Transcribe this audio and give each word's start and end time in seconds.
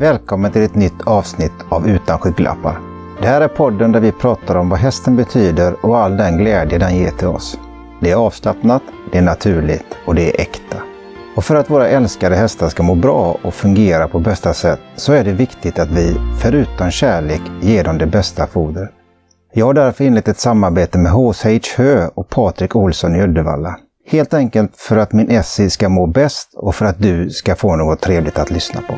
Välkommen 0.00 0.52
till 0.52 0.62
ett 0.62 0.74
nytt 0.74 1.02
avsnitt 1.06 1.52
av 1.68 1.88
Utan 1.88 2.18
skygglappar. 2.18 2.80
Det 3.22 3.28
här 3.28 3.40
är 3.40 3.48
podden 3.48 3.92
där 3.92 4.00
vi 4.00 4.12
pratar 4.12 4.54
om 4.54 4.68
vad 4.68 4.78
hästen 4.78 5.16
betyder 5.16 5.86
och 5.86 5.98
all 5.98 6.16
den 6.16 6.38
glädje 6.38 6.78
den 6.78 6.96
ger 6.96 7.10
till 7.10 7.26
oss. 7.26 7.58
Det 8.00 8.10
är 8.10 8.16
avslappnat, 8.16 8.82
det 9.12 9.18
är 9.18 9.22
naturligt 9.22 9.86
och 10.04 10.14
det 10.14 10.30
är 10.30 10.40
äkta. 10.40 10.76
Och 11.36 11.44
för 11.44 11.54
att 11.54 11.70
våra 11.70 11.88
älskade 11.88 12.36
hästar 12.36 12.68
ska 12.68 12.82
må 12.82 12.94
bra 12.94 13.38
och 13.42 13.54
fungera 13.54 14.08
på 14.08 14.18
bästa 14.18 14.54
sätt 14.54 14.80
så 14.96 15.12
är 15.12 15.24
det 15.24 15.32
viktigt 15.32 15.78
att 15.78 15.90
vi, 15.90 16.16
förutom 16.38 16.90
kärlek, 16.90 17.42
ger 17.60 17.84
dem 17.84 17.98
det 17.98 18.06
bästa 18.06 18.46
fodret. 18.46 18.90
Jag 19.52 19.66
har 19.66 19.74
därför 19.74 20.04
inlett 20.04 20.28
ett 20.28 20.38
samarbete 20.38 20.98
med 20.98 21.12
HSH 21.12 21.76
Hö 21.76 22.08
och 22.14 22.28
Patrik 22.28 22.76
Olsson 22.76 23.16
i 23.16 23.22
Uddevalla. 23.22 23.76
Helt 24.06 24.34
enkelt 24.34 24.76
för 24.76 24.96
att 24.96 25.12
min 25.12 25.30
Essie 25.30 25.70
ska 25.70 25.88
må 25.88 26.06
bäst 26.06 26.54
och 26.54 26.74
för 26.74 26.86
att 26.86 26.98
du 26.98 27.30
ska 27.30 27.56
få 27.56 27.76
något 27.76 28.00
trevligt 28.00 28.38
att 28.38 28.50
lyssna 28.50 28.80
på. 28.80 28.94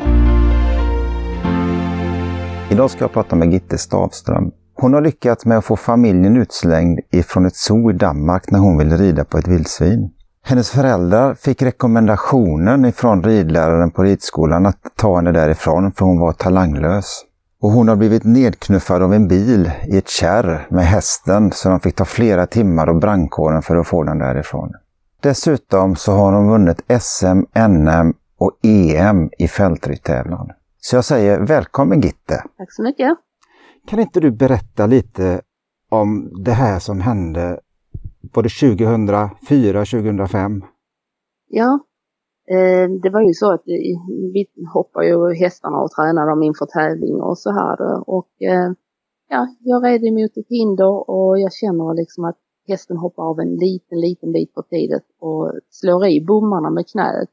Idag 2.73 2.89
ska 2.89 3.03
jag 3.03 3.11
prata 3.11 3.35
med 3.35 3.53
Gitte 3.53 3.77
Stavström. 3.77 4.51
Hon 4.75 4.93
har 4.93 5.01
lyckats 5.01 5.45
med 5.45 5.57
att 5.57 5.65
få 5.65 5.75
familjen 5.75 6.37
utslängd 6.37 6.99
ifrån 7.11 7.45
ett 7.45 7.55
zoo 7.55 7.89
i 7.91 7.93
Danmark 7.93 8.51
när 8.51 8.59
hon 8.59 8.77
ville 8.77 8.97
rida 8.97 9.25
på 9.25 9.37
ett 9.37 9.47
vildsvin. 9.47 10.11
Hennes 10.43 10.69
föräldrar 10.69 11.33
fick 11.35 11.61
rekommendationen 11.61 12.85
ifrån 12.85 13.23
ridläraren 13.23 13.91
på 13.91 14.03
ridskolan 14.03 14.65
att 14.65 14.77
ta 14.95 15.15
henne 15.15 15.31
därifrån 15.31 15.91
för 15.91 16.05
hon 16.05 16.19
var 16.19 16.33
talanglös. 16.33 17.21
Och 17.61 17.69
hon 17.69 17.87
har 17.87 17.95
blivit 17.95 18.23
nedknuffad 18.23 19.03
av 19.03 19.13
en 19.13 19.27
bil 19.27 19.71
i 19.87 19.97
ett 19.97 20.09
kärr 20.09 20.67
med 20.69 20.85
hästen 20.85 21.51
så 21.51 21.69
de 21.69 21.79
fick 21.79 21.95
ta 21.95 22.05
flera 22.05 22.45
timmar 22.45 22.87
och 22.87 22.95
brandkåren 22.95 23.61
för 23.61 23.75
att 23.75 23.87
få 23.87 24.03
den 24.03 24.19
därifrån. 24.19 24.71
Dessutom 25.21 25.95
så 25.95 26.11
har 26.11 26.33
hon 26.33 26.49
vunnit 26.49 26.81
SM, 27.01 27.67
NM 27.69 28.13
och 28.37 28.51
EM 28.63 29.29
i 29.37 29.47
fältryttävlan. 29.47 30.49
Så 30.85 30.95
jag 30.95 31.05
säger 31.05 31.47
välkommen 31.47 32.01
Gitte! 32.01 32.43
Tack 32.57 32.73
så 32.73 32.83
mycket! 32.83 33.17
Kan 33.87 33.99
inte 33.99 34.19
du 34.19 34.31
berätta 34.31 34.85
lite 34.85 35.41
om 35.89 36.31
det 36.43 36.51
här 36.51 36.79
som 36.79 36.99
hände 37.01 37.59
både 38.33 38.49
2004 38.49 39.85
2005? 39.85 40.63
Ja, 41.47 41.79
eh, 42.49 42.89
det 43.03 43.09
var 43.09 43.21
ju 43.21 43.33
så 43.33 43.53
att 43.53 43.61
vi 43.65 43.97
hoppar 44.73 45.01
ju 45.01 45.33
hästarna 45.33 45.77
och 45.77 45.91
tränar 45.91 46.27
dem 46.27 46.43
inför 46.43 46.65
tävling 46.65 47.15
och 47.21 47.37
så 47.37 47.51
här. 47.51 48.09
Och 48.09 48.31
eh, 48.41 48.71
ja, 49.29 49.47
jag 49.59 49.85
red 49.85 50.03
emot 50.03 50.37
ett 50.37 50.49
hinder 50.49 51.09
och 51.09 51.39
jag 51.39 51.53
känner 51.53 51.93
liksom 51.93 52.25
att 52.25 52.37
hästen 52.67 52.97
hoppar 52.97 53.23
av 53.23 53.39
en 53.39 53.55
liten, 53.55 53.99
liten 53.99 54.31
bit 54.31 54.53
för 54.53 54.61
tidigt 54.61 55.07
och 55.19 55.51
slår 55.69 56.07
i 56.07 56.25
bommarna 56.25 56.69
med 56.69 56.87
knät. 56.87 57.29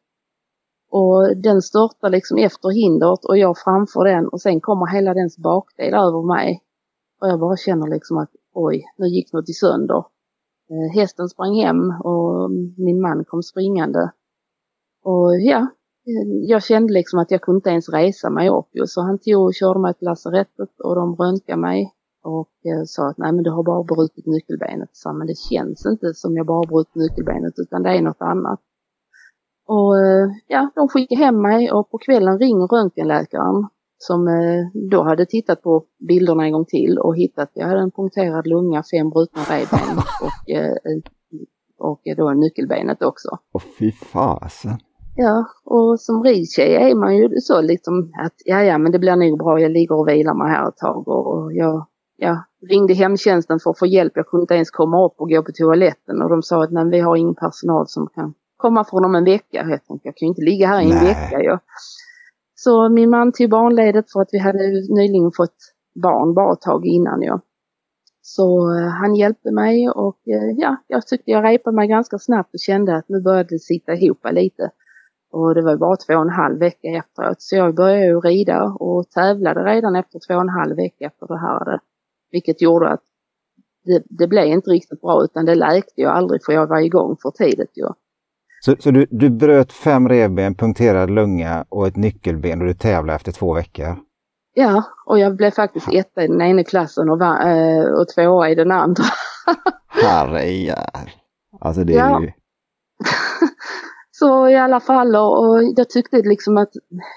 Och 0.91 1.36
den 1.36 1.62
störtar 1.62 2.10
liksom 2.10 2.38
efter 2.38 2.69
hindret 2.69 3.24
och 3.24 3.38
jag 3.38 3.58
framför 3.58 4.05
den 4.05 4.28
och 4.28 4.41
sen 4.41 4.60
kommer 4.60 4.86
hela 4.86 5.14
dens 5.14 5.38
bakdel 5.38 5.94
över 5.94 6.22
mig. 6.22 6.62
Och 7.20 7.28
jag 7.28 7.41
bara 7.41 7.56
känner 7.56 7.86
liksom 7.86 8.19
att 8.19 8.30
oj, 8.55 8.84
nu 8.97 9.06
gick 9.06 9.32
något 9.32 9.48
i 9.48 9.52
sönder. 9.52 10.05
Eh, 10.70 10.94
hästen 10.94 11.28
sprang 11.28 11.55
hem 11.55 11.91
och 12.05 12.50
min 12.77 13.00
man 13.00 13.24
kom 13.24 13.42
springande. 13.42 14.10
Och 15.05 15.41
ja, 15.41 15.58
eh, 16.06 16.28
jag 16.42 16.62
kände 16.62 16.92
liksom 16.92 17.19
att 17.19 17.30
jag 17.30 17.41
kunde 17.41 17.58
inte 17.58 17.70
ens 17.70 17.88
resa 17.88 18.30
mig 18.30 18.48
upp 18.48 18.69
så 18.86 19.00
han 19.00 19.19
tog 19.19 19.44
och 19.44 19.54
körde 19.54 19.80
mig 19.80 19.94
till 19.94 20.08
lasarettet 20.08 20.80
och 20.80 20.94
de 20.94 21.16
röntgade 21.16 21.60
mig 21.60 21.94
och 22.22 22.50
eh, 22.64 22.82
sa 22.84 23.08
att 23.08 23.19
nej 23.19 23.32
men 23.32 23.44
du 23.44 23.50
har 23.50 23.62
bara 23.62 23.82
brutit 23.84 24.27
nyckelbenet. 24.27 24.91
Så, 24.92 25.12
men 25.12 25.27
det 25.27 25.38
känns 25.38 25.86
inte 25.86 26.14
som 26.14 26.36
jag 26.36 26.47
bara 26.47 26.66
brutit 26.66 26.94
nyckelbenet 26.94 27.54
utan 27.56 27.82
det 27.82 27.91
är 27.91 28.02
något 28.02 28.22
annat. 28.22 28.60
Och 29.76 29.98
eh, 29.98 30.28
ja, 30.46 30.70
de 30.74 30.88
skickade 30.88 31.24
hem 31.24 31.42
mig 31.42 31.72
och 31.72 31.90
på 31.90 31.98
kvällen 31.98 32.38
ringer 32.38 32.66
röntgenläkaren 32.66 33.66
som 33.98 34.28
eh, 34.28 34.88
då 34.91 35.03
hade 35.03 35.26
tittat 35.26 35.62
på 35.62 35.84
bilderna 36.08 36.44
en 36.44 36.53
gång 36.53 36.64
till 36.64 36.98
och 36.98 37.16
hittat, 37.16 37.42
att 37.42 37.50
jag 37.54 37.66
hade 37.66 37.80
en 37.80 37.91
punkterad 37.91 38.47
lunga, 38.47 38.82
fem 38.94 39.10
brutna 39.10 39.42
revben 39.42 39.98
och, 40.22 40.50
eh, 40.50 40.75
och 41.78 42.00
då 42.16 42.30
nyckelbenet 42.30 43.03
också. 43.03 43.28
Åh 43.53 43.62
fy 43.78 43.92
fasen! 43.92 44.78
Ja, 45.16 45.47
och 45.64 46.00
som 46.00 46.22
ridtjej 46.22 46.75
är 46.75 46.94
man 46.94 47.16
ju 47.16 47.28
så 47.41 47.60
liksom 47.60 48.12
att 48.25 48.34
ja, 48.44 48.62
ja, 48.62 48.78
men 48.78 48.92
det 48.92 48.98
blir 48.98 49.16
nog 49.16 49.38
bra, 49.38 49.60
jag 49.60 49.70
ligger 49.70 49.94
och 49.94 50.09
vilar 50.09 50.34
mig 50.34 50.50
här 50.50 50.69
ett 50.69 50.76
tag 50.76 51.09
och 51.09 51.53
jag 51.53 51.86
ja, 52.16 52.44
ringde 52.70 52.94
hemtjänsten 52.94 53.59
för 53.60 53.70
att 53.70 53.78
få 53.78 53.86
hjälp. 53.86 54.12
Jag 54.14 54.26
kunde 54.26 54.42
inte 54.42 54.54
ens 54.54 54.70
komma 54.70 55.06
upp 55.06 55.14
och 55.16 55.28
gå 55.28 55.42
på 55.42 55.53
toaletten 55.53 56.22
och 56.22 56.30
de 56.30 56.42
sa 56.42 56.64
att 56.64 56.72
nej, 56.72 56.91
vi 56.91 57.00
har 57.00 57.16
ingen 57.16 57.34
personal 57.34 57.88
som 57.88 58.06
kan 58.06 58.34
komma 58.60 58.84
från 58.84 59.04
om 59.04 59.15
en 59.15 59.25
vecka. 59.25 59.66
Jag 59.71 59.84
tänkte, 59.87 60.09
jag 60.09 60.16
kan 60.16 60.26
ju 60.26 60.28
inte 60.28 60.43
ligga 60.43 60.66
här 60.66 60.81
i 60.81 60.84
en 60.84 60.97
nej. 60.97 61.06
vecka. 61.06 61.43
Ja. 61.43 61.59
Så 62.54 62.88
min 62.88 63.10
man 63.10 63.32
tog 63.32 63.50
barnledet 63.50 64.12
för 64.12 64.21
att 64.21 64.28
vi 64.32 64.38
hade 64.38 64.59
nyligen 64.88 65.32
fått 65.37 65.56
barn 66.03 66.34
bara 66.34 66.53
ett 66.53 66.60
tag 66.60 66.87
innan. 66.87 67.22
Ja. 67.22 67.41
Så 68.22 68.71
uh, 68.71 68.88
han 68.88 69.15
hjälpte 69.15 69.50
mig 69.53 69.91
och 69.91 70.19
uh, 70.28 70.50
ja, 70.56 70.76
jag 70.87 71.06
tyckte 71.06 71.31
jag 71.31 71.44
repade 71.44 71.76
mig 71.76 71.88
ganska 71.88 72.19
snabbt 72.19 72.54
och 72.54 72.60
kände 72.60 72.97
att 72.97 73.09
nu 73.09 73.21
började 73.21 73.48
det 73.54 73.59
sitta 73.59 73.93
ihop 73.94 74.26
lite. 74.31 74.71
Och 75.32 75.54
det 75.54 75.62
var 75.62 75.77
bara 75.77 75.97
två 75.97 76.15
och 76.15 76.22
en 76.22 76.31
halv 76.31 76.59
vecka 76.59 76.88
efteråt. 76.88 77.42
Så 77.42 77.56
jag 77.56 77.75
började 77.75 78.06
ju 78.06 78.21
rida 78.21 78.65
och 78.65 79.10
tävlade 79.10 79.65
redan 79.65 79.97
efter 79.97 80.19
två 80.28 80.34
och 80.34 80.41
en 80.41 80.48
halv 80.48 80.77
vecka 80.77 81.06
efter 81.06 81.27
det 81.27 81.38
här. 81.38 81.81
Vilket 82.31 82.62
gjorde 82.62 82.88
att 82.88 83.03
det, 83.84 84.03
det 84.04 84.27
blev 84.27 84.47
inte 84.47 84.71
riktigt 84.71 85.00
bra 85.00 85.25
utan 85.25 85.44
det 85.44 85.54
läkte 85.54 86.00
ju 86.00 86.06
aldrig 86.06 86.44
för 86.44 86.53
jag 86.53 86.66
var 86.66 86.81
igång 86.81 87.16
för 87.22 87.31
tidigt 87.31 87.72
ju. 87.75 87.87
Så, 88.60 88.76
så 88.78 88.91
du, 88.91 89.06
du 89.10 89.31
bröt 89.31 89.72
fem 89.72 90.09
revben, 90.09 90.54
punkterad 90.54 91.10
lunga 91.10 91.65
och 91.69 91.87
ett 91.87 91.97
nyckelben 91.97 92.60
och 92.60 92.66
du 92.66 92.75
tävlade 92.75 93.16
efter 93.16 93.32
två 93.32 93.54
veckor? 93.54 93.97
Ja, 94.54 94.82
och 95.06 95.19
jag 95.19 95.37
blev 95.37 95.50
faktiskt 95.50 95.88
etta 95.93 96.25
i 96.25 96.26
den 96.26 96.43
ena 96.43 96.65
klassen 96.65 97.10
och, 97.10 97.19
var, 97.19 97.50
äh, 97.50 97.84
och 97.84 98.09
tvåa 98.09 98.50
i 98.50 98.54
den 98.54 98.71
andra. 98.71 99.04
Herrejär. 99.88 101.15
Alltså 101.60 101.84
det 101.84 101.94
är 101.94 101.98
ja. 101.98 102.22
ju... 102.22 102.32
Så 104.10 104.48
i 104.48 104.56
alla 104.56 104.81
fall 104.81 105.16
och 105.16 105.62
jag 105.77 105.91
tyckte 105.91 106.16
liksom 106.16 106.56
att, 106.56 106.71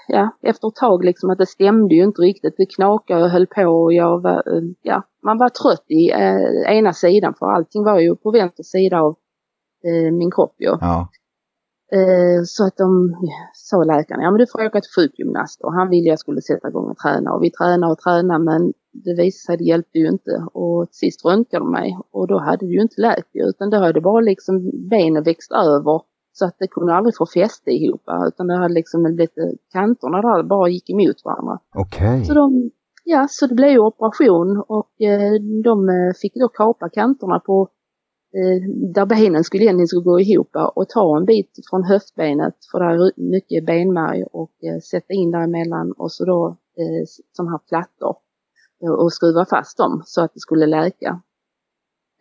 ja, 0.08 0.36
efter 0.42 0.68
ett 0.68 0.74
tag 0.74 1.04
liksom 1.04 1.30
att 1.30 1.38
det 1.38 1.46
stämde 1.46 1.94
ju 1.94 2.04
inte 2.04 2.22
riktigt. 2.22 2.54
Det 2.56 2.66
knakade 2.66 3.24
och 3.24 3.30
höll 3.30 3.46
på 3.46 3.62
och 3.62 3.92
jag 3.92 4.22
var, 4.22 4.42
ja, 4.82 5.02
man 5.22 5.38
var 5.38 5.48
trött 5.48 5.84
i 5.88 6.10
eh, 6.10 6.76
ena 6.76 6.92
sidan 6.92 7.34
för 7.38 7.46
allting 7.46 7.84
var 7.84 8.00
ju 8.00 8.16
på 8.16 8.30
vänster 8.30 8.62
sida 8.62 9.00
av 9.00 9.16
eh, 9.84 10.12
min 10.12 10.30
kropp 10.30 10.54
ju. 10.58 10.76
Ja. 10.80 11.08
Eh, 11.92 12.42
så 12.44 12.66
att 12.66 12.76
de 12.76 13.14
sa 13.52 13.84
läkaren, 13.84 14.22
ja 14.22 14.30
men 14.30 14.38
du 14.38 14.46
får 14.52 14.66
åka 14.66 14.80
till 14.80 14.94
sjukgymnast 14.96 15.60
och 15.64 15.72
han 15.72 15.88
ville 15.90 16.08
jag 16.08 16.18
skulle 16.18 16.40
sätta 16.40 16.68
igång 16.68 16.90
och 16.90 16.96
träna 16.96 17.32
och 17.32 17.42
vi 17.42 17.50
tränade 17.50 17.92
och 17.92 17.98
tränade 17.98 18.44
men 18.44 18.72
det 18.92 19.14
visade 19.14 19.46
sig 19.46 19.56
det 19.56 19.64
hjälpte 19.64 19.98
ju 19.98 20.08
inte 20.08 20.46
och 20.52 20.88
till 20.88 20.98
sist 20.98 21.24
röntgade 21.24 21.64
de 21.64 21.70
mig 21.72 21.98
och 22.10 22.28
då 22.28 22.38
hade 22.38 22.66
det 22.66 22.72
ju 22.72 22.80
inte 22.80 23.00
läkt 23.00 23.28
utan 23.34 23.70
då 23.70 23.76
hade 23.76 23.92
det 23.92 24.00
bara 24.00 24.20
liksom 24.20 24.70
benen 24.90 25.22
växt 25.22 25.52
över 25.52 26.00
så 26.32 26.44
att 26.46 26.56
det 26.58 26.66
kunde 26.66 26.94
aldrig 26.94 27.16
få 27.16 27.26
fäste 27.26 27.70
ihop 27.70 28.02
utan 28.28 28.46
det 28.46 28.56
hade 28.56 28.74
liksom 28.74 29.06
lite 29.06 29.40
kanterna 29.72 30.22
där 30.22 30.42
bara 30.42 30.68
gick 30.68 30.90
emot 30.90 31.24
varandra. 31.24 31.58
Okej. 31.74 32.08
Okay. 32.08 32.24
Så 32.24 32.34
de, 32.34 32.70
ja 33.04 33.26
så 33.30 33.46
det 33.46 33.54
blev 33.54 33.70
ju 33.70 33.78
operation 33.78 34.64
och 34.68 35.02
eh, 35.02 35.32
de 35.64 35.88
eh, 35.88 36.12
fick 36.22 36.34
då 36.34 36.48
kapa 36.48 36.88
kanterna 36.88 37.38
på 37.40 37.68
där 38.94 39.06
benen 39.06 39.44
skulle 39.44 39.64
egentligen 39.64 39.86
skulle 39.86 40.04
gå 40.04 40.20
ihop 40.20 40.50
och 40.74 40.88
ta 40.88 41.16
en 41.16 41.24
bit 41.24 41.50
från 41.70 41.84
höftbenet 41.84 42.54
för 42.70 42.78
där 42.78 42.90
är 42.90 43.12
mycket 43.16 43.66
benmärg 43.66 44.24
och 44.24 44.52
eh, 44.62 44.78
sätta 44.80 45.12
in 45.14 45.30
däremellan 45.30 45.92
och 45.92 46.12
så 46.12 46.24
då 46.24 46.56
eh, 46.78 47.04
som 47.32 47.48
här 47.48 47.60
plattor 47.68 48.16
eh, 48.82 48.90
och 48.90 49.12
skruva 49.12 49.44
fast 49.44 49.78
dem 49.78 50.02
så 50.04 50.22
att 50.22 50.34
det 50.34 50.40
skulle 50.40 50.66
läka. 50.66 51.20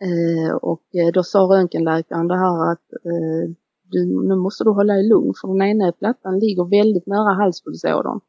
Eh, 0.01 0.55
och 0.55 0.83
eh, 0.95 1.11
då 1.13 1.23
sa 1.23 1.39
röntgenläkaren 1.39 2.27
det 2.27 2.37
här 2.37 2.71
att 2.71 2.87
eh, 3.05 3.43
du, 3.91 4.27
nu 4.27 4.35
måste 4.35 4.63
du 4.63 4.69
hålla 4.69 4.93
dig 4.93 5.09
lugn 5.09 5.33
för 5.41 5.47
den 5.47 5.61
ena 5.61 5.91
plattan 5.91 6.39
ligger 6.39 6.65
väldigt 6.79 7.07
nära 7.07 7.33
halspulsådern. 7.33 8.19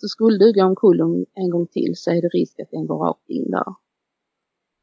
Så 0.00 0.08
skulle 0.08 0.38
du 0.38 0.52
gå 0.52 0.64
omkull 0.64 1.00
en 1.34 1.50
gång 1.50 1.66
till 1.66 1.92
så 1.96 2.10
är 2.10 2.22
det 2.22 2.28
risk 2.28 2.60
att 2.60 2.70
den 2.70 2.86
går 2.86 2.98
rakt 2.98 3.28
in 3.28 3.50
där. 3.50 3.70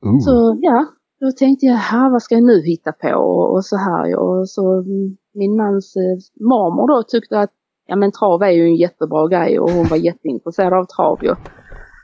Uh. 0.05 0.19
Så 0.19 0.57
ja, 0.61 0.87
då 1.23 1.31
tänkte 1.31 1.65
jag, 1.65 1.75
här, 1.75 2.09
vad 2.09 2.23
ska 2.23 2.35
jag 2.35 2.43
nu 2.43 2.61
hitta 2.61 2.91
på 2.91 3.09
och, 3.09 3.53
och 3.53 3.65
så 3.65 3.77
här. 3.77 4.19
Och 4.19 4.49
så 4.49 4.73
mm, 4.73 5.17
min 5.33 5.57
mans 5.57 5.95
eh, 5.95 6.43
mormor 6.45 6.87
då 6.87 7.03
tyckte 7.03 7.39
att 7.39 7.49
ja 7.87 7.95
men 7.95 8.11
trav 8.11 8.43
är 8.43 8.49
ju 8.49 8.63
en 8.63 8.75
jättebra 8.75 9.27
grej 9.27 9.59
och 9.59 9.71
hon 9.71 9.87
var 9.87 9.97
jätteintresserad 9.97 10.73
av 10.73 10.85
trav 10.85 11.23
ju. 11.23 11.35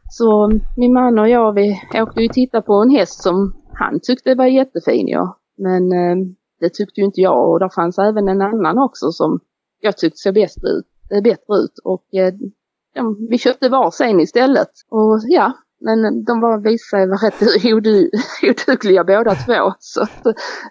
Så 0.10 0.46
mm, 0.46 0.60
min 0.78 0.94
man 0.94 1.20
och 1.20 1.30
jag 1.30 1.54
vi 1.54 1.82
åkte 1.94 2.22
ju 2.22 2.28
titta 2.28 2.62
på 2.62 2.74
en 2.74 2.90
häst 2.90 3.24
som 3.24 3.54
han 3.74 4.00
tyckte 4.04 4.36
var 4.36 4.46
jättefin 4.46 5.08
ja. 5.08 5.38
Men 5.58 5.92
eh, 5.92 6.16
det 6.60 6.70
tyckte 6.74 7.02
ju 7.02 7.06
inte 7.06 7.22
jag 7.22 7.50
och 7.50 7.60
där 7.60 7.70
fanns 7.76 8.00
även 8.00 8.30
en 8.30 8.42
annan 8.42 8.78
också 8.78 9.12
som 9.12 9.40
jag 9.80 9.98
tyckte 9.98 10.18
såg 10.18 10.34
bäst 10.34 10.58
ut, 10.64 10.88
eh, 11.12 11.24
bättre 11.24 11.56
ut 11.64 11.80
och 11.84 12.06
eh, 12.14 12.34
ja, 12.94 13.16
vi 13.30 13.38
köpte 13.38 13.70
varsin 13.70 14.20
istället. 14.20 14.72
Och 14.90 15.20
ja, 15.28 15.54
men 15.80 16.24
de 16.24 16.42
var, 16.42 16.58
visade 16.58 16.78
sig 16.78 17.08
vara 17.08 17.20
rätt 17.28 17.42
odugliga 17.74 19.04
båda 19.12 19.36
två 19.36 19.74
så 19.80 20.02
att 20.02 20.24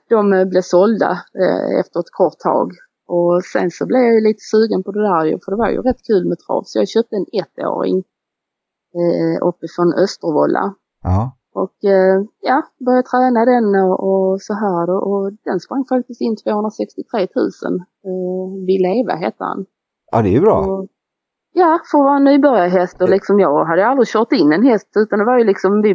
de 0.08 0.48
blev 0.50 0.62
sålda 0.62 1.10
eh, 1.42 1.80
efter 1.80 2.00
ett 2.00 2.10
kort 2.10 2.38
tag. 2.38 2.72
Och 3.06 3.44
sen 3.44 3.70
så 3.70 3.86
blev 3.86 4.02
jag 4.02 4.14
ju 4.14 4.20
lite 4.20 4.44
sugen 4.52 4.82
på 4.82 4.92
det 4.92 5.02
där 5.02 5.38
för 5.44 5.50
det 5.52 5.56
var 5.56 5.70
ju 5.70 5.82
rätt 5.82 6.02
kul 6.06 6.28
med 6.28 6.38
trav. 6.38 6.62
Så 6.66 6.78
jag 6.78 6.88
köpte 6.88 7.16
en 7.16 7.26
ettåring 7.40 7.98
eh, 8.98 9.46
uppifrån 9.48 9.94
Östervålla. 10.04 10.74
Ja. 11.02 11.38
Och 11.54 11.84
eh, 11.84 12.22
ja, 12.40 12.62
började 12.86 13.08
träna 13.08 13.44
den 13.44 13.68
och, 13.84 13.96
och 14.08 14.42
så 14.42 14.54
här 14.54 14.90
och, 14.90 15.02
och 15.12 15.32
den 15.44 15.60
sprang 15.60 15.84
faktiskt 15.84 16.20
in 16.20 16.36
263 16.36 17.26
000. 17.36 17.50
Eh, 18.08 18.66
Vileva 18.66 19.14
hette 19.14 19.44
han. 19.44 19.66
Ja, 20.12 20.22
det 20.22 20.28
är 20.28 20.32
ju 20.32 20.40
bra. 20.40 20.58
Och, 20.58 20.86
ja, 21.52 21.80
för 21.90 21.98
att 21.98 22.04
vara 22.04 22.16
en 22.16 22.24
nybörjarhäst 22.24 23.02
och 23.02 23.08
liksom 23.08 23.40
jag 23.40 23.64
hade 23.64 23.86
aldrig 23.86 24.08
kört 24.08 24.32
in 24.32 24.52
en 24.52 24.66
häst 24.66 24.92
utan 24.96 25.18
det 25.18 25.24
var 25.24 25.38
ju 25.38 25.44
liksom, 25.44 25.82
vi 25.82 25.94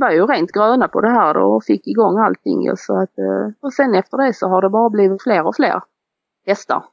var 0.00 0.10
ju 0.10 0.26
rent 0.26 0.52
gröna 0.52 0.88
på 0.88 1.00
det 1.00 1.10
här 1.10 1.36
och 1.36 1.64
fick 1.64 1.86
igång 1.86 2.18
allting. 2.18 2.76
Så 2.76 3.02
att, 3.02 3.18
eh, 3.18 3.54
och 3.62 3.72
sen 3.72 3.94
efter 3.94 4.18
det 4.18 4.34
så 4.34 4.48
har 4.48 4.62
det 4.62 4.70
bara 4.70 4.90
blivit 4.90 5.22
fler 5.22 5.46
och 5.46 5.56
fler 5.56 5.80
hästar. 6.46 6.84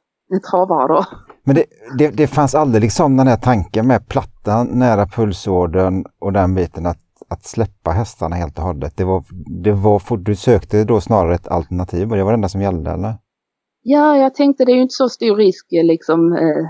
Travare 0.52 0.88
då. 0.88 1.06
Men 1.44 1.56
det, 1.56 1.66
det, 1.98 2.10
det 2.10 2.28
fanns 2.28 2.56
aldrig 2.56 2.82
liksom 2.82 3.18
den 3.18 3.28
här 3.28 3.38
tanken 3.38 3.88
med 3.88 4.08
plattan 4.08 4.68
nära 4.68 5.06
pulsådern 5.06 6.06
och 6.20 6.34
den 6.34 6.56
biten 6.56 6.86
att, 6.86 7.02
att 7.30 7.46
släppa 7.46 7.92
hästarna 7.92 8.36
helt 8.36 8.58
och 8.58 8.64
hållet. 8.64 8.98
Det 8.98 9.04
var, 9.04 9.24
det 9.64 9.72
var, 9.72 10.18
du 10.18 10.36
sökte 10.36 10.84
då 10.84 11.02
snarare 11.02 11.36
ett 11.36 11.48
alternativ 11.48 12.12
och 12.12 12.18
det 12.18 12.24
var 12.24 12.32
det 12.32 12.36
enda 12.36 12.50
som 12.50 12.62
gällde 12.62 12.92
eller? 12.92 13.14
Ja, 13.84 14.18
jag 14.18 14.36
tänkte 14.36 14.66
det 14.66 14.72
är 14.72 14.76
ju 14.76 14.82
inte 14.82 14.94
så 14.94 15.10
stor 15.10 15.36
risk 15.36 15.68
liksom 15.70 16.34
eh, 16.34 16.70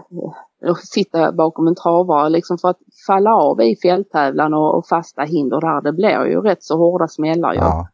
att 0.61 0.85
sitta 0.85 1.31
bakom 1.31 1.67
en 1.67 1.75
travare 1.75 2.29
liksom 2.29 2.57
för 2.57 2.69
att 2.69 2.79
falla 3.07 3.35
av 3.35 3.61
i 3.61 3.75
fälttävlan 3.75 4.53
och, 4.53 4.77
och, 4.77 4.87
fasta 4.87 5.21
hinder 5.21 5.61
där. 5.61 5.81
Det 5.81 5.93
blir 5.93 6.25
ju 6.25 6.41
rätt 6.41 6.63
så 6.63 6.77
hårda 6.77 7.07
smällar. 7.07 7.53
Ja. 7.53 7.87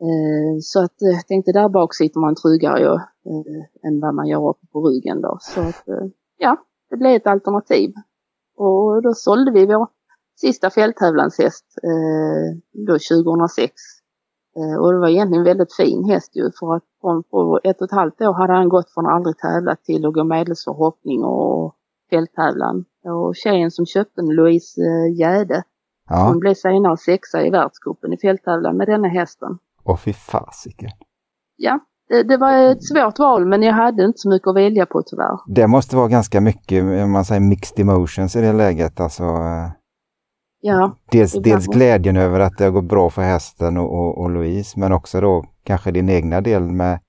Eh, 0.00 0.58
så 0.60 0.84
att 0.84 0.94
jag 0.98 1.26
tänkte 1.26 1.52
där 1.52 1.68
bak 1.68 1.94
sitter 1.94 2.20
man 2.20 2.34
tryggare 2.34 2.80
ju, 2.80 2.94
eh, 2.94 3.88
än 3.88 4.00
vad 4.00 4.14
man 4.14 4.26
gör 4.26 4.48
uppe 4.48 4.66
på 4.72 4.88
ryggen 4.88 5.20
då. 5.20 5.38
Så 5.40 5.60
att 5.60 5.88
eh, 5.88 6.06
ja, 6.38 6.56
det 6.90 6.96
blev 6.96 7.16
ett 7.16 7.26
alternativ. 7.26 7.92
Och 8.56 9.02
då 9.02 9.14
sålde 9.14 9.50
vi 9.50 9.66
vår 9.66 9.88
sista 10.40 10.70
fälttävlanshäst 10.70 11.64
eh, 11.82 12.58
då 12.86 12.92
2006. 12.92 13.72
Eh, 14.56 14.80
och 14.80 14.92
det 14.92 14.98
var 14.98 15.08
egentligen 15.08 15.40
en 15.40 15.44
väldigt 15.44 15.74
fin 15.74 16.04
häst 16.04 16.36
ju 16.36 16.50
för 16.60 16.74
att 16.76 16.84
från 17.00 17.22
på 17.22 17.60
ett 17.64 17.80
och 17.80 17.84
ett 17.84 17.96
halvt 17.96 18.20
år 18.20 18.32
hade 18.32 18.52
han 18.52 18.68
gått 18.68 18.90
från 18.90 19.06
aldrig 19.06 19.38
tävlat 19.38 19.84
till 19.84 20.06
att 20.06 20.14
gå 20.14 20.24
medelsförhoppning 20.24 21.24
och 21.24 21.76
fälttävlan. 22.14 22.84
Och 23.04 23.36
tjejen 23.36 23.70
som 23.70 23.86
köpte 23.86 24.20
den, 24.20 24.34
Louise 24.34 24.80
eh, 24.80 25.20
Jäde, 25.20 25.62
ja. 26.10 26.28
hon 26.28 26.38
blev 26.38 26.54
senare 26.54 26.96
sexa 26.96 27.42
i 27.46 27.50
världscupen 27.50 28.12
i 28.12 28.16
fälttävlan 28.16 28.76
med 28.76 28.88
denna 28.88 29.08
hästen. 29.08 29.58
Åh 29.84 29.96
fy 29.96 30.12
fasiken. 30.12 30.90
Ja, 31.56 31.78
det, 32.08 32.22
det, 32.22 32.36
var 32.36 32.52
ett 32.52 32.84
svårt 32.84 33.18
val 33.18 33.46
men 33.46 33.62
jag 33.62 33.72
hade 33.72 34.04
inte 34.04 34.18
så 34.18 34.28
mycket 34.28 34.48
att 34.48 34.56
välja 34.56 34.86
på 34.86 35.02
tyvärr. 35.02 35.38
Det 35.46 35.66
måste 35.66 35.96
vara 35.96 36.08
ganska 36.08 36.40
mycket, 36.40 36.82
om 36.82 37.12
man 37.12 37.24
säger 37.24 37.40
mixed 37.40 37.80
emotions 37.80 38.36
i 38.36 38.40
det 38.40 38.52
läget. 38.52 39.00
Alltså, 39.00 39.22
eh, 39.22 39.70
ja, 40.60 40.96
dels, 41.10 41.32
dels 41.32 41.66
glädjen 41.66 42.16
över 42.16 42.40
att 42.40 42.58
det 42.58 42.64
har 42.64 42.70
gått 42.70 42.88
bra 42.88 43.10
för 43.10 43.22
hästen 43.22 43.76
och, 43.76 43.92
och, 43.92 44.18
och, 44.18 44.30
Louise 44.30 44.80
men 44.80 44.92
också 44.92 45.20
då 45.20 45.44
kanske 45.64 45.90
din 45.90 46.08
egna 46.08 46.40
del 46.40 46.62
med, 46.62 47.00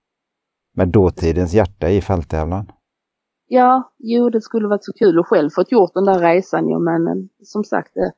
med 0.77 0.87
dåtidens 0.87 1.53
hjärta 1.53 1.89
i 1.89 2.01
fälttävlan. 2.01 2.71
Ja, 3.47 3.93
jo 3.97 4.29
det 4.29 4.41
skulle 4.41 4.67
varit 4.67 4.85
så 4.85 4.93
kul 4.93 5.19
att 5.19 5.27
själv 5.27 5.49
fått 5.49 5.71
gjort 5.71 5.93
den 5.93 6.05
där 6.05 6.19
resan 6.19 6.69
ju 6.69 6.79
men 6.79 7.07
eh, 7.07 7.23
som 7.43 7.63
sagt 7.63 7.93
det, 7.93 8.11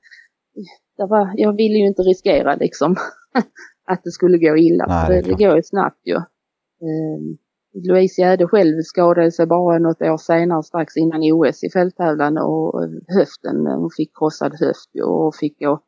det 0.98 1.06
var, 1.06 1.34
jag 1.36 1.54
ville 1.54 1.78
ju 1.78 1.88
inte 1.88 2.02
riskera 2.02 2.56
liksom 2.56 2.96
att 3.88 4.04
det 4.04 4.12
skulle 4.12 4.38
gå 4.38 4.58
illa. 4.58 4.86
Nej, 4.88 5.10
det, 5.10 5.22
det, 5.22 5.44
går 5.46 5.56
ju 5.56 5.64
snabbt 5.64 6.02
ju. 6.04 6.16
Um, 6.16 7.38
Louise 7.74 8.22
Gärde 8.22 8.48
själv 8.48 8.82
skadade 8.82 9.32
sig 9.32 9.46
bara 9.46 9.80
något 9.80 10.02
år 10.02 10.18
senare 10.18 10.64
strax 10.64 10.98
innan 10.98 11.22
OS 11.24 11.64
i 11.64 11.70
fälttävlan 11.70 12.38
och 12.38 12.82
höften, 13.08 13.68
hon 13.68 13.90
fick 13.98 14.18
krossad 14.18 14.54
höft 14.60 14.90
och 15.04 15.36
fick 15.36 15.60
gå 15.60 15.80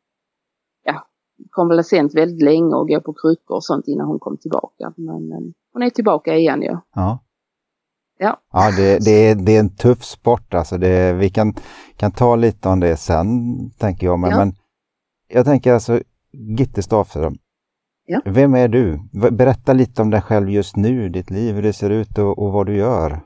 ja, 0.84 1.06
konvalescent 1.50 2.14
väldigt 2.14 2.42
länge 2.42 2.74
och 2.74 2.88
gå 2.88 3.00
på 3.00 3.12
kryckor 3.12 3.56
och 3.56 3.64
sånt 3.64 3.88
innan 3.88 4.06
hon 4.06 4.18
kom 4.18 4.36
tillbaka. 4.36 4.92
Men, 4.96 5.28
men 5.28 5.54
hon 5.72 5.82
är 5.82 5.90
tillbaka 5.90 6.36
igen 6.36 6.62
ju. 6.62 6.68
Ja. 6.68 6.82
Ja, 6.94 7.18
ja 8.52 8.70
det, 8.76 8.98
det, 9.04 9.10
är, 9.10 9.34
det 9.34 9.56
är 9.56 9.60
en 9.60 9.76
tuff 9.76 10.04
sport 10.04 10.54
alltså. 10.54 10.78
Det, 10.78 11.12
vi 11.12 11.30
kan, 11.30 11.54
kan 11.96 12.12
ta 12.12 12.36
lite 12.36 12.68
om 12.68 12.80
det 12.80 12.96
sen 12.96 13.26
tänker 13.78 14.06
jag. 14.06 14.18
Men, 14.18 14.30
ja. 14.30 14.36
men 14.38 14.54
jag 15.28 15.44
tänker 15.44 15.72
alltså 15.72 16.00
Gitte 16.32 16.82
Stafström, 16.82 17.36
Ja. 18.12 18.20
Vem 18.24 18.54
är 18.54 18.68
du? 18.68 19.00
Berätta 19.30 19.72
lite 19.72 20.02
om 20.02 20.10
dig 20.10 20.20
själv 20.20 20.50
just 20.50 20.76
nu, 20.76 21.08
ditt 21.08 21.30
liv, 21.30 21.54
hur 21.54 21.62
det 21.62 21.72
ser 21.72 21.90
ut 21.90 22.18
och, 22.18 22.38
och 22.38 22.52
vad 22.52 22.66
du 22.66 22.76
gör. 22.76 23.20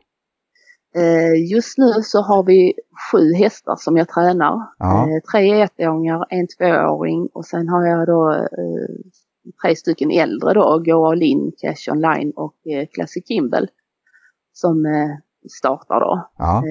Eh, 0.96 1.50
just 1.52 1.78
nu 1.78 1.92
så 2.02 2.22
har 2.22 2.42
vi 2.44 2.74
sju 3.12 3.34
hästar 3.34 3.76
som 3.76 3.96
jag 3.96 4.08
tränar. 4.08 4.60
Ja. 4.78 5.02
Eh, 5.02 5.20
tre 5.32 5.62
ettåringar, 5.62 6.26
en 6.30 6.46
tvååring 6.46 7.28
och 7.32 7.44
sen 7.44 7.68
har 7.68 7.86
jag 7.86 8.06
då 8.06 8.32
eh, 8.32 8.88
tre 9.62 9.76
stycken 9.76 10.10
äldre 10.10 10.54
då, 10.54 10.82
Go 10.86 11.06
All 11.06 11.22
In, 11.22 11.52
Cash 11.58 11.92
Online 11.92 12.32
och 12.36 12.54
Classic 12.94 13.26
Kimball 13.28 13.68
som 14.54 14.84
startar 15.58 16.00
då. 16.00 16.28
Ja. 16.38 16.62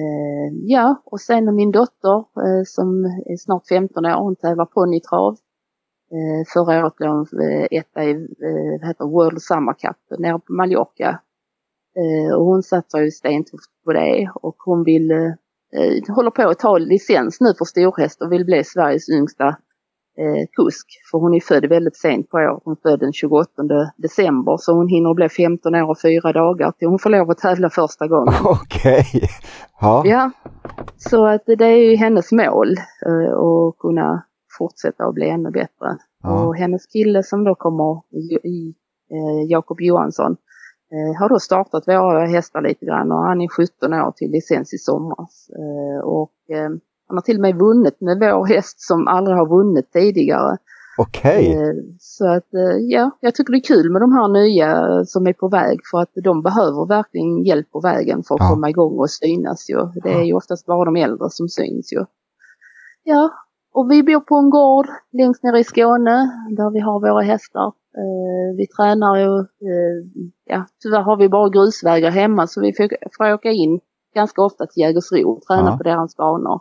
ja, 0.62 1.02
och 1.04 1.20
sen 1.20 1.54
min 1.54 1.70
dotter 1.70 2.24
som 2.64 3.04
är 3.04 3.36
snart 3.36 3.66
15 3.66 4.06
år, 4.06 4.22
hon 4.22 4.36
tävlar 4.36 4.64
ponnytrav. 4.66 5.36
Eh, 6.14 6.44
förra 6.52 6.84
året 6.84 6.94
låg 6.98 7.10
hon 7.10 7.40
eh, 7.40 7.66
etta 7.70 8.04
i 8.04 8.10
eh, 8.10 8.80
vad 8.80 8.88
heter 8.88 9.04
World 9.04 9.42
Summer 9.42 9.72
Cup 9.72 10.18
nere 10.18 10.38
på 10.38 10.52
Mallorca. 10.52 11.20
Och 12.36 12.44
hon 12.44 12.62
satsar 12.62 13.00
ju 13.00 13.10
stentufft 13.10 13.70
på 13.84 13.92
det 13.92 14.30
och 14.34 14.56
hon 14.58 14.84
vill, 14.84 15.12
håller 16.08 16.30
på 16.30 16.42
att 16.42 16.58
ta 16.58 16.78
licens 16.78 17.40
nu 17.40 17.54
för 17.58 17.64
storhäst 17.64 18.22
och 18.22 18.32
vill 18.32 18.44
bli 18.44 18.64
Sveriges 18.64 19.08
yngsta 19.08 19.56
eh, 20.18 20.46
kusk. 20.52 20.86
För 21.10 21.18
hon 21.18 21.34
är 21.34 21.40
född 21.40 21.64
väldigt 21.64 21.96
sent 21.96 22.30
på 22.30 22.36
året. 22.36 22.62
Hon 22.64 22.72
är 22.72 22.90
född 22.90 23.00
den 23.00 23.12
28 23.12 23.50
december 23.96 24.56
så 24.56 24.72
hon 24.72 24.88
hinner 24.88 25.14
bli 25.14 25.28
15 25.28 25.74
år 25.74 25.90
och 25.90 26.00
fyra 26.00 26.32
dagar 26.32 26.72
till 26.72 26.88
hon 26.88 26.98
får 26.98 27.10
lov 27.10 27.30
att 27.30 27.38
tävla 27.38 27.70
första 27.70 28.06
gången. 28.06 28.34
Okej. 28.44 29.04
Okay. 29.14 29.28
Ja. 29.80 30.02
ja. 30.06 30.30
Så 30.96 31.26
att 31.26 31.42
det 31.46 31.64
är 31.64 31.90
ju 31.90 31.96
hennes 31.96 32.32
mål 32.32 32.76
eh, 33.06 33.38
att 33.38 33.78
kunna 33.78 34.24
fortsätta 34.58 35.04
att 35.04 35.14
bli 35.14 35.28
ännu 35.28 35.50
bättre. 35.50 35.98
Ja. 36.22 36.46
Och 36.46 36.56
hennes 36.56 36.86
kille 36.86 37.22
som 37.22 37.44
då 37.44 37.54
kommer 37.54 38.00
i 38.46 38.74
eh, 39.10 39.50
Jakob 39.50 39.80
Johansson 39.80 40.36
eh, 40.92 41.20
har 41.20 41.28
då 41.28 41.38
startat 41.38 41.88
våra 41.88 42.26
hästar 42.26 42.62
lite 42.62 42.86
grann 42.86 43.12
och 43.12 43.22
han 43.22 43.40
är 43.40 43.48
17 43.48 43.92
år 43.92 44.12
till 44.16 44.30
licens 44.30 44.74
i 44.74 44.78
somras. 44.78 45.48
Eh, 45.50 46.04
och 46.04 46.56
eh, 46.56 46.70
han 47.14 47.18
har 47.18 47.22
till 47.22 47.36
och 47.36 47.42
med 47.42 47.56
vunnit 47.56 48.00
med 48.00 48.18
vår 48.18 48.46
häst 48.46 48.80
som 48.80 49.08
aldrig 49.08 49.36
har 49.36 49.48
vunnit 49.48 49.92
tidigare. 49.92 50.56
Okej. 50.98 51.50
Okay. 51.50 51.68
Eh, 51.68 51.74
så 51.98 52.28
att 52.28 52.54
eh, 52.54 52.76
ja, 52.80 53.10
jag 53.20 53.34
tycker 53.34 53.52
det 53.52 53.58
är 53.58 53.74
kul 53.74 53.92
med 53.92 54.02
de 54.02 54.12
här 54.12 54.28
nya 54.28 55.04
som 55.04 55.26
är 55.26 55.32
på 55.32 55.48
väg 55.48 55.80
för 55.90 55.98
att 55.98 56.12
de 56.24 56.42
behöver 56.42 56.86
verkligen 56.86 57.44
hjälp 57.44 57.70
på 57.70 57.80
vägen 57.80 58.22
för 58.22 58.34
att 58.34 58.40
ja. 58.40 58.48
komma 58.48 58.70
igång 58.70 58.98
och 58.98 59.10
synas 59.10 59.70
ju. 59.70 59.78
Det 60.02 60.12
är 60.12 60.22
ju 60.22 60.34
oftast 60.34 60.66
bara 60.66 60.84
de 60.84 60.96
äldre 60.96 61.30
som 61.30 61.48
syns 61.48 61.92
ju. 61.92 62.04
Ja, 63.02 63.30
och 63.74 63.90
vi 63.90 64.02
bor 64.02 64.20
på 64.20 64.36
en 64.36 64.50
gård 64.50 64.86
längst 65.12 65.42
ner 65.42 65.56
i 65.56 65.64
Skåne 65.64 66.16
där 66.56 66.70
vi 66.70 66.80
har 66.80 67.00
våra 67.00 67.22
hästar. 67.22 67.66
Eh, 67.96 68.56
vi 68.56 68.66
tränar 68.66 69.16
ju, 69.16 69.38
eh, 69.38 69.98
ja 70.44 70.66
tyvärr 70.82 71.02
har 71.02 71.16
vi 71.16 71.28
bara 71.28 71.48
grusvägar 71.48 72.10
hemma 72.10 72.46
så 72.46 72.60
vi 72.60 72.72
får, 72.72 72.88
får 73.16 73.32
åka 73.32 73.50
in 73.50 73.80
ganska 74.14 74.42
ofta 74.42 74.66
till 74.66 74.80
Jägersro 74.82 75.30
och 75.30 75.42
träna 75.42 75.70
ja. 75.70 75.76
på 75.76 75.82
deras 75.82 76.16
banor. 76.16 76.60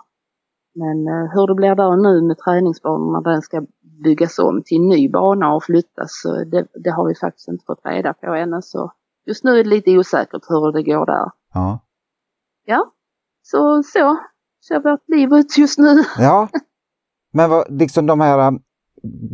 Men 0.75 1.08
eh, 1.08 1.32
hur 1.34 1.48
det 1.48 1.56
blir 1.56 1.75
där 1.75 1.96
nu 1.98 2.22
med 2.22 2.38
träningsbanorna 2.38 3.20
när 3.20 3.32
den 3.32 3.42
ska 3.42 3.65
byggas 4.03 4.39
om 4.39 4.63
till 4.65 4.77
en 4.77 4.89
ny 4.89 5.10
bana 5.10 5.53
och 5.56 5.63
flyttas, 5.63 6.22
så 6.22 6.44
det, 6.44 6.68
det, 6.84 6.89
har 6.89 7.08
vi 7.08 7.15
faktiskt 7.15 7.48
inte 7.48 7.65
fått 7.65 7.86
reda 7.86 8.13
på 8.13 8.34
ännu. 8.34 8.62
Så 8.62 8.92
just 9.25 9.44
nu 9.44 9.51
är 9.51 9.63
det 9.63 9.70
lite 9.70 9.98
osäkert 9.98 10.44
hur 10.50 10.72
det 10.72 10.84
går 10.84 11.06
där. 11.06 11.32
Ja. 11.53 11.80
Ja, 12.65 12.92
så 13.42 13.84
så 13.84 14.18
ser 14.68 14.80
vårt 14.80 15.10
liv 15.10 15.34
ut 15.34 15.58
just 15.58 15.80
nu. 15.80 16.03
Ja, 16.18 16.48
Men 17.34 17.50
vad, 17.50 17.80
liksom 17.80 18.06
de 18.06 18.20
här, 18.20 18.60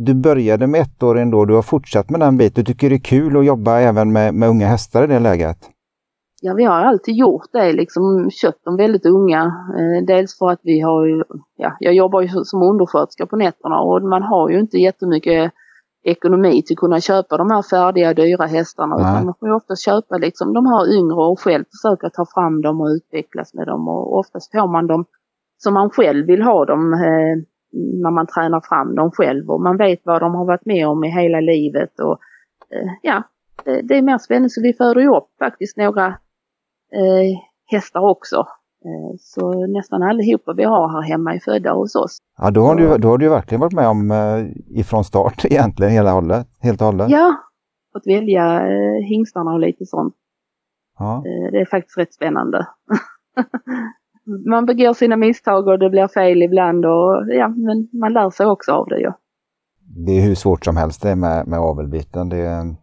du 0.04 0.14
började 0.14 0.66
med 0.66 0.80
ett 0.80 1.02
år 1.02 1.18
ändå, 1.18 1.44
du 1.44 1.54
har 1.54 1.62
fortsatt 1.62 2.10
med 2.10 2.20
den 2.20 2.36
biten. 2.36 2.64
Du 2.64 2.72
tycker 2.72 2.90
det 2.90 2.96
är 2.96 3.00
kul 3.04 3.36
att 3.36 3.44
jobba 3.44 3.78
även 3.78 4.12
med, 4.12 4.34
med 4.34 4.48
unga 4.48 4.66
hästar 4.66 5.04
i 5.04 5.06
det 5.06 5.18
läget? 5.18 5.70
Ja, 6.42 6.54
vi 6.54 6.64
har 6.64 6.74
alltid 6.74 7.14
gjort 7.14 7.52
det, 7.52 7.72
liksom 7.72 8.30
köpt 8.30 8.64
dem 8.64 8.76
väldigt 8.76 9.06
unga. 9.06 9.42
Eh, 9.78 10.04
dels 10.06 10.38
för 10.38 10.50
att 10.50 10.60
vi 10.62 10.80
har 10.80 11.06
ju, 11.06 11.22
ja, 11.56 11.76
jag 11.80 11.94
jobbar 11.94 12.20
ju 12.20 12.28
som 12.28 12.62
undersköterska 12.62 13.26
på 13.26 13.36
nätterna 13.36 13.80
och 13.80 14.02
man 14.02 14.22
har 14.22 14.50
ju 14.50 14.60
inte 14.60 14.78
jättemycket 14.78 15.52
ekonomi 16.02 16.62
till 16.62 16.74
att 16.74 16.78
kunna 16.78 17.00
köpa 17.00 17.36
de 17.36 17.50
här 17.50 17.62
färdiga 17.62 18.14
dyra 18.14 18.46
hästarna 18.46 18.96
Nej. 18.96 19.04
utan 19.04 19.24
man 19.24 19.34
får 19.40 19.48
ju 19.48 19.54
oftast 19.54 19.84
köpa 19.84 20.16
liksom 20.16 20.52
de 20.52 20.66
här 20.66 20.98
yngre 20.98 21.16
och 21.16 21.40
själv 21.40 21.64
försöka 21.64 22.10
ta 22.10 22.26
fram 22.34 22.62
dem 22.62 22.80
och 22.80 22.86
utvecklas 22.86 23.54
med 23.54 23.66
dem 23.66 23.88
och 23.88 24.18
oftast 24.18 24.52
får 24.52 24.72
man 24.72 24.86
dem 24.86 25.04
som 25.58 25.74
man 25.74 25.90
själv 25.90 26.26
vill 26.26 26.42
ha 26.42 26.64
dem 26.64 26.92
eh, 26.92 27.36
när 28.02 28.10
man 28.10 28.26
tränar 28.26 28.60
fram 28.60 28.94
dem 28.94 29.10
själv 29.10 29.50
och 29.50 29.60
man 29.60 29.76
vet 29.76 30.00
vad 30.04 30.22
de 30.22 30.34
har 30.34 30.44
varit 30.44 30.66
med 30.66 30.88
om 30.88 31.04
i 31.04 31.10
hela 31.10 31.40
livet 31.40 32.00
och 32.00 32.18
eh, 32.74 32.90
ja, 33.02 33.22
det, 33.64 33.82
det, 33.82 33.96
är 33.96 34.02
mer 34.02 34.18
spännande 34.18 34.50
så 34.50 34.62
vi 34.62 34.72
föder 34.72 35.00
ju 35.00 35.16
upp 35.16 35.28
faktiskt 35.38 35.76
några 35.76 36.14
eh, 36.92 37.38
hästar 37.70 38.00
också. 38.00 38.36
Eh, 38.84 39.16
så 39.18 39.66
nästan 39.66 40.02
allihopa 40.02 40.52
vi 40.52 40.64
har 40.64 40.88
här 40.88 41.02
hemma 41.02 41.34
är 41.34 41.38
födda 41.38 41.72
hos 41.72 41.94
oss. 41.94 42.18
Ja, 42.38 42.50
då 42.50 42.60
har, 42.60 42.74
du, 42.74 42.98
då 42.98 43.08
har 43.08 43.18
du 43.18 43.28
verkligen 43.28 43.60
varit 43.60 43.72
med 43.72 43.88
om 43.88 44.10
eh, 44.10 44.78
ifrån 44.80 45.04
start 45.04 45.44
egentligen 45.44 45.92
hela 45.92 46.12
hållet, 46.12 46.46
helt 46.60 46.80
och 46.80 46.86
hållet. 46.86 47.10
Ja, 47.10 47.36
fått 47.92 48.06
välja 48.06 48.60
eh, 48.60 49.04
hingstarna 49.04 49.52
och 49.52 49.60
lite 49.60 49.86
sånt. 49.86 50.14
Ja. 50.98 51.16
Eh, 51.16 51.52
det 51.52 51.60
är 51.60 51.66
faktiskt 51.66 51.98
rätt 51.98 52.14
spännande. 52.14 52.66
man 54.50 54.66
begår 54.66 54.94
sina 54.94 55.16
misstag 55.16 55.68
och 55.68 55.78
det 55.78 55.90
blir 55.90 56.08
fel 56.08 56.42
ibland 56.42 56.86
och 56.86 57.24
ja, 57.28 57.48
men 57.48 57.88
man 57.92 58.12
lär 58.12 58.30
sig 58.30 58.46
också 58.46 58.72
av 58.72 58.88
det 58.88 58.98
ju. 58.98 59.04
Ja. 59.04 59.18
Det 60.06 60.12
är 60.12 60.22
hur 60.22 60.34
svårt 60.34 60.64
som 60.64 60.76
helst 60.76 61.02
det 61.02 61.16
med, 61.16 61.46
med 61.46 61.58
avelbiten. 61.58 62.28
Det... 62.28 62.74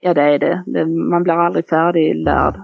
Ja 0.00 0.14
det 0.14 0.22
är 0.22 0.38
det. 0.38 0.64
det. 0.66 0.86
Man 0.86 1.22
blir 1.22 1.34
aldrig 1.34 1.68
färdiglärd. 1.68 2.60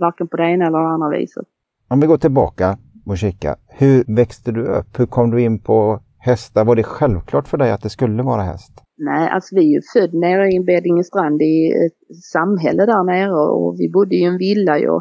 Varken 0.00 0.28
på 0.28 0.36
det 0.36 0.50
ena 0.50 0.66
eller 0.66 0.78
det 0.78 0.88
andra 0.88 1.08
viset. 1.08 1.46
Om 1.88 2.00
vi 2.00 2.06
går 2.06 2.18
tillbaka 2.18 2.78
och 3.06 3.18
kikar. 3.18 3.56
Hur 3.68 4.04
växte 4.16 4.52
du 4.52 4.66
upp? 4.66 4.98
Hur 4.98 5.06
kom 5.06 5.30
du 5.30 5.42
in 5.42 5.58
på 5.58 6.00
hästar? 6.18 6.64
Var 6.64 6.76
det 6.76 6.82
självklart 6.82 7.48
för 7.48 7.58
dig 7.58 7.72
att 7.72 7.82
det 7.82 7.90
skulle 7.90 8.22
vara 8.22 8.42
häst? 8.42 8.72
Nej, 8.98 9.28
alltså 9.28 9.54
vi 9.54 9.60
är 9.60 9.74
ju 9.74 9.80
född 9.92 10.14
nere 10.14 10.52
i 10.52 10.60
Beddingestrand 10.60 11.42
i 11.42 11.72
ett 11.86 12.16
samhälle 12.16 12.86
där 12.86 13.04
nere 13.04 13.32
och 13.32 13.76
vi 13.78 13.90
bodde 13.90 14.16
i 14.16 14.24
en 14.24 14.38
villa 14.38 14.78
ju. 14.78 15.00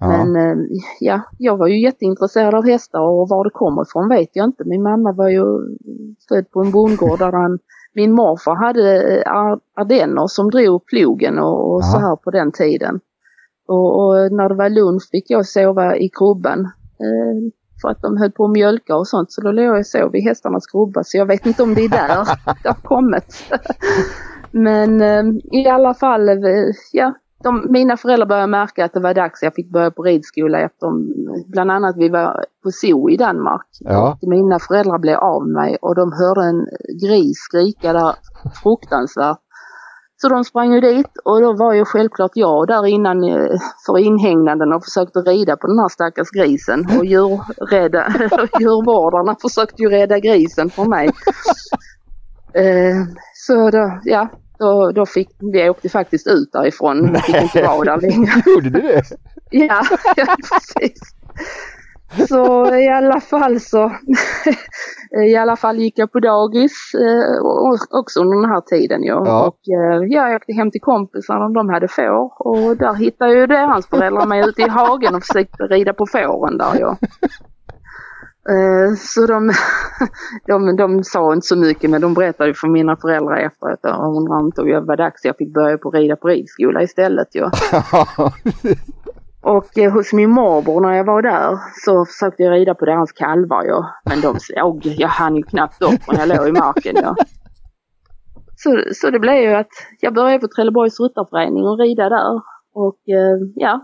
Ja. 0.00 0.08
Men 0.08 0.36
eh, 0.36 0.56
ja, 1.00 1.20
jag 1.38 1.56
var 1.56 1.66
ju 1.66 1.82
jätteintresserad 1.82 2.54
av 2.54 2.64
hästar 2.64 3.00
och 3.00 3.28
var 3.28 3.44
det 3.44 3.50
kommer 3.50 3.82
ifrån 3.82 4.08
vet 4.08 4.30
jag 4.32 4.44
inte. 4.44 4.64
Min 4.64 4.82
mamma 4.82 5.12
var 5.12 5.28
ju 5.28 5.44
född 6.28 6.50
på 6.50 6.60
en 6.60 6.70
bondgård 6.70 7.18
där 7.18 7.32
han, 7.32 7.58
min 7.94 8.12
morfar 8.12 8.54
hade 8.54 9.16
eh, 9.16 9.32
ardenner 9.74 10.26
som 10.26 10.50
drog 10.50 10.86
plogen 10.86 11.38
och, 11.38 11.74
och 11.74 11.84
så 11.84 11.98
här 11.98 12.16
på 12.16 12.30
den 12.30 12.52
tiden. 12.52 13.00
Och, 13.66 14.04
och, 14.04 14.32
när 14.32 14.48
det 14.48 14.54
var 14.54 14.68
lunch 14.68 15.08
fick 15.10 15.30
jag 15.30 15.46
sova 15.46 15.96
i 15.96 16.08
krubban. 16.08 16.60
Eh, 17.00 17.52
för 17.82 17.88
att 17.88 18.02
de 18.02 18.16
höll 18.16 18.32
på 18.32 18.44
att 18.44 18.50
mjölka 18.50 18.96
och 18.96 19.08
sånt. 19.08 19.32
Så 19.32 19.40
då 19.40 19.52
låg 19.52 19.64
jag 19.64 19.78
och 19.78 19.86
sov 19.86 20.16
i 20.16 20.20
hästarnas 20.20 20.66
krubba. 20.66 21.04
Så 21.04 21.18
jag 21.18 21.26
vet 21.26 21.46
inte 21.46 21.62
om 21.62 21.74
det 21.74 21.84
är 21.84 21.88
där 21.88 22.08
det 22.62 22.68
har 22.68 22.82
kommit. 22.82 23.52
Men 24.50 25.00
eh, 25.00 25.24
i 25.52 25.68
alla 25.68 25.94
fall, 25.94 26.28
eh, 26.28 26.36
ja, 26.92 27.14
de, 27.42 27.66
mina 27.68 27.96
föräldrar 27.96 28.26
började 28.26 28.46
märka 28.46 28.84
att 28.84 28.92
det 28.92 29.00
var 29.00 29.14
dags. 29.14 29.42
Jag 29.42 29.54
fick 29.54 29.70
börja 29.70 29.90
på 29.90 30.02
ridskola 30.02 30.58
efter 30.60 30.86
bland 31.50 31.70
annat 31.70 31.96
vi 31.96 32.08
var 32.08 32.44
på 32.62 32.70
zoo 32.70 33.10
i 33.10 33.16
Danmark. 33.16 33.66
Ja. 33.80 34.18
Mina 34.22 34.58
föräldrar 34.58 34.98
blev 34.98 35.18
av 35.18 35.48
mig 35.48 35.76
och 35.82 35.94
de 35.94 36.12
hörde 36.12 36.42
en 36.42 36.66
gris 37.02 37.38
skrika 37.38 37.92
där 37.92 38.14
fruktansvärt. 38.62 39.43
Så 40.24 40.28
de 40.28 40.44
sprang 40.44 40.72
ju 40.74 40.80
dit 40.80 41.16
och 41.24 41.40
då 41.40 41.52
var 41.52 41.72
ju 41.74 41.84
självklart 41.84 42.30
jag 42.34 42.66
där 42.66 42.86
innan 42.86 43.24
eh, 43.24 43.58
för 43.86 43.98
inhägnaden 43.98 44.72
och 44.72 44.84
försökte 44.84 45.18
rida 45.18 45.56
på 45.56 45.66
den 45.66 45.78
här 45.78 45.88
stackars 45.88 46.30
grisen 46.30 46.86
och 46.98 47.04
djurrädda, 47.12 48.08
djurvårdarna 48.60 49.36
försökte 49.42 49.82
ju 49.82 49.88
rädda 49.88 50.18
grisen 50.18 50.70
för 50.70 50.84
mig. 50.84 51.06
Eh, 52.54 52.96
så 53.34 53.70
då, 53.70 54.00
ja, 54.04 54.28
då, 54.58 54.92
då 54.94 55.06
fick 55.06 55.28
vi 55.38 55.70
åkte 55.70 55.88
faktiskt 55.88 56.26
ut 56.26 56.52
därifrån. 56.52 57.12
Vi 57.12 57.18
fick 57.18 57.42
inte 57.42 57.62
vara 57.62 57.84
där 57.84 58.00
längre. 58.10 58.42
Gjorde 58.46 58.70
du 58.70 58.80
det? 58.80 59.02
Ja, 59.50 59.82
ja 60.16 60.36
precis. 60.50 61.00
Så 62.28 62.74
i 62.76 62.88
alla 62.88 63.20
fall 63.20 63.60
så, 63.60 63.92
i 65.28 65.36
alla 65.36 65.56
fall 65.56 65.78
gick 65.78 65.98
jag 65.98 66.12
på 66.12 66.20
dagis 66.20 66.72
eh, 66.94 67.44
också 68.00 68.20
under 68.20 68.40
den 68.40 68.50
här 68.50 68.60
tiden. 68.60 69.02
Ja. 69.02 69.22
Ja. 69.26 69.46
Och 69.46 69.58
eh, 69.68 70.06
jag 70.08 70.34
åkte 70.36 70.52
hem 70.52 70.70
till 70.70 70.80
kompisarna 70.80 71.48
de 71.48 71.68
hade 71.68 71.88
får 71.88 72.32
och 72.46 72.76
där 72.76 72.94
hittade 72.94 73.32
ju 73.34 73.46
deras 73.46 73.86
föräldrar 73.86 74.26
mig 74.26 74.48
ute 74.48 74.62
i 74.62 74.68
hagen 74.68 75.14
och 75.14 75.22
försökte 75.24 75.62
rida 75.62 75.92
på 75.92 76.06
fåren 76.06 76.58
där. 76.58 76.80
Ja. 76.80 76.96
Eh, 78.50 78.94
Så 78.96 79.26
de, 79.26 79.52
de, 80.46 80.76
de 80.76 81.04
sa 81.04 81.32
inte 81.32 81.46
så 81.46 81.56
mycket 81.56 81.90
men 81.90 82.00
de 82.00 82.14
berättade 82.14 82.54
för 82.54 82.68
mina 82.68 82.96
föräldrar 82.96 83.36
efteråt 83.36 83.84
och 83.84 84.16
undrade 84.16 84.40
om 84.40 84.50
det 84.50 84.80
var 84.80 84.96
dags 84.96 85.24
jag 85.24 85.36
fick 85.36 85.54
börja 85.54 85.78
på 85.78 85.90
rida 85.90 86.16
på 86.16 86.28
ridskola 86.28 86.82
istället. 86.82 87.28
Ja. 87.32 87.50
Och 89.44 89.78
eh, 89.78 89.92
hos 89.92 90.12
min 90.12 90.30
morbror 90.30 90.80
när 90.80 90.92
jag 90.92 91.04
var 91.04 91.22
där 91.22 91.58
så 91.84 92.04
försökte 92.04 92.42
jag 92.42 92.52
rida 92.52 92.74
på 92.74 92.84
deras 92.84 93.12
kalvar 93.12 93.64
ja. 93.64 93.86
Men 94.04 94.20
de 94.20 94.36
såg, 94.40 94.80
jag 94.84 95.08
hann 95.08 95.36
ju 95.36 95.42
knappt 95.42 95.82
upp 95.82 96.12
när 96.12 96.18
jag 96.18 96.28
låg 96.28 96.48
i 96.48 96.52
marken 96.52 96.94
ja. 96.96 97.16
Så, 98.56 98.82
så 98.94 99.10
det 99.10 99.18
blev 99.18 99.42
ju 99.42 99.54
att 99.54 99.74
jag 100.00 100.14
började 100.14 100.38
på 100.38 100.48
Trelleborgs 100.48 101.00
ryttarförening 101.00 101.64
och 101.64 101.78
rida 101.78 102.08
där. 102.08 102.40
Och 102.74 102.98
eh, 103.08 103.36
ja, 103.54 103.80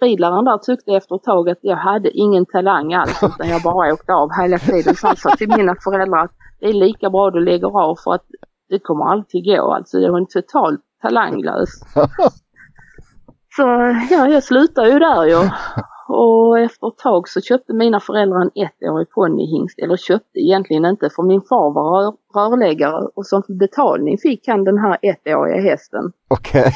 ridläraren 0.00 0.44
där 0.44 0.58
tyckte 0.58 0.92
efter 0.92 1.16
ett 1.16 1.22
tag 1.22 1.48
att 1.48 1.58
jag 1.60 1.76
hade 1.76 2.10
ingen 2.10 2.46
talang 2.46 2.94
alls 2.94 3.22
utan 3.22 3.48
jag 3.48 3.62
bara 3.62 3.92
åkte 3.92 4.12
av 4.12 4.28
hela 4.40 4.58
tiden. 4.58 4.94
Så 4.94 5.06
han 5.06 5.16
sa 5.16 5.30
till 5.36 5.48
mina 5.56 5.74
föräldrar 5.84 6.24
att 6.24 6.32
det 6.60 6.66
är 6.66 6.72
lika 6.72 7.10
bra 7.10 7.30
du 7.30 7.40
lägger 7.44 7.80
av 7.80 7.96
för 8.04 8.14
att 8.14 8.26
det 8.68 8.78
kommer 8.78 9.04
alltid 9.04 9.44
gå. 9.44 9.72
Alltså 9.72 10.00
det 10.00 10.10
var 10.10 10.18
en 10.18 10.26
totalt 10.26 10.80
talanglös. 11.02 11.70
Så 13.56 13.62
ja, 14.10 14.28
jag 14.28 14.44
slutade 14.44 14.88
ju 14.88 14.98
där 14.98 15.24
ju. 15.24 15.50
Och 16.08 16.58
efter 16.58 16.88
ett 16.88 16.98
tag 16.98 17.28
så 17.28 17.40
köpte 17.40 17.74
mina 17.74 18.00
föräldrar 18.00 18.40
en 18.40 18.50
ettårig 18.54 19.10
ponnyhingst. 19.10 19.78
Eller 19.78 19.96
köpte 19.96 20.38
egentligen 20.38 20.84
inte 20.84 21.10
för 21.10 21.22
min 21.22 21.40
far 21.40 21.74
var 21.74 22.02
rör, 22.02 22.14
rörläggare 22.34 23.08
och 23.14 23.26
som 23.26 23.42
betalning 23.48 24.18
fick 24.18 24.48
han 24.48 24.64
den 24.64 24.78
här 24.78 24.98
ettåriga 25.02 25.70
hästen. 25.70 26.12
Okej. 26.28 26.72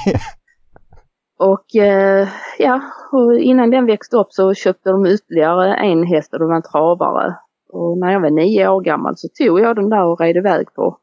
Och 1.38 1.76
eh, 1.76 2.28
ja, 2.58 2.80
och 3.12 3.34
innan 3.34 3.70
den 3.70 3.86
växte 3.86 4.16
upp 4.16 4.32
så 4.32 4.54
köpte 4.54 4.90
de 4.90 5.06
ytterligare 5.06 5.74
en 5.74 6.02
häst 6.02 6.32
och 6.32 6.38
det 6.38 6.46
var 6.46 6.56
en 6.56 6.62
travare. 6.62 7.36
Och 7.72 7.98
när 7.98 8.12
jag 8.12 8.20
var 8.20 8.30
nio 8.30 8.68
år 8.68 8.80
gammal 8.80 9.16
så 9.16 9.28
tog 9.28 9.60
jag 9.60 9.76
den 9.76 9.90
där 9.90 10.04
och 10.04 10.20
red 10.20 10.36
iväg 10.36 10.74
på. 10.74 10.98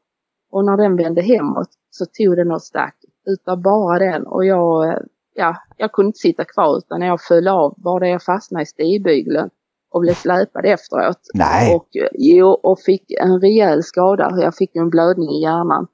Och 0.52 0.64
när 0.64 0.76
den 0.76 0.96
vände 0.96 1.22
hemåt 1.22 1.68
så 1.90 2.04
tog 2.06 2.36
den 2.36 2.52
och 2.52 2.62
stack. 2.62 2.96
Utav 3.26 3.62
bara 3.62 3.98
den 3.98 4.26
och 4.26 4.44
jag, 4.44 4.88
eh, 4.88 4.98
ja, 5.36 5.56
jag 5.76 5.92
kunde 5.92 6.06
inte 6.06 6.18
sitta 6.18 6.44
kvar 6.44 6.78
utan 6.78 7.00
jag 7.00 7.20
föll 7.20 7.48
av 7.48 7.74
bara 7.76 8.08
jag 8.08 8.22
fastnade 8.22 8.62
i 8.62 8.66
stigbygeln 8.66 9.50
och 9.90 10.00
blev 10.00 10.14
släpad 10.14 10.64
efteråt. 10.64 11.20
Nej. 11.34 11.74
Och, 11.74 11.96
eh, 11.96 12.08
jo, 12.12 12.46
och 12.46 12.80
fick 12.80 13.10
en 13.10 13.40
rejäl 13.40 13.82
skada. 13.82 14.32
Jag 14.40 14.54
fick 14.54 14.76
en 14.76 14.90
blödning 14.90 15.30
i 15.30 15.42
hjärnan. 15.42 15.86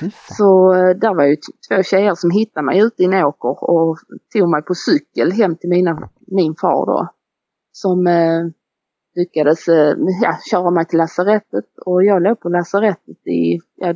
Fan. 0.00 0.10
Så 0.36 0.74
eh, 0.74 0.96
där 0.96 1.14
var 1.14 1.24
ju 1.24 1.36
två 1.68 1.82
tjejer 1.82 2.14
som 2.14 2.30
hittade 2.30 2.66
mig 2.66 2.78
ute 2.78 3.02
i 3.02 3.06
en 3.06 3.14
åker 3.14 3.70
och 3.70 3.98
tog 4.32 4.48
mig 4.48 4.62
på 4.62 4.74
cykel 4.74 5.32
hem 5.32 5.56
till 5.56 5.70
mina, 5.70 6.08
min 6.26 6.54
far 6.60 6.86
då. 6.86 7.08
Som 7.72 8.06
eh, 8.06 8.42
lyckades 9.14 9.68
eh, 9.68 9.94
ja, 10.22 10.38
köra 10.50 10.70
mig 10.70 10.86
till 10.86 10.98
lasarettet 10.98 11.64
och 11.86 12.04
jag 12.04 12.22
låg 12.22 12.40
på 12.40 12.48
lasarettet 12.48 13.26
i 13.26 13.60
ja, 13.76 13.94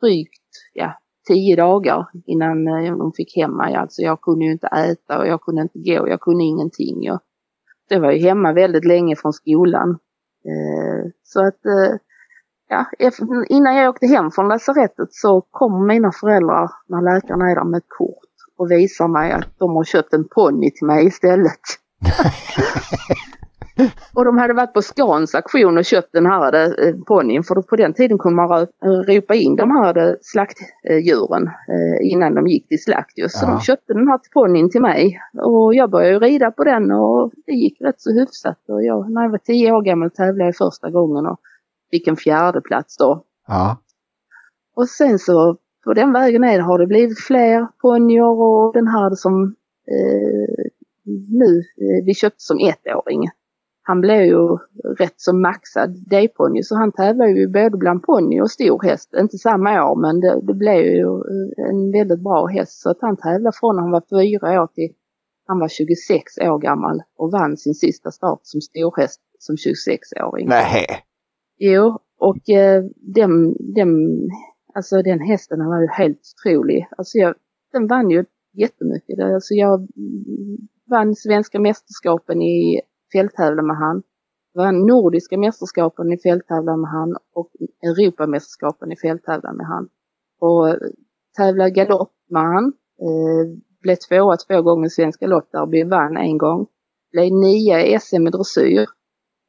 drygt 0.00 0.50
ja, 0.74 0.98
tio 1.26 1.56
dagar 1.56 2.06
innan 2.26 2.68
eh, 2.68 2.96
de 2.96 3.12
fick 3.12 3.36
hem 3.36 3.56
mig. 3.56 3.74
Alltså 3.74 4.02
jag 4.02 4.20
kunde 4.20 4.44
ju 4.44 4.52
inte 4.52 4.66
äta 4.66 5.18
och 5.18 5.26
jag 5.26 5.40
kunde 5.40 5.62
inte 5.62 5.78
gå, 5.78 6.08
jag 6.08 6.20
kunde 6.20 6.44
ingenting. 6.44 7.02
Jag, 7.02 8.00
var 8.00 8.12
ju 8.12 8.18
hemma 8.18 8.52
väldigt 8.52 8.84
länge 8.84 9.16
från 9.16 9.32
skolan. 9.32 9.90
Eh, 10.44 11.10
så 11.22 11.46
att 11.46 11.66
eh, 11.66 11.96
ja, 12.68 12.86
innan 13.48 13.76
jag 13.76 13.90
åkte 13.90 14.06
hem 14.06 14.30
från 14.30 14.48
lasarettet 14.48 15.08
så 15.12 15.40
kom 15.50 15.86
mina 15.86 16.12
föräldrar 16.12 16.70
när 16.88 17.14
läkaren 17.14 17.40
är 17.40 17.54
där 17.54 17.64
med 17.64 17.78
ett 17.78 17.88
kort 17.88 18.36
och 18.56 18.70
visar 18.70 19.08
mig 19.08 19.32
att 19.32 19.58
de 19.58 19.76
har 19.76 19.84
köpt 19.84 20.12
en 20.12 20.28
ponny 20.28 20.70
till 20.70 20.86
mig 20.86 21.06
istället. 21.06 21.60
och 24.14 24.24
de 24.24 24.38
hade 24.38 24.54
varit 24.54 24.72
på 24.74 24.82
Scans 24.82 25.34
auktion 25.34 25.78
och 25.78 25.84
köpt 25.84 26.12
den 26.12 26.26
här 26.26 26.54
eh, 26.54 26.94
ponnyn 27.06 27.42
för 27.42 27.62
på 27.62 27.76
den 27.76 27.94
tiden 27.94 28.18
kunde 28.18 28.36
man 28.36 28.48
ro- 28.48 28.66
ropa 29.02 29.34
in 29.34 29.56
de 29.56 29.70
här 29.70 29.98
eh, 29.98 30.14
slaktdjuren 30.20 31.46
eh, 31.46 32.10
innan 32.12 32.34
de 32.34 32.46
gick 32.46 32.68
till 32.68 32.82
slakt 32.82 33.18
just. 33.18 33.38
Så 33.38 33.46
Ja. 33.46 33.50
de 33.50 33.60
köpte 33.60 33.92
den 33.94 34.08
här 34.08 34.20
ponnyn 34.32 34.70
till 34.70 34.80
mig 34.82 35.18
och 35.42 35.74
jag 35.74 35.90
började 35.90 36.26
rida 36.26 36.50
på 36.50 36.64
den 36.64 36.92
och 36.92 37.32
det 37.46 37.52
gick 37.52 37.80
rätt 37.80 38.00
så 38.00 38.10
hyfsat. 38.20 38.58
Och 38.68 38.84
jag, 38.84 39.10
när 39.10 39.22
jag 39.22 39.30
var 39.30 39.38
tio 39.38 39.72
år 39.72 39.82
gammal 39.82 40.10
tävlade 40.10 40.44
jag 40.48 40.56
första 40.56 40.90
gången 40.90 41.26
och 41.26 41.40
fick 41.90 42.08
en 42.08 42.16
fjärde 42.16 42.60
plats 42.60 42.96
då. 42.96 43.24
Ja. 43.46 43.76
Och 44.76 44.88
sen 44.88 45.18
så 45.18 45.56
på 45.84 45.94
den 45.94 46.12
vägen 46.12 46.40
ner 46.40 46.60
har 46.60 46.78
det 46.78 46.86
blivit 46.86 47.18
fler 47.20 47.66
ponnyer 47.82 48.40
och 48.40 48.72
den 48.74 48.86
här 48.88 49.10
som 49.14 49.54
eh, 49.90 50.64
nu 51.28 51.58
eh, 51.58 52.04
vi 52.04 52.14
köpte 52.14 52.36
som 52.42 52.58
ettåring. 52.58 53.22
Han 53.88 54.00
blev 54.00 54.22
ju 54.24 54.58
rätt 54.98 55.14
så 55.16 55.32
maxad 55.32 55.90
D-ponny 56.10 56.62
så 56.62 56.74
han 56.74 56.92
tävlar 56.92 57.26
ju 57.26 57.48
både 57.48 57.76
bland 57.76 58.02
ponny 58.02 58.40
och 58.40 58.50
stor 58.50 58.82
häst. 58.82 59.14
Inte 59.20 59.38
samma 59.38 59.90
år 59.90 59.96
men 60.00 60.20
det, 60.20 60.40
det 60.42 60.54
blev 60.54 60.82
ju 60.84 61.06
eh, 61.06 61.70
en 61.70 61.92
väldigt 61.92 62.20
bra 62.20 62.46
häst 62.46 62.80
så 62.82 62.90
att 62.90 63.00
han 63.00 63.16
tävlade 63.16 63.56
från 63.60 63.78
han 63.78 63.90
var 63.90 64.02
fyra 64.10 64.62
år 64.62 64.66
till 64.66 64.90
han 65.46 65.58
var 65.58 65.68
26 65.68 66.38
år 66.38 66.58
gammal 66.58 67.02
och 67.16 67.32
vann 67.32 67.56
sin 67.56 67.74
sista 67.74 68.10
start 68.10 68.40
som 68.42 68.60
storhäst 68.60 69.20
som 69.38 69.56
26-åring. 69.56 70.48
Nej. 70.48 70.86
Jo, 71.58 71.98
och 72.18 72.50
eh, 72.50 72.84
den, 73.14 73.56
den, 73.74 73.90
alltså 74.74 75.02
den 75.02 75.20
hästen 75.20 75.66
var 75.66 75.80
ju 75.80 75.88
helt 75.88 76.20
otrolig. 76.34 76.88
Alltså 76.96 77.18
jag, 77.18 77.34
den 77.72 77.86
vann 77.86 78.10
ju 78.10 78.24
jättemycket. 78.52 79.18
Alltså 79.20 79.54
jag 79.54 79.88
vann 80.90 81.14
svenska 81.14 81.60
mästerskapen 81.60 82.42
i 82.42 82.80
fälttävlan 83.12 83.66
med 83.66 83.76
han. 83.76 84.02
Vann 84.54 84.86
nordiska 84.86 85.38
mästerskapen 85.38 86.12
i 86.12 86.18
fälttävlan 86.18 86.80
med 86.80 86.90
han 86.90 87.16
och 87.34 87.50
Europamästerskapen 87.82 88.92
i 88.92 88.96
fälttävlan 88.96 89.56
med 89.56 89.66
han. 89.66 89.88
Och 90.40 90.76
tävlade 91.36 91.70
galopp 91.70 92.12
med 92.30 92.42
han. 92.42 92.72
Eh, 93.00 93.58
blev 93.82 93.96
tvåa 93.96 94.36
två 94.36 94.62
gånger 94.62 94.86
i 94.86 94.90
Svenska 94.90 95.26
Lottderby, 95.26 95.84
vann 95.84 96.16
en 96.16 96.38
gång. 96.38 96.66
Blev 97.12 97.32
nia 97.32 97.86
i 97.86 97.98
SM 98.00 98.26
i 98.26 98.30
dressyr. 98.30 98.86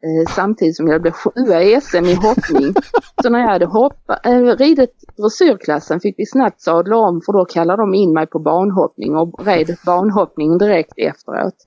Eh, 0.03 0.33
samtidigt 0.35 0.75
som 0.75 0.87
jag 0.87 1.01
blev 1.01 1.11
sjua 1.11 1.61
i 1.63 1.81
SM 1.81 2.05
i 2.05 2.13
hoppning. 2.13 2.73
Så 3.23 3.29
när 3.29 3.39
jag 3.39 3.47
hade 3.47 3.65
hoppa, 3.65 4.19
eh, 4.23 4.41
ridit 4.41 4.93
dressyrklassen 5.17 5.99
fick 5.99 6.19
vi 6.19 6.25
snabbt 6.25 6.61
sadla 6.61 6.97
om 6.97 7.21
för 7.25 7.33
då 7.33 7.45
kallade 7.45 7.81
de 7.81 7.93
in 7.93 8.13
mig 8.13 8.27
på 8.27 8.39
banhoppning 8.39 9.15
och 9.15 9.45
red 9.45 9.75
banhoppning 9.85 10.57
direkt 10.57 10.93
efteråt. 10.97 11.63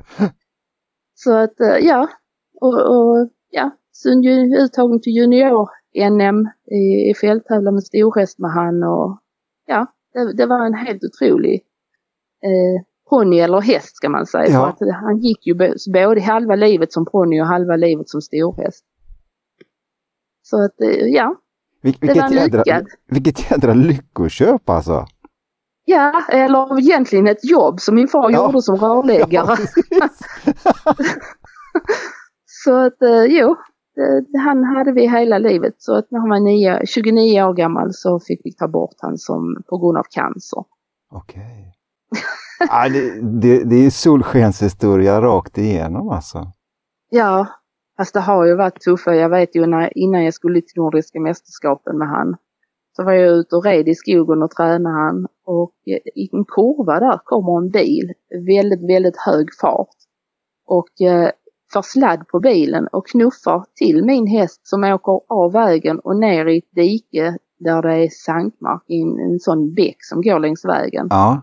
Så 1.25 1.37
att 1.37 1.61
eh, 1.61 1.77
ja, 1.77 2.09
och, 2.61 2.75
och 2.75 3.29
ja, 3.51 3.71
sen 3.93 4.25
uttagning 4.55 5.01
till 5.01 5.13
junior-NM 5.13 6.49
i, 6.71 7.11
i 7.11 7.15
fälttävlan 7.21 7.75
med 7.75 7.83
storhäst 7.83 8.39
med 8.39 8.51
han 8.51 8.83
och 8.83 9.19
ja, 9.67 9.87
det, 10.13 10.37
det 10.37 10.47
var 10.47 10.67
en 10.67 10.75
helt 10.75 11.05
otrolig 11.05 11.55
eh, 12.43 12.85
ponny 13.11 13.39
eller 13.39 13.61
häst 13.61 13.97
ska 13.97 14.09
man 14.09 14.27
säga. 14.27 14.51
Ja. 14.51 14.77
För 14.79 14.87
att 14.87 14.95
han 14.95 15.19
gick 15.19 15.47
ju 15.47 15.55
både 15.93 16.21
halva 16.21 16.55
livet 16.55 16.93
som 16.93 17.05
ponny 17.05 17.41
och 17.41 17.47
halva 17.47 17.77
livet 17.77 18.09
som 18.09 18.21
storhäst. 18.21 18.85
Så 20.43 20.65
att 20.65 20.81
eh, 20.81 20.89
ja, 20.89 21.37
Vil 21.83 21.97
det 22.01 22.15
var 22.15 22.31
jädra, 22.31 22.83
vilket 23.07 23.51
jädra 23.51 23.75
lyckoköp 23.75 24.69
alltså! 24.69 25.07
Ja, 25.91 26.23
eller 26.29 26.81
egentligen 26.81 27.27
ett 27.27 27.51
jobb 27.51 27.81
som 27.81 27.95
min 27.95 28.09
far 28.09 28.31
ja. 28.31 28.47
gjorde 28.47 28.63
som 28.63 28.77
rörläggare. 28.77 29.57
Ja, 29.91 30.09
så 32.47 32.87
att 32.87 33.03
eh, 33.03 33.25
jo, 33.25 33.57
han 34.45 34.65
hade 34.65 34.93
vi 34.93 35.09
hela 35.09 35.39
livet. 35.39 35.75
Så 35.79 35.97
att 35.97 36.11
när 36.11 36.21
han 36.21 36.29
var 36.29 36.41
nio, 36.41 36.87
29 36.87 37.43
år 37.43 37.55
gammal 37.55 37.89
så 37.93 38.21
fick 38.21 38.41
vi 38.45 38.53
ta 38.55 38.69
bort 38.69 38.95
han 38.99 39.19
som, 39.19 39.63
på 39.69 39.79
grund 39.79 39.99
av 39.99 40.05
cancer. 40.11 40.65
Okej. 41.11 41.75
ja, 42.69 42.89
det, 42.89 43.21
det, 43.41 43.65
det 43.65 43.87
är 43.87 43.91
solskenshistoria 43.91 45.21
rakt 45.21 45.59
igenom 45.59 46.09
alltså. 46.09 46.53
Ja, 47.11 47.47
fast 47.97 48.15
det 48.15 48.21
har 48.21 48.47
ju 48.47 48.57
varit 48.57 48.81
tuffa. 48.81 49.15
Jag 49.15 49.29
vet 49.29 49.57
ju 49.57 49.67
när, 49.67 49.99
innan 49.99 50.25
jag 50.25 50.35
skulle 50.35 50.61
till 50.61 50.83
Nordiska 50.83 51.21
mästerskapen 51.21 51.99
med 51.99 52.09
han 52.09 52.37
så 52.97 53.05
var 53.05 53.13
jag 53.13 53.33
ute 53.33 53.57
och 53.57 53.65
red 53.65 53.89
i 53.89 53.95
skogen 53.95 54.43
och 54.43 54.51
tränade 54.51 54.97
han 54.97 55.27
och 55.51 55.73
i 56.15 56.29
en 56.33 56.45
kurva 56.45 57.01
där 57.01 57.21
kommer 57.25 57.59
en 57.59 57.71
bil, 57.71 58.13
väldigt, 58.47 58.91
väldigt 58.91 59.17
hög 59.17 59.47
fart. 59.61 59.97
Och 60.67 61.01
eh, 61.01 61.31
får 61.73 61.83
sladd 61.83 62.29
på 62.29 62.41
bilen 62.41 62.87
och 62.87 63.07
knuffar 63.07 63.65
till 63.75 64.05
min 64.05 64.27
häst 64.27 64.61
som 64.69 64.85
åker 64.85 65.21
av 65.29 65.53
vägen 65.53 65.99
och 65.99 66.17
ner 66.17 66.47
i 66.47 66.59
ett 66.59 66.75
dike 66.75 67.39
där 67.59 67.83
det 67.83 67.95
är 67.95 68.09
sankmark 68.09 68.83
i 68.87 69.01
en, 69.01 69.19
en 69.19 69.41
sån 69.41 69.75
bäck 69.75 69.97
som 70.01 70.23
går 70.23 70.39
längs 70.39 70.65
vägen. 70.65 71.07
Ja. 71.11 71.43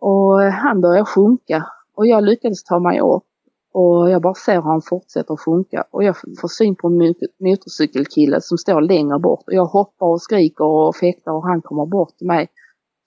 Och 0.00 0.40
han 0.42 0.80
börjar 0.80 1.04
sjunka 1.04 1.66
och 1.94 2.06
jag 2.06 2.24
lyckades 2.24 2.64
ta 2.64 2.78
mig 2.78 3.00
upp 3.00 3.24
och 3.72 4.10
jag 4.10 4.22
bara 4.22 4.34
ser 4.34 4.54
hur 4.54 4.62
han 4.62 4.82
fortsätter 4.82 5.36
sjunka 5.36 5.84
och 5.90 6.04
jag 6.04 6.16
får 6.40 6.48
syn 6.48 6.76
på 6.76 6.88
en 6.88 7.14
motorcykelkille 7.38 8.40
som 8.40 8.58
står 8.58 8.80
längre 8.80 9.18
bort 9.18 9.44
och 9.46 9.54
jag 9.54 9.66
hoppar 9.66 10.06
och 10.06 10.22
skriker 10.22 10.64
och 10.64 10.96
fäktar 10.96 11.32
och 11.32 11.46
han 11.46 11.62
kommer 11.62 11.86
bort 11.86 12.16
till 12.18 12.26
mig. 12.26 12.48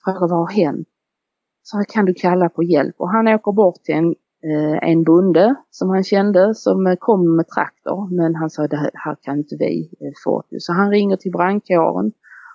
Frågar 0.08 0.28
vad 0.28 0.40
har 0.40 0.52
hänt? 0.52 0.88
Så 1.64 1.78
här 1.78 1.84
kan 1.84 2.06
du 2.06 2.14
kalla 2.14 2.50
på 2.50 2.64
hjälp 2.64 2.96
och 2.98 3.10
han 3.10 3.28
åker 3.28 3.52
bort 3.52 3.84
till 3.84 3.96
en, 3.96 4.16
eh, 4.44 4.90
en 4.90 5.04
bonde 5.04 5.56
som 5.70 5.90
han 5.90 6.04
kände 6.04 6.56
som 6.56 6.88
eh, 6.88 6.96
kom 7.00 7.36
med 7.36 7.48
traktor 7.48 8.16
men 8.16 8.36
han 8.36 8.50
sa 8.50 8.68
det 8.68 8.92
här 8.94 9.16
kan 9.22 9.38
inte 9.38 9.56
vi 9.60 9.90
eh, 10.02 10.12
få. 10.24 10.44
Så 10.60 10.74
han 10.74 10.92
ringer 10.92 11.18
till 11.18 11.32
brandkåren 11.32 12.12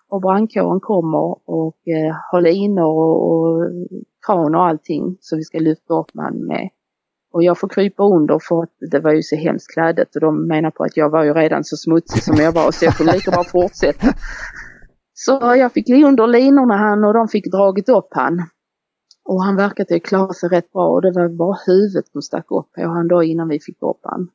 och 0.09 0.21
brandkåren 0.21 0.81
kommer 0.81 1.51
och 1.51 1.89
eh, 1.89 2.17
har 2.31 2.41
linor 2.41 2.85
och, 2.85 3.33
och 3.33 3.69
kran 4.27 4.55
och 4.55 4.65
allting 4.65 5.17
så 5.21 5.37
vi 5.37 5.43
ska 5.43 5.59
lyfta 5.59 5.95
upp 5.95 6.15
man 6.15 6.47
med. 6.47 6.69
Och 7.33 7.43
jag 7.43 7.59
får 7.59 7.69
krypa 7.69 8.03
under 8.03 8.39
för 8.49 8.63
att 8.63 8.77
det 8.91 9.01
var 9.01 9.13
ju 9.13 9.23
så 9.23 9.37
hemskt 9.37 9.73
klädet 9.73 10.15
och 10.15 10.21
de 10.21 10.47
menar 10.49 10.71
på 10.71 10.85
att 10.85 10.97
jag 10.97 11.11
var 11.11 11.25
ju 11.25 11.35
redan 11.35 11.65
så 11.65 11.77
smutsig 11.77 12.23
som 12.23 12.37
jag 12.37 12.53
var 12.53 12.71
så 12.71 12.85
jag 12.85 12.97
kunde 12.97 13.13
lika 13.13 13.31
bra 13.31 13.45
fortsätta. 13.45 14.07
Så 15.25 15.33
jag 15.41 15.73
fick 15.73 15.89
gå 15.89 16.09
under 16.09 16.27
linorna 16.27 16.77
han 16.77 17.05
och 17.05 17.15
de 17.15 17.29
fick 17.29 17.53
dragit 17.53 17.89
upp 17.89 18.09
han. 18.11 18.43
Och 19.25 19.43
han 19.43 19.57
verkade 19.57 20.01
klara 20.01 20.33
sig 20.33 20.49
rätt 20.49 20.73
bra 20.73 20.89
och 20.89 21.03
det 21.03 21.13
var 21.13 21.29
bara 21.29 21.57
huvudet 21.67 22.09
som 22.09 22.23
stack 22.23 22.47
upp 22.51 22.73
på 22.73 22.83
han 22.83 23.09
då 23.09 23.23
innan 23.23 23.49
vi 23.49 23.61
fick 23.61 23.83
upp 23.83 24.01
han. 24.03 24.29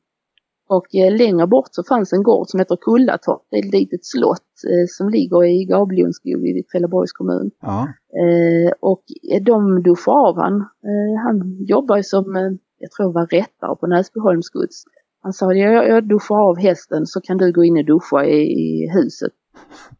Och 0.68 0.94
eh, 0.94 1.16
längre 1.16 1.46
bort 1.46 1.68
så 1.70 1.82
fanns 1.84 2.12
en 2.12 2.22
gård 2.22 2.48
som 2.48 2.60
heter 2.60 2.76
Kullatorp. 2.76 3.42
Det 3.50 3.56
är 3.56 3.66
ett 3.66 3.72
litet 3.72 4.06
slott 4.06 4.52
eh, 4.70 4.86
som 4.88 5.08
ligger 5.08 5.44
i 5.44 5.64
Gablionskog 5.64 6.46
i 6.48 6.62
Trelleborgs 6.62 7.12
kommun. 7.12 7.50
Ja. 7.60 7.88
Eh, 8.22 8.72
och 8.80 9.04
de 9.42 9.82
duschade 9.82 10.28
av 10.28 10.36
han. 10.36 10.54
Eh, 10.90 11.14
han 11.24 11.36
jobbar 11.64 12.02
som, 12.02 12.36
eh, 12.36 12.52
jag 12.78 12.90
tror 12.90 13.12
var 13.12 13.26
rättare 13.26 13.76
på 13.80 13.86
Näsbyholms 13.86 14.50
gods. 14.50 14.84
Han 15.22 15.32
sa, 15.32 15.52
jag, 15.52 15.88
jag 15.88 16.08
duschar 16.08 16.48
av 16.50 16.58
hästen 16.58 17.06
så 17.06 17.20
kan 17.20 17.36
du 17.36 17.52
gå 17.52 17.64
in 17.64 17.78
och 17.78 17.84
duscha 17.84 18.24
i, 18.24 18.40
i 18.42 18.90
huset. 18.92 19.32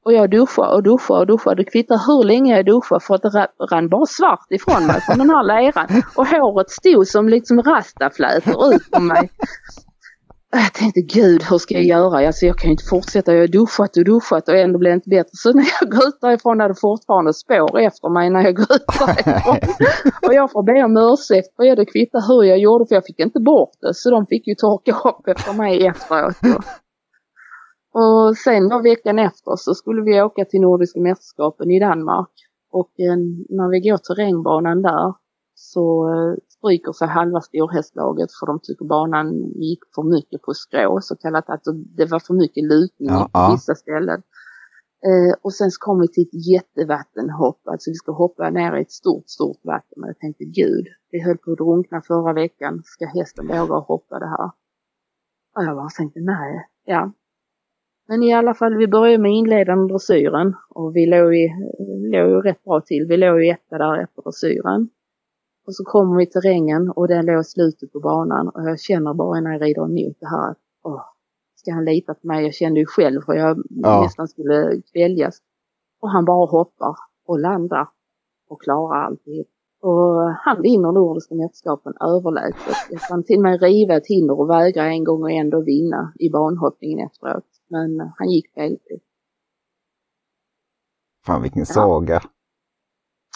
Och 0.05 0.12
jag 0.12 0.31
duschade 0.31 0.75
och 0.75 0.83
duschade 0.83 1.21
och 1.21 1.27
duschade. 1.27 1.57
Det 1.57 1.71
kvittar 1.71 1.99
hur 2.07 2.25
länge 2.25 2.57
jag 2.57 2.66
duschade 2.66 3.01
för 3.01 3.14
att 3.14 3.23
det 3.23 3.49
rann 3.71 3.88
bara 3.88 4.07
svart 4.07 4.47
ifrån 4.51 4.87
mig 4.87 5.01
från 5.01 5.18
den 5.18 5.31
här 5.31 5.44
leran. 5.44 6.03
Och 6.16 6.27
håret 6.27 6.71
stod 6.71 7.07
som 7.07 7.29
liksom 7.29 7.62
rastaflätor 7.62 8.75
ut 8.75 8.90
på 8.90 9.01
mig. 9.01 9.31
Jag 10.51 10.73
tänkte 10.73 11.01
gud 11.01 11.42
hur 11.42 11.59
ska 11.59 11.75
jag 11.75 11.85
göra? 11.85 12.27
Alltså, 12.27 12.47
jag 12.47 12.59
kan 12.59 12.68
ju 12.68 12.73
inte 12.73 12.90
fortsätta. 12.90 13.33
Jag 13.33 13.40
har 13.40 13.47
duschat 13.47 13.97
och 13.97 14.05
duschat 14.05 14.49
och 14.49 14.57
ändå 14.57 14.79
blir 14.79 14.90
det 14.90 14.94
inte 14.94 15.11
bättre. 15.11 15.31
Så 15.33 15.53
när 15.53 15.68
jag 15.81 15.90
går 15.90 16.09
ut 16.09 16.21
därifrån 16.21 16.61
är 16.61 16.68
det 16.68 16.81
fortfarande 16.81 17.35
spår 17.35 17.79
efter 17.79 18.09
mig 18.16 18.31
när 18.31 18.42
jag 18.42 18.57
går 18.57 18.73
ut 18.77 18.87
därifrån. 18.87 19.57
och 20.27 20.35
jag 20.35 20.53
får 20.53 20.62
be 20.71 20.85
om 20.85 20.97
ursäkt 21.12 21.57
för 21.57 21.77
det 21.77 21.87
kvittar 21.87 22.23
hur 22.29 22.42
jag 22.44 22.59
gjorde 22.59 22.87
för 22.88 22.94
jag 22.94 23.07
fick 23.07 23.18
inte 23.18 23.40
bort 23.40 23.75
det. 23.81 23.94
Så 23.94 24.11
de 24.11 24.27
fick 24.27 24.47
ju 24.47 24.55
torka 24.55 24.92
upp 25.09 25.29
efter 25.29 25.53
mig 25.53 25.87
efteråt. 25.87 26.37
Och 28.01 28.37
sen 28.37 28.69
då 28.69 28.83
veckan 28.83 29.19
efter 29.19 29.57
så 29.57 29.75
skulle 29.75 30.03
vi 30.03 30.23
åka 30.23 30.45
till 30.45 30.61
Nordiska 30.61 31.01
mästerskapen 31.01 31.71
i 31.71 31.81
Danmark. 31.81 32.35
Och 32.71 32.93
eh, 33.01 33.17
när 33.49 33.69
vi 33.71 33.81
går 33.89 33.99
terrängbanan 33.99 34.83
där 34.83 35.15
så 35.55 36.09
eh, 36.09 36.35
stryker 36.49 36.93
sig 36.93 37.09
halva 37.09 37.41
storhästlaget 37.41 38.31
för 38.41 38.47
de 38.47 38.61
tycker 38.63 38.85
banan 38.85 39.27
gick 39.67 39.79
för 39.95 40.03
mycket 40.03 40.43
på 40.43 40.55
skrå, 40.55 41.01
så 41.01 41.17
kallat 41.17 41.51
att 41.51 41.65
det 41.97 42.07
var 42.07 42.19
för 42.19 42.35
mycket 42.35 42.65
lutning 42.65 43.09
ja, 43.09 43.31
på 43.33 43.53
vissa 43.53 43.75
ställen. 43.75 44.23
Eh, 45.09 45.35
och 45.43 45.55
sen 45.55 45.71
så 45.71 45.79
kom 45.81 46.01
vi 46.01 46.09
till 46.09 46.23
ett 46.23 46.47
jättevattenhopp, 46.53 47.61
alltså 47.65 47.91
vi 47.91 47.95
ska 47.95 48.13
hoppa 48.13 48.51
ner 48.51 48.77
i 48.77 48.83
ett 48.83 48.93
stort, 48.93 49.29
stort 49.29 49.61
vatten. 49.65 50.03
Och 50.03 50.09
jag 50.09 50.19
tänkte 50.19 50.45
gud, 50.45 50.87
vi 51.11 51.23
höll 51.23 51.39
på 51.39 51.51
att 51.53 51.59
drunkna 51.59 52.03
förra 52.03 52.33
veckan, 52.33 52.83
ska 52.85 53.07
hästen 53.07 53.47
våga 53.47 53.75
hoppa 53.75 54.19
det 54.19 54.29
här? 54.29 54.51
Och 55.57 55.65
jag 55.65 55.77
bara 55.77 55.89
tänkte 55.89 56.21
nej, 56.21 56.69
ja. 56.85 57.13
Men 58.09 58.23
i 58.23 58.35
alla 58.35 58.55
fall, 58.55 58.77
vi 58.77 58.88
började 58.88 59.23
med 59.23 59.33
inledande 59.33 59.92
dressyren 59.92 60.55
och 60.68 60.97
vi 60.97 61.07
låg 61.07 61.35
ju, 61.35 61.49
låg 62.12 62.31
ju 62.31 62.40
rätt 62.40 62.64
bra 62.64 62.81
till. 62.81 63.07
Vi 63.09 63.16
låg 63.16 63.42
ju 63.42 63.51
etta 63.51 63.79
där 63.79 64.03
efter 64.03 64.23
dressyren. 64.23 64.88
Och 65.66 65.75
så 65.75 65.85
kommer 65.85 66.16
vi 66.18 66.27
till 66.27 66.33
terrängen 66.33 66.90
och 66.90 67.09
den 67.09 67.27
låg 67.27 67.47
slutet 67.47 67.92
på 67.92 68.01
banan 68.01 68.49
och 68.49 68.62
jag 68.62 68.81
känner 68.81 69.14
bara 69.14 69.40
när 69.40 69.53
jag 69.53 69.62
rider 69.62 69.85
emot 69.85 70.16
det 70.21 70.27
här 70.27 70.51
att 70.51 70.59
åh, 70.85 71.05
ska 71.55 71.73
han 71.73 71.85
lita 71.85 72.14
på 72.14 72.27
mig? 72.27 72.44
Jag 72.44 72.55
kände 72.55 72.81
ju 72.81 72.87
själv 72.87 73.21
för 73.21 73.33
jag 73.33 73.62
ja. 73.68 74.03
nästan 74.03 74.29
skulle 74.29 74.83
kväljas. 74.92 75.38
Och 76.01 76.11
han 76.11 76.25
bara 76.25 76.47
hoppar 76.47 76.97
och 77.27 77.38
landar 77.38 77.88
och 78.49 78.62
klarar 78.62 79.05
alltihop. 79.05 79.49
Och 79.81 80.35
han 80.45 80.62
vinner 80.62 80.93
Nordiska 80.93 81.35
mästerskapen 81.35 81.93
överlägset. 82.01 83.09
Kan 83.09 83.25
till 83.25 83.37
och 83.37 83.43
med 83.43 83.62
riva 83.62 83.97
ett 83.97 84.07
hinder 84.07 84.41
och 84.41 84.51
vägra 84.51 84.87
en 84.87 85.05
gång 85.05 85.23
och 85.23 85.31
ändå 85.31 85.61
vinna 85.61 86.12
i 86.19 86.31
banhoppningen 86.31 87.07
efteråt. 87.07 87.45
Men 87.69 88.01
han 88.17 88.31
gick 88.31 88.55
felfritt. 88.55 89.05
Fan 91.27 91.43
vilken 91.43 91.67
saga! 91.67 92.21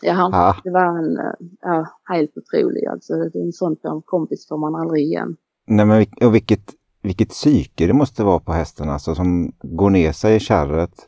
Ja, 0.03 0.29
ja. 0.33 0.57
det 0.65 0.71
var 0.71 0.99
en 0.99 1.19
ja, 1.61 1.87
helt 2.05 2.37
otrolig 2.37 2.87
alltså. 2.87 3.15
En 3.35 3.53
sån 3.53 3.77
kompis 4.05 4.49
får 4.49 4.59
man 4.59 4.75
aldrig 4.75 5.05
igen. 5.05 5.37
Nej 5.67 5.87
men 5.87 6.07
och 6.27 6.35
vilket, 6.35 6.75
vilket 7.03 7.29
psyke 7.29 7.87
det 7.87 7.93
måste 7.93 8.25
vara 8.25 8.41
på 8.41 8.53
hästen 8.53 8.89
alltså 8.89 9.15
som 9.15 9.53
går 9.63 9.91
ner 9.91 10.13
sig 10.13 10.37
i 10.37 10.41
kärret 10.41 11.07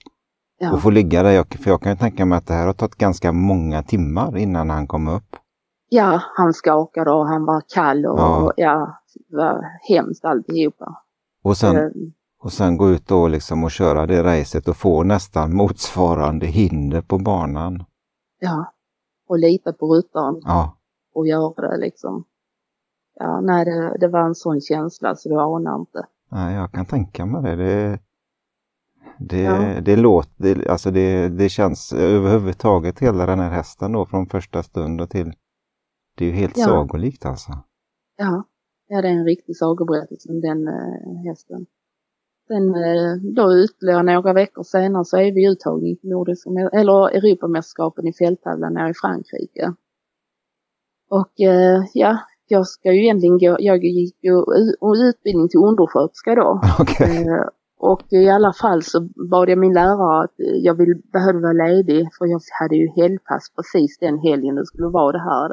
ja. 0.59 0.73
och 0.73 0.83
får 0.83 0.93
ligga 0.93 1.23
där. 1.23 1.59
för 1.62 1.71
jag 1.71 1.81
kan 1.81 1.93
ju 1.93 1.99
tänka 1.99 2.25
mig 2.25 2.38
att 2.38 2.47
det 2.47 2.55
här 2.55 2.67
har 2.67 2.73
tagit 2.73 2.95
ganska 2.95 3.33
många 3.33 3.83
timmar 3.83 4.37
innan 4.37 4.71
han 4.71 4.87
kom 4.87 5.09
upp. 5.09 5.37
Ja, 5.88 6.23
han 6.37 6.53
skakade 6.53 7.11
och 7.11 7.27
han 7.27 7.45
var 7.45 7.62
kall 7.75 8.07
och 8.07 8.19
ja, 8.19 8.53
ja 8.57 8.99
det 9.29 9.37
var 9.37 9.64
hemskt 9.88 10.25
alltihopa. 10.25 11.03
Och 11.45 11.57
sen, 11.57 11.77
mm. 11.77 12.12
och 12.43 12.53
sen 12.53 12.77
gå 12.77 12.90
ut 12.90 13.09
då 13.09 13.29
liksom 13.29 13.64
och 13.64 13.71
köra 13.71 14.07
det 14.07 14.23
racet 14.23 14.69
och 14.69 14.77
få 14.77 15.03
nästan 15.03 15.57
motsvarande 15.57 16.47
hinder 16.47 17.01
på 17.01 17.19
banan. 17.19 17.85
Ja. 18.40 18.73
och 19.29 19.38
lita 19.38 19.73
på 19.73 19.95
ryttaren 19.95 20.40
Ja. 20.45 20.77
och 21.14 21.27
göra 21.27 21.69
det 21.69 21.77
liksom. 21.77 22.25
Ja, 23.14 23.40
nej 23.40 23.64
det, 23.64 23.97
det 24.01 24.09
var 24.09 24.21
en 24.21 24.35
sån 24.35 24.61
känsla 24.61 25.14
så 25.14 25.29
du 25.29 25.40
anar 25.40 25.79
inte. 25.79 26.07
Nej, 26.31 26.55
jag 26.55 26.73
kan 26.73 26.87
tänka 26.87 27.27
mig 27.27 27.43
det. 27.43 27.64
Det, 27.64 27.99
det, 29.19 29.43
Ja. 29.43 29.81
det 29.83 29.97
låter, 29.97 30.31
det, 30.55 30.69
alltså 30.69 30.90
det, 30.90 31.29
det 31.29 31.49
känns 31.49 31.93
överhuvudtaget 31.93 32.99
hela 32.99 33.27
den 33.27 33.38
här 33.38 33.51
hästen 33.51 33.93
då 33.93 34.07
från 34.07 34.27
första 34.27 34.62
stund 34.62 35.01
och 35.01 35.11
till. 35.11 35.33
Det 36.19 36.25
är 36.25 36.29
ju 36.29 36.35
helt 36.35 36.57
Ja. 36.59 36.64
sagolikt 36.64 37.27
alltså. 37.27 37.53
Ja, 38.17 38.45
ja 38.88 39.03
det 39.03 39.09
är 39.09 39.12
en 39.12 39.25
riktig 39.25 39.57
sagoberättelse 39.57 40.29
om 40.33 40.40
den 40.40 40.69
eh, 40.69 41.23
hästen. 41.29 41.67
Sen 42.49 42.75
eh, 42.75 43.14
då 43.37 43.59
ytterligare 43.64 44.03
några 44.03 44.33
veckor 44.33 44.62
senare 44.62 45.05
så 45.05 45.17
är 45.17 45.33
vi 45.33 45.47
uttagning 45.53 45.97
till 45.97 46.11
Nordiska, 46.11 46.51
mä- 46.51 46.71
eller 46.73 47.09
Europamästerskapen 47.17 48.07
i 48.07 48.12
fälttävlan 48.12 48.75
nere 48.75 48.90
i 48.90 48.95
Frankrike. 48.95 49.73
Och 51.11 51.40
eh, 51.40 51.83
ja, 51.95 52.19
jag 52.47 52.67
ska 52.67 52.93
ju 52.93 53.03
egentligen 53.03 53.38
gå, 53.38 53.57
jag 53.61 53.85
gick 53.85 54.17
ju 54.25 54.45
utbildning 55.09 55.49
till 55.49 55.61
undersköterska 55.61 56.35
då. 56.35 56.61
Okej. 56.81 57.27
Och 57.90 58.03
i 58.12 58.29
alla 58.31 58.53
fall 58.53 58.83
så 58.83 59.09
bad 59.31 59.49
jag 59.49 59.59
min 59.59 59.75
lärare 59.75 60.25
att 60.25 60.40
eh, 60.40 60.57
jag 60.68 60.75
vill, 60.75 61.03
behövde 61.12 61.40
vara 61.40 61.66
ledig 61.66 62.09
för 62.18 62.27
jag 62.27 62.40
hade 62.61 62.77
ju 62.77 62.88
helgpass 62.88 63.44
precis 63.57 63.99
den 63.99 64.18
helgen 64.18 64.55
det 64.55 64.66
skulle 64.66 64.88
vara 64.88 65.12
det 65.12 65.25
här. 65.31 65.53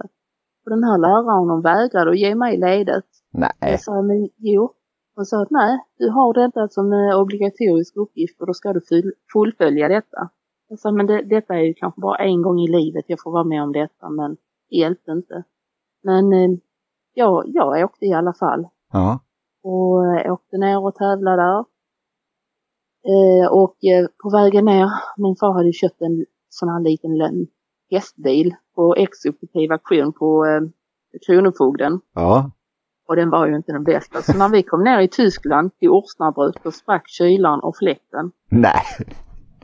Och 0.63 0.69
den 0.75 0.83
här 0.83 0.97
läraren 0.97 1.49
hon 1.49 1.61
vägrade 1.61 2.11
att 2.11 2.19
ge 2.19 2.35
mig 2.35 2.57
ledigt. 2.57 3.11
Nej. 3.31 3.51
Jag 3.59 3.81
sa 3.81 4.01
men 4.01 4.29
jo. 4.37 4.73
Hon 5.15 5.25
sa 5.25 5.41
att 5.41 5.51
nej, 5.51 5.79
du 5.97 6.09
har 6.09 6.33
detta 6.33 6.67
som 6.67 6.93
eh, 6.93 7.19
obligatorisk 7.21 7.95
uppgift 7.97 8.41
och 8.41 8.47
då 8.47 8.53
ska 8.53 8.73
du 8.73 8.81
full, 8.81 9.11
fullfölja 9.33 9.87
detta. 9.87 10.29
Jag 10.67 10.79
sa 10.79 10.91
men 10.91 11.07
det, 11.07 11.21
detta 11.21 11.53
är 11.53 11.63
ju 11.63 11.73
kanske 11.73 12.01
bara 12.01 12.17
en 12.17 12.41
gång 12.41 12.59
i 12.59 12.67
livet 12.67 13.05
jag 13.07 13.21
får 13.23 13.31
vara 13.31 13.43
med 13.43 13.63
om 13.63 13.71
detta 13.71 14.09
men 14.09 14.37
det 14.69 14.75
hjälpte 14.77 15.11
inte. 15.11 15.43
Men 16.03 16.33
eh, 16.33 16.49
ja, 17.13 17.43
jag 17.45 17.83
åkte 17.85 18.05
i 18.05 18.13
alla 18.13 18.33
fall 18.33 18.67
Ja. 18.93 19.19
och 19.63 20.31
åkte 20.31 20.57
ner 20.57 20.85
och 20.85 20.95
tävlade 20.95 21.41
där. 21.41 21.65
Eh, 23.05 23.51
och 23.51 23.75
eh, 23.83 24.07
på 24.23 24.29
vägen 24.29 24.65
ner, 24.65 24.89
min 25.17 25.35
far 25.35 25.53
hade 25.53 25.73
köpt 25.73 26.01
en 26.01 26.25
sån 26.49 26.69
här 26.69 26.79
liten 26.79 27.47
hästbil 27.91 28.55
på 28.75 28.95
exekutiv 28.95 29.71
auktion 29.71 30.13
på 30.13 30.45
eh, 30.45 30.61
Kronofogden. 31.25 31.99
Ja. 32.15 32.51
Och 33.07 33.15
den 33.15 33.29
var 33.29 33.47
ju 33.47 33.55
inte 33.55 33.71
den 33.71 33.83
bästa. 33.83 34.21
Så 34.21 34.37
när 34.37 34.49
vi 34.49 34.63
kom 34.63 34.83
ner 34.83 34.99
i 34.99 35.07
Tyskland 35.07 35.77
till 35.77 35.89
Årsnabruk 35.89 36.55
då 36.63 36.71
sprack 36.71 37.03
kylan 37.07 37.59
och 37.59 37.77
fläkten. 37.77 38.31
Nej. 38.49 38.83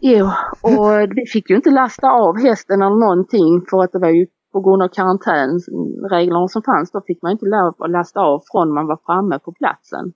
Jo, 0.01 0.25
och 0.61 1.11
vi 1.15 1.25
fick 1.25 1.49
ju 1.49 1.55
inte 1.55 1.69
lasta 1.69 2.11
av 2.11 2.37
hästen 2.37 2.81
eller 2.81 2.95
någonting 2.95 3.65
för 3.69 3.83
att 3.83 3.91
det 3.91 3.99
var 3.99 4.09
ju 4.09 4.27
på 4.53 4.61
grund 4.61 4.83
av 4.83 4.87
karantänreglerna 4.87 6.47
som 6.47 6.61
fanns. 6.61 6.91
Då 6.91 7.01
fick 7.07 7.21
man 7.21 7.31
inte 7.31 7.45
lov 7.45 7.75
att 7.79 7.91
lasta 7.91 8.19
av 8.19 8.43
från 8.51 8.73
man 8.73 8.87
var 8.87 8.99
framme 9.05 9.39
på 9.39 9.51
platsen. 9.51 10.13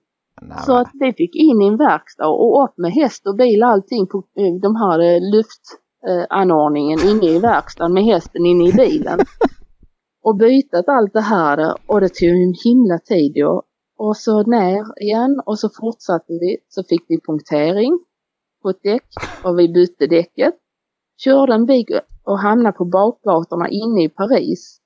Så 0.66 0.76
att 0.76 0.90
vi 0.92 1.12
fick 1.12 1.36
in 1.36 1.62
i 1.62 1.66
en 1.66 1.76
verkstad 1.76 2.28
och 2.28 2.64
upp 2.64 2.74
med 2.76 2.92
häst 2.92 3.26
och 3.26 3.36
bil 3.36 3.62
allting 3.62 4.06
på 4.06 4.18
eh, 4.18 4.54
de 4.62 4.76
här 4.76 4.98
eh, 4.98 5.20
luftanordningen 5.34 6.98
inne 7.08 7.26
i 7.26 7.38
verkstaden 7.38 7.94
med 7.94 8.04
hästen 8.04 8.46
inne 8.46 8.68
i 8.68 8.72
bilen. 8.72 9.18
Och 10.24 10.36
bytat 10.36 10.88
allt 10.88 11.12
det 11.12 11.20
här 11.20 11.76
och 11.86 12.00
det 12.00 12.08
tog 12.08 12.28
en 12.28 12.54
himla 12.64 12.98
tid 12.98 13.36
ju. 13.36 13.60
Och 13.98 14.16
så 14.16 14.42
ner 14.42 15.02
igen 15.02 15.42
och 15.46 15.58
så 15.58 15.68
fortsatte 15.80 16.32
vi. 16.32 16.56
Så 16.68 16.82
fick 16.84 17.04
vi 17.08 17.20
punktering 17.20 17.98
på 18.62 18.70
ett 18.70 18.82
däck 18.82 19.06
och 19.44 19.58
vi 19.58 19.68
bytte 19.68 20.06
däcket. 20.06 20.54
Körde 21.24 21.54
en 21.54 21.66
bit 21.66 21.88
och 22.24 22.38
hamnade 22.38 22.76
på 22.76 22.84
bakgatorna 22.84 23.68
inne 23.68 24.04
i 24.04 24.08
Paris. 24.08 24.81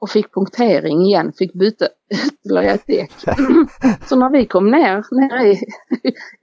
Och 0.00 0.10
fick 0.10 0.34
punktering 0.34 1.02
igen, 1.02 1.32
fick 1.32 1.52
byta 1.52 1.86
ytterligare 2.26 2.74
ett 2.74 2.86
däck. 2.86 3.12
Så 4.08 4.16
när 4.16 4.30
vi 4.30 4.46
kom 4.46 4.70
ner, 4.70 5.04
ner 5.10 5.46
i, 5.46 5.58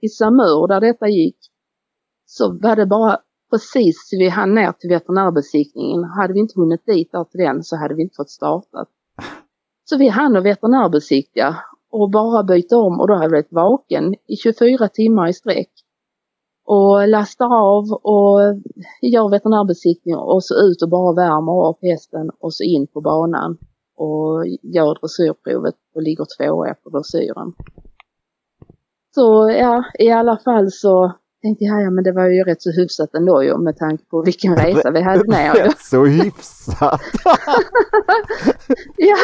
i 0.00 0.08
Samur 0.08 0.68
där 0.68 0.80
detta 0.80 1.08
gick, 1.08 1.38
så 2.26 2.58
var 2.62 2.76
det 2.76 2.86
bara 2.86 3.18
precis 3.50 4.08
vi 4.12 4.28
hann 4.28 4.54
ner 4.54 4.72
till 4.72 4.90
veterinärbesiktningen. 4.90 6.04
Hade 6.04 6.32
vi 6.32 6.40
inte 6.40 6.60
hunnit 6.60 6.86
dit 6.86 7.12
där 7.12 7.24
till 7.24 7.40
den 7.40 7.62
så 7.62 7.76
hade 7.76 7.94
vi 7.94 8.02
inte 8.02 8.16
fått 8.16 8.30
starta. 8.30 8.86
Så 9.84 9.98
vi 9.98 10.08
hann 10.08 10.36
och 10.36 10.46
veterinärbesiktiga 10.46 11.56
och 11.90 12.10
bara 12.10 12.44
byta 12.44 12.76
om 12.76 13.00
och 13.00 13.08
då 13.08 13.14
hade 13.14 13.28
vi 13.28 13.32
varit 13.32 13.52
vaken 13.52 14.14
i 14.14 14.36
24 14.36 14.88
timmar 14.88 15.28
i 15.28 15.32
sträck. 15.32 15.70
Och 16.66 17.08
lastar 17.08 17.46
av 17.46 17.84
och 17.92 18.40
gör 19.02 19.30
veterinärbesiktning 19.30 20.16
och 20.16 20.44
så 20.44 20.54
ut 20.54 20.82
och 20.82 20.88
bara 20.88 21.14
värmer 21.14 21.68
upp 21.70 21.78
hästen 21.82 22.30
och 22.40 22.54
så 22.54 22.64
in 22.64 22.86
på 22.86 23.00
banan 23.00 23.58
och 23.96 24.46
gör 24.62 24.98
dressyrprovet 25.00 25.74
och 25.94 26.02
ligger 26.02 26.26
tvåa 26.36 26.74
på 26.74 26.90
dressyren. 26.90 27.52
Så 29.14 29.50
ja, 29.50 29.84
i 29.98 30.10
alla 30.10 30.38
fall 30.44 30.70
så 30.70 31.12
tänkte 31.42 31.64
jag, 31.64 31.82
ja 31.82 31.90
men 31.90 32.04
det 32.04 32.12
var 32.12 32.26
ju 32.28 32.44
rätt 32.44 32.62
så 32.62 32.70
hyfsat 32.70 33.14
ändå 33.14 33.42
ju 33.42 33.58
med 33.58 33.76
tanke 33.76 34.04
på 34.04 34.22
vilken 34.22 34.56
resa 34.56 34.90
vi 34.90 35.00
hade 35.00 35.44
ju. 35.46 35.62
Rätt 35.64 35.78
så 35.78 36.04
hyfsat. 36.04 37.00
Ja. 38.96 39.16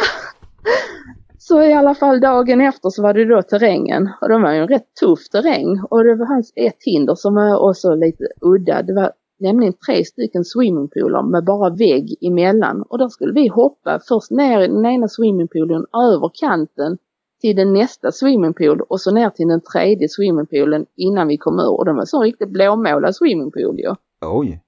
Så 1.50 1.62
i 1.62 1.72
alla 1.72 1.94
fall 1.94 2.20
dagen 2.20 2.60
efter 2.60 2.90
så 2.90 3.02
var 3.02 3.14
det 3.14 3.24
då 3.24 3.42
terrängen 3.42 4.08
och 4.20 4.28
det 4.28 4.38
var 4.38 4.52
ju 4.52 4.58
en 4.58 4.68
rätt 4.68 4.94
tuff 5.00 5.28
terräng 5.28 5.80
och 5.90 6.04
det 6.04 6.26
fanns 6.26 6.52
ett 6.56 6.76
hinder 6.80 7.14
som 7.14 7.34
var 7.34 7.68
också 7.68 7.94
lite 7.94 8.24
udda. 8.40 8.82
Det 8.82 8.94
var 8.94 9.12
nämligen 9.38 9.72
tre 9.86 10.04
stycken 10.04 10.44
swimmingpooler 10.44 11.22
med 11.22 11.44
bara 11.44 11.70
vägg 11.70 12.16
emellan 12.20 12.82
och 12.82 12.98
där 12.98 13.08
skulle 13.08 13.32
vi 13.32 13.48
hoppa 13.48 14.00
först 14.08 14.30
ner 14.30 14.60
i 14.60 14.68
den 14.68 14.86
ena 14.86 15.08
swimmingpoolen 15.08 15.86
över 16.12 16.30
kanten 16.34 16.98
till 17.40 17.56
den 17.56 17.72
nästa 17.72 18.12
swimmingpool 18.12 18.80
och 18.80 19.00
så 19.00 19.10
ner 19.10 19.30
till 19.30 19.48
den 19.48 19.60
tredje 19.60 20.08
swimmingpoolen 20.08 20.86
innan 20.96 21.28
vi 21.28 21.36
kom 21.36 21.58
ur 21.58 21.78
och 21.78 21.84
det 21.84 21.92
var 21.92 22.04
så 22.04 22.22
riktigt 22.22 22.50
blåmålad 22.50 23.16
swimmingpool 23.16 23.78
ju. 23.78 23.94
Oj. 24.26 24.62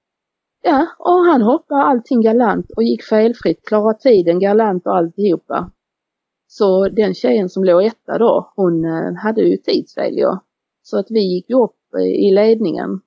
Ja, 0.63 0.87
och 0.99 1.25
han 1.25 1.41
hoppade 1.41 1.83
allting 1.83 2.21
galant 2.21 2.71
och 2.75 2.83
gick 2.83 3.03
felfritt, 3.03 3.65
klarade 3.65 3.99
tiden 3.99 4.39
galant 4.39 4.87
och 4.87 4.97
alltihopa. 4.97 5.71
Så 6.57 6.89
den 6.89 7.13
tjejen 7.13 7.49
som 7.49 7.63
låg 7.63 7.83
etta 7.83 8.17
då, 8.17 8.51
hon 8.55 8.85
eh, 8.85 9.13
hade 9.13 9.41
ju 9.41 9.57
tidsfel 9.57 10.13
ju. 10.17 10.27
Så 10.81 10.99
att 10.99 11.07
vi 11.09 11.19
gick 11.19 11.49
upp 11.49 11.79
eh, 11.97 12.25
i 12.27 12.31
ledningen. 12.31 12.99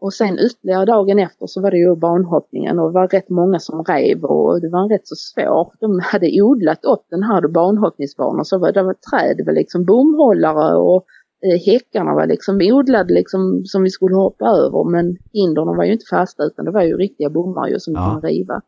Och 0.00 0.12
sen 0.14 0.38
ytterligare 0.38 0.84
dagen 0.84 1.18
efter 1.18 1.46
så 1.46 1.62
var 1.62 1.70
det 1.70 1.76
ju 1.78 1.96
banhoppningen 1.96 2.78
och 2.78 2.88
det 2.88 2.94
var 2.94 3.08
rätt 3.08 3.28
många 3.28 3.58
som 3.58 3.84
rev 3.84 4.24
och 4.24 4.60
det 4.60 4.68
var 4.68 4.88
rätt 4.88 5.06
så 5.06 5.14
svårt. 5.16 5.80
De 5.80 6.00
hade 6.02 6.42
odlat 6.42 6.84
upp 6.84 7.04
den 7.10 7.22
här 7.22 7.48
banhoppningsbanan 7.48 8.44
så 8.44 8.58
var 8.58 8.72
det 8.72 8.82
var 8.82 8.94
träd, 9.10 9.36
det 9.36 9.44
var 9.44 9.52
liksom 9.52 9.84
bomhållare 9.84 10.76
och 10.76 11.04
eh, 11.46 11.60
häckarna 11.66 12.14
var 12.14 12.26
liksom 12.26 12.60
odlade 12.62 13.14
liksom 13.14 13.62
som 13.64 13.82
vi 13.82 13.90
skulle 13.90 14.16
hoppa 14.16 14.44
över 14.46 14.90
men 14.90 15.16
hindren 15.32 15.76
var 15.76 15.84
ju 15.84 15.92
inte 15.92 16.06
fasta 16.10 16.44
utan 16.44 16.64
det 16.64 16.70
var 16.70 16.82
ju 16.82 16.96
riktiga 16.96 17.30
bommar 17.30 17.68
ju 17.68 17.78
som 17.78 17.94
Ja. 17.94 18.10
kunde 18.12 18.28
riva. 18.28 18.62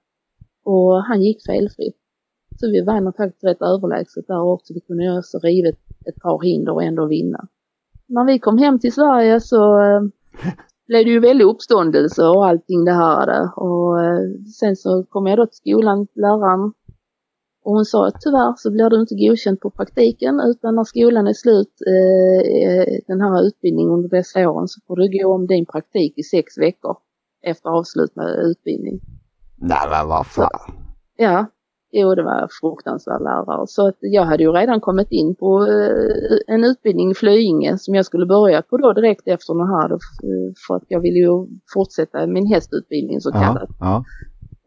Och 0.65 1.05
han 1.05 1.23
gick 1.23 1.47
felfritt. 1.47 2.00
Så 2.61 2.67
vi 2.67 2.81
vann 2.81 3.13
faktiskt 3.13 3.45
rätt 3.45 3.63
överlägset 3.63 4.27
där 4.27 4.43
också. 4.43 4.75
Vi 4.75 4.81
kunde 4.81 5.19
också 5.19 5.39
rivit 5.39 5.79
ett 6.07 6.23
par 6.23 6.43
hinder 6.43 6.73
och 6.73 6.83
ändå 6.83 7.07
vinna. 7.07 7.49
När 8.07 8.25
vi 8.25 8.39
kom 8.39 8.59
hem 8.59 8.79
till 8.79 8.93
Sverige 8.93 9.41
så 9.41 9.81
eh, 9.81 10.01
blev 10.87 11.05
det 11.05 11.11
ju 11.11 11.21
väldigt 11.21 11.47
uppståndelse 11.47 12.23
och 12.23 12.47
allting 12.47 12.85
det 12.85 12.93
här. 12.93 13.59
Och 13.59 14.05
eh, 14.05 14.21
sen 14.61 14.77
så 14.77 15.05
kom 15.05 15.27
jag 15.27 15.39
då 15.39 15.47
till 15.47 15.57
skolan, 15.57 16.07
till 16.07 16.23
läraren. 16.23 16.73
Och 17.65 17.73
hon 17.73 17.85
sa 17.85 18.07
att 18.07 18.21
tyvärr 18.21 18.55
så 18.57 18.71
blir 18.71 18.91
du 18.91 19.01
inte 19.01 19.15
godkänd 19.15 19.61
på 19.61 19.71
praktiken 19.71 20.41
utan 20.41 20.75
när 20.75 20.85
skolan 20.85 21.27
är 21.27 21.33
slut, 21.33 21.75
eh, 21.87 23.01
den 23.07 23.21
här 23.21 23.47
utbildningen 23.47 23.93
under 23.93 24.09
dessa 24.09 24.51
åren 24.51 24.69
så 24.69 24.81
får 24.87 24.97
du 24.97 25.19
gå 25.19 25.35
om 25.35 25.47
din 25.47 25.67
praktik 25.67 26.19
i 26.19 26.23
sex 26.23 26.59
veckor 26.59 26.97
efter 27.43 27.69
avslutad 27.71 28.41
utbildning. 28.51 29.01
Nej 29.57 29.87
men 29.91 30.09
vad 30.09 30.27
fan. 30.27 30.61
Ja, 31.17 31.47
jo 31.93 32.15
det 32.15 32.23
var 32.23 32.49
fruktansvärd 32.61 33.23
lärare. 33.23 33.67
Så 33.67 33.89
att 33.89 33.97
jag 34.01 34.25
hade 34.25 34.43
ju 34.43 34.53
redan 34.53 34.81
kommit 34.81 35.11
in 35.11 35.35
på 35.35 35.67
eh, 35.67 36.55
en 36.55 36.65
utbildning 36.65 37.11
i 37.11 37.15
Flyinge 37.15 37.79
som 37.79 37.95
jag 37.95 38.05
skulle 38.07 38.27
börja 38.27 38.63
på 38.63 38.77
då 38.77 38.93
direkt 38.93 39.29
efter 39.29 39.55
den 39.55 39.67
här. 39.69 39.95
f- 39.97 40.55
För 40.67 40.77
att 40.77 40.85
jag 40.89 41.01
ville 41.01 41.19
ju 41.19 41.47
fortsätta 41.75 42.27
min 42.27 42.47
hästutbildning 42.47 43.21
så 43.21 43.31
Ja, 43.35 43.41
kallat. 43.43 43.71
ja. 43.81 44.05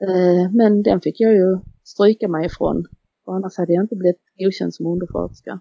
Eh, 0.08 0.52
Men 0.52 0.84
den 0.84 1.02
fick 1.02 1.20
jag 1.20 1.34
ju 1.34 1.60
stryka 1.84 2.28
mig 2.28 2.46
ifrån. 2.46 2.86
För 3.26 3.32
annars 3.32 3.58
hade 3.58 3.74
jag 3.74 3.84
inte 3.84 3.96
blivit 3.96 4.22
godkänd 4.40 4.74
som 4.74 4.86
undersköterska. 4.88 5.60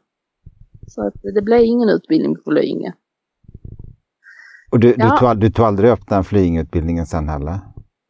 Så 0.88 1.06
att 1.06 1.14
det 1.34 1.42
blev 1.42 1.60
ingen 1.60 1.88
utbildning 1.88 2.34
på 2.34 2.40
Flyinge. 2.50 2.92
Och 4.72 4.80
du, 4.80 4.94
Ja. 4.98 5.10
du, 5.10 5.18
tog, 5.26 5.40
du 5.40 5.50
tog 5.50 5.64
aldrig 5.66 5.90
upp 5.90 6.08
den 6.08 6.24
flygutbildningen 6.24 7.06
sen 7.06 7.28
heller? 7.28 7.58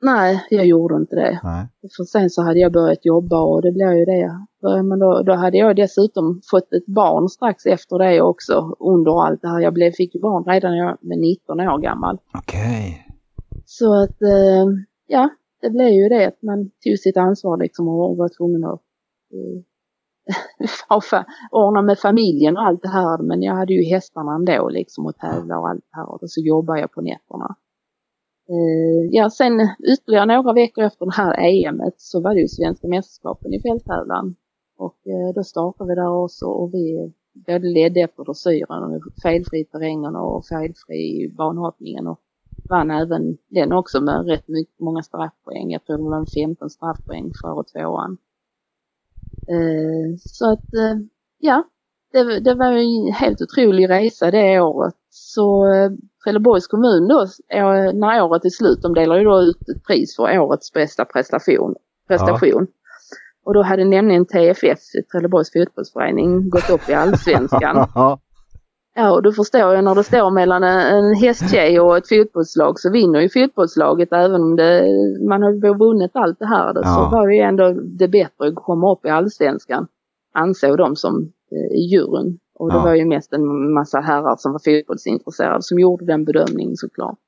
Nej, 0.05 0.47
jag 0.51 0.67
gjorde 0.67 0.97
inte 0.97 1.17
det. 1.17 1.41
Nej. 1.43 1.69
För 1.97 2.05
sen 2.05 2.31
så 2.31 2.43
hade 2.43 2.61
jag 2.61 2.73
börjat 2.73 3.05
jobba 3.05 3.41
och 3.41 3.62
det 3.62 3.73
blev 3.73 3.93
ju 3.93 4.05
det. 4.05 4.47
Men 4.83 4.99
då, 4.99 5.23
då 5.23 5.33
hade 5.33 5.57
jag 5.57 5.77
dessutom 5.77 6.41
fått 6.51 6.73
ett 6.73 6.87
barn 6.87 7.29
strax 7.29 7.67
efter 7.67 7.99
det 7.99 8.23
också 8.23 8.77
under 8.81 9.27
allt 9.27 9.43
det 9.43 9.49
här. 9.49 9.61
Jag 9.61 9.75
blev, 9.75 9.93
fick 9.93 10.15
ju 10.15 10.21
barn 10.21 10.45
redan 10.45 10.71
när 10.71 10.79
jag 10.79 10.87
var 10.87 11.17
19 11.17 11.61
år 11.61 11.79
gammal. 11.79 12.19
Okej. 12.35 13.07
Så 13.65 14.03
att, 14.03 14.23
eh, 14.23 14.67
ja, 15.07 15.29
det 15.61 15.71
blev 15.71 15.88
ju 15.88 16.09
det 16.09 16.27
att 16.27 16.43
man 16.43 16.71
tog 16.85 16.99
sitt 16.99 17.17
ansvar 17.17 17.57
liksom 17.57 17.88
och 17.88 18.17
var 18.17 18.29
tvungen 18.37 18.65
att 18.65 18.81
uh, 21.12 21.23
ordna 21.51 21.83
med 21.83 21.99
familjen 21.99 22.57
och 22.57 22.62
allt 22.62 22.83
det 22.83 22.88
här. 22.88 23.23
Men 23.23 23.43
jag 23.43 23.55
hade 23.55 23.73
ju 23.73 23.83
hästarna 23.95 24.35
ändå 24.35 24.69
liksom 24.69 25.07
och 25.07 25.17
tävla 25.17 25.59
och 25.59 25.69
allt 25.69 25.85
det 25.91 25.97
här 25.97 26.12
och 26.12 26.31
så 26.31 26.41
jobbade 26.41 26.81
jag 26.81 26.93
på 26.93 27.01
nätterna. 27.01 27.57
Eh, 28.53 29.09
ja, 29.11 29.31
sen 29.31 29.61
ytterligare 29.95 30.27
några 30.27 30.53
veckor 30.53 30.85
efter 30.85 31.07
det 31.07 31.15
här 31.15 31.41
EMet 31.41 32.01
så 32.01 32.21
var 32.21 32.35
det 32.35 32.41
ju 32.41 32.49
Svenska 32.49 32.88
mästerskapen 32.88 33.55
i 33.55 33.62
fälttävlan. 33.62 34.35
Och 34.77 35.07
eh, 35.07 35.35
då 35.35 35.45
startade 35.45 35.88
vi 35.88 35.95
där 35.95 36.25
också 36.25 36.47
och 36.47 36.75
vi 36.75 37.12
både 37.35 37.67
ledde 37.67 38.01
efter 38.01 38.25
dressyren 38.25 38.83
och 38.83 39.03
felfri 39.23 39.65
terrängen 39.65 40.17
och 40.17 40.47
felfri 40.47 41.33
banhoppningen 41.37 42.07
och 42.07 42.21
vann 42.69 42.91
även 42.91 43.38
den 43.49 43.73
också 43.73 44.01
med 44.01 44.27
rätt 44.27 44.49
mycket, 44.49 44.81
många 44.81 45.03
straffpoäng. 45.03 45.71
Jag 45.71 45.85
tror 45.85 45.97
det 45.97 46.03
var 46.03 46.47
15 46.47 46.71
straffpoäng 46.71 47.33
före 47.43 47.65
tvåan. 47.65 48.19
Eh, 49.49 50.17
så 50.19 50.53
att, 50.53 50.75
eh, 50.75 50.97
ja, 51.38 51.65
det, 52.12 52.40
det, 52.40 52.55
var 52.55 52.72
en 52.72 53.12
helt 53.12 53.42
otrolig 53.42 53.90
resa 53.90 54.31
det 54.31 54.61
året. 54.61 54.94
Så 55.11 55.75
eh, 55.75 55.90
Trelleborgs 56.25 56.66
kommun 56.66 57.09
då, 57.09 57.27
när 57.94 58.22
året 58.22 58.44
är 58.44 58.51
slut, 58.51 58.83
de 58.83 58.94
delar 58.94 59.16
ju 59.16 59.25
då 59.25 59.40
ut 59.40 59.68
ett 59.68 59.85
pris 59.87 60.16
för 60.16 60.38
årets 60.38 60.72
bästa 60.72 61.05
prestation. 61.05 61.75
prestation. 62.09 62.66
Ja. 62.70 62.77
Och 63.44 63.55
då 63.55 63.62
hade 63.62 63.85
nämligen 63.85 64.27
TFF, 64.27 64.79
Trelleborgs 65.12 65.53
fotbollsförening, 65.53 66.51
gått 66.51 66.70
upp 66.70 66.88
i 66.88 66.94
allsvenskan. 66.94 67.87
Ja, 68.94 69.12
och 69.12 69.22
du 69.22 69.33
förstår 69.33 69.77
ju 69.77 69.83
när 69.83 69.94
det 69.94 70.05
står 70.05 70.31
mellan 70.31 70.62
en 70.62 71.14
hästtjej 71.14 71.81
och 71.81 71.96
ett 71.96 72.09
fotbollslag 72.09 72.81
så 72.81 72.90
vinner 72.90 73.20
ju 73.20 73.29
fotbollslaget 73.29 74.12
även 74.12 74.42
om 74.42 74.57
det, 74.57 74.85
man 75.29 75.42
har 75.42 75.79
vunnit 75.79 76.11
allt 76.14 76.38
det 76.38 76.46
här. 76.46 76.72
Ja. 76.75 76.83
Så 76.83 77.16
var 77.16 77.29
ju 77.29 77.40
ändå 77.40 77.70
det 77.70 78.09
bättre 78.09 78.48
att 78.48 78.55
komma 78.55 78.92
upp 78.92 79.07
i 79.07 79.09
allsvenskan, 79.09 79.87
ansåg 80.35 80.79
de 80.79 80.96
som 80.96 81.33
eh, 81.53 81.91
juryn. 81.91 82.38
Och 82.55 82.71
det 82.71 82.77
ja. 82.77 82.83
var 82.83 82.95
ju 82.95 83.05
mest 83.05 83.33
en 83.33 83.73
massa 83.73 84.01
herrar 84.01 84.37
som 84.37 84.53
var 84.53 84.59
fotbollsintresserade 84.59 85.62
som 85.62 85.79
gjorde 85.79 86.05
den 86.05 86.25
bedömningen 86.25 86.77
såklart. 86.77 87.19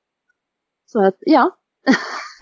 Så 0.87 1.06
att 1.06 1.16
ja. 1.20 1.50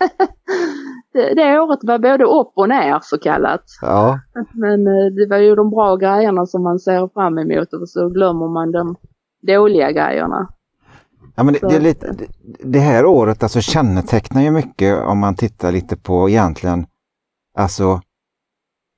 det, 1.13 1.35
det 1.35 1.61
året 1.61 1.79
var 1.83 1.99
både 1.99 2.25
upp 2.25 2.53
och 2.55 2.69
ner 2.69 2.99
så 3.03 3.19
kallat. 3.19 3.65
Ja. 3.83 4.21
Men 4.53 4.87
eh, 4.87 5.07
det 5.17 5.27
var 5.27 5.37
ju 5.37 5.55
de 5.55 5.71
bra 5.71 5.97
grejerna 5.97 6.47
som 6.47 6.63
man 6.63 6.79
ser 6.79 7.09
fram 7.09 7.39
emot 7.39 7.73
och 7.73 7.89
så 7.89 8.09
glömmer 8.09 8.49
man 8.49 8.73
de 8.73 8.97
dåliga 9.43 9.93
grejerna. 9.93 10.49
Ja, 11.35 11.43
men 11.43 11.55
det, 11.55 11.69
det, 11.69 11.77
är 11.77 11.81
lite, 11.81 12.15
det 12.65 12.79
här 12.79 13.07
året 13.07 13.43
alltså 13.43 13.61
kännetecknar 13.61 14.43
ju 14.43 14.51
mycket 14.51 15.05
om 15.05 15.19
man 15.19 15.35
tittar 15.35 15.73
lite 15.73 15.97
på 15.97 16.29
egentligen 16.29 16.87
alltså 17.59 18.01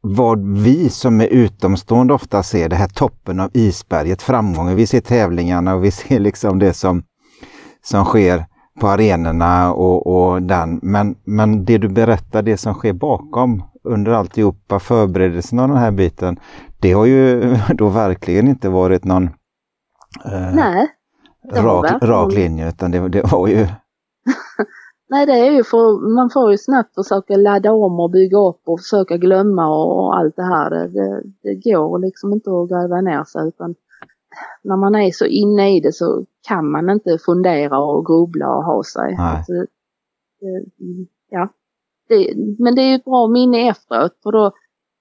vad 0.06 0.46
vi 0.62 0.88
som 0.88 1.20
är 1.20 1.26
utomstående 1.26 2.14
ofta 2.14 2.42
ser, 2.42 2.68
det 2.68 2.76
här 2.76 2.88
toppen 2.88 3.40
av 3.40 3.50
isberget, 3.54 4.22
framgången. 4.22 4.76
Vi 4.76 4.86
ser 4.86 5.00
tävlingarna 5.00 5.74
och 5.74 5.84
vi 5.84 5.90
ser 5.90 6.18
liksom 6.18 6.58
det 6.58 6.72
som, 6.72 7.02
som 7.82 8.04
sker 8.04 8.44
på 8.80 8.88
arenorna 8.88 9.72
och, 9.72 10.06
och 10.06 10.42
den. 10.42 10.80
Men, 10.82 11.16
men 11.24 11.64
det 11.64 11.78
du 11.78 11.88
berättar, 11.88 12.42
det 12.42 12.56
som 12.56 12.74
sker 12.74 12.92
bakom 12.92 13.62
under 13.84 14.12
alltihopa, 14.12 14.78
förberedelsen 14.78 15.58
av 15.58 15.68
den 15.68 15.78
här 15.78 15.90
biten, 15.90 16.40
det 16.80 16.92
har 16.92 17.06
ju 17.06 17.56
då 17.74 17.88
verkligen 17.88 18.48
inte 18.48 18.68
varit 18.68 19.04
någon 19.04 19.24
eh, 20.24 20.54
Nej, 20.54 20.88
rak, 21.52 22.02
rak 22.02 22.32
linje 22.32 22.68
utan 22.68 22.90
det, 22.90 23.08
det 23.08 23.32
var 23.32 23.48
ju 23.48 23.66
Nej 25.14 25.26
det 25.26 25.32
är 25.32 25.50
ju 25.50 25.64
för 25.64 26.14
man 26.14 26.30
får 26.30 26.50
ju 26.50 26.58
snabbt 26.58 26.94
försöka 26.94 27.36
ladda 27.36 27.72
om 27.72 28.00
och 28.00 28.10
bygga 28.10 28.38
upp 28.38 28.60
och 28.64 28.80
försöka 28.80 29.16
glömma 29.16 29.68
och, 29.68 29.98
och 29.98 30.16
allt 30.16 30.36
det 30.36 30.42
här. 30.42 30.70
Det, 30.70 30.88
det, 30.88 31.22
det, 31.42 31.54
går 31.70 31.98
liksom 31.98 32.32
inte 32.32 32.50
att 32.50 32.68
gräva 32.68 33.00
ner 33.00 33.24
sig 33.24 33.48
utan 33.48 33.74
när 34.62 34.76
man 34.76 34.94
är 34.94 35.10
så 35.10 35.24
inne 35.24 35.76
i 35.76 35.80
det 35.80 35.92
så 35.92 36.24
kan 36.48 36.70
man 36.70 36.90
inte 36.90 37.18
fundera 37.26 37.78
och 37.78 38.06
grubbla 38.06 38.48
och 38.56 38.64
ha 38.64 38.82
sig. 38.82 39.16
Alltså, 39.18 39.52
det, 40.40 40.64
ja. 41.30 41.48
Det, 42.08 42.34
men 42.58 42.74
det 42.74 42.82
är 42.82 42.88
ju 42.88 42.94
ett 42.94 43.04
bra 43.04 43.28
minne 43.28 43.68
efteråt 43.68 44.16
för 44.22 44.32
då 44.32 44.52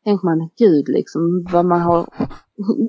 tänker 0.03 0.25
man, 0.25 0.49
gud 0.57 0.85
liksom 0.87 1.45
vad 1.53 1.65
man 1.65 1.81
har 1.81 2.05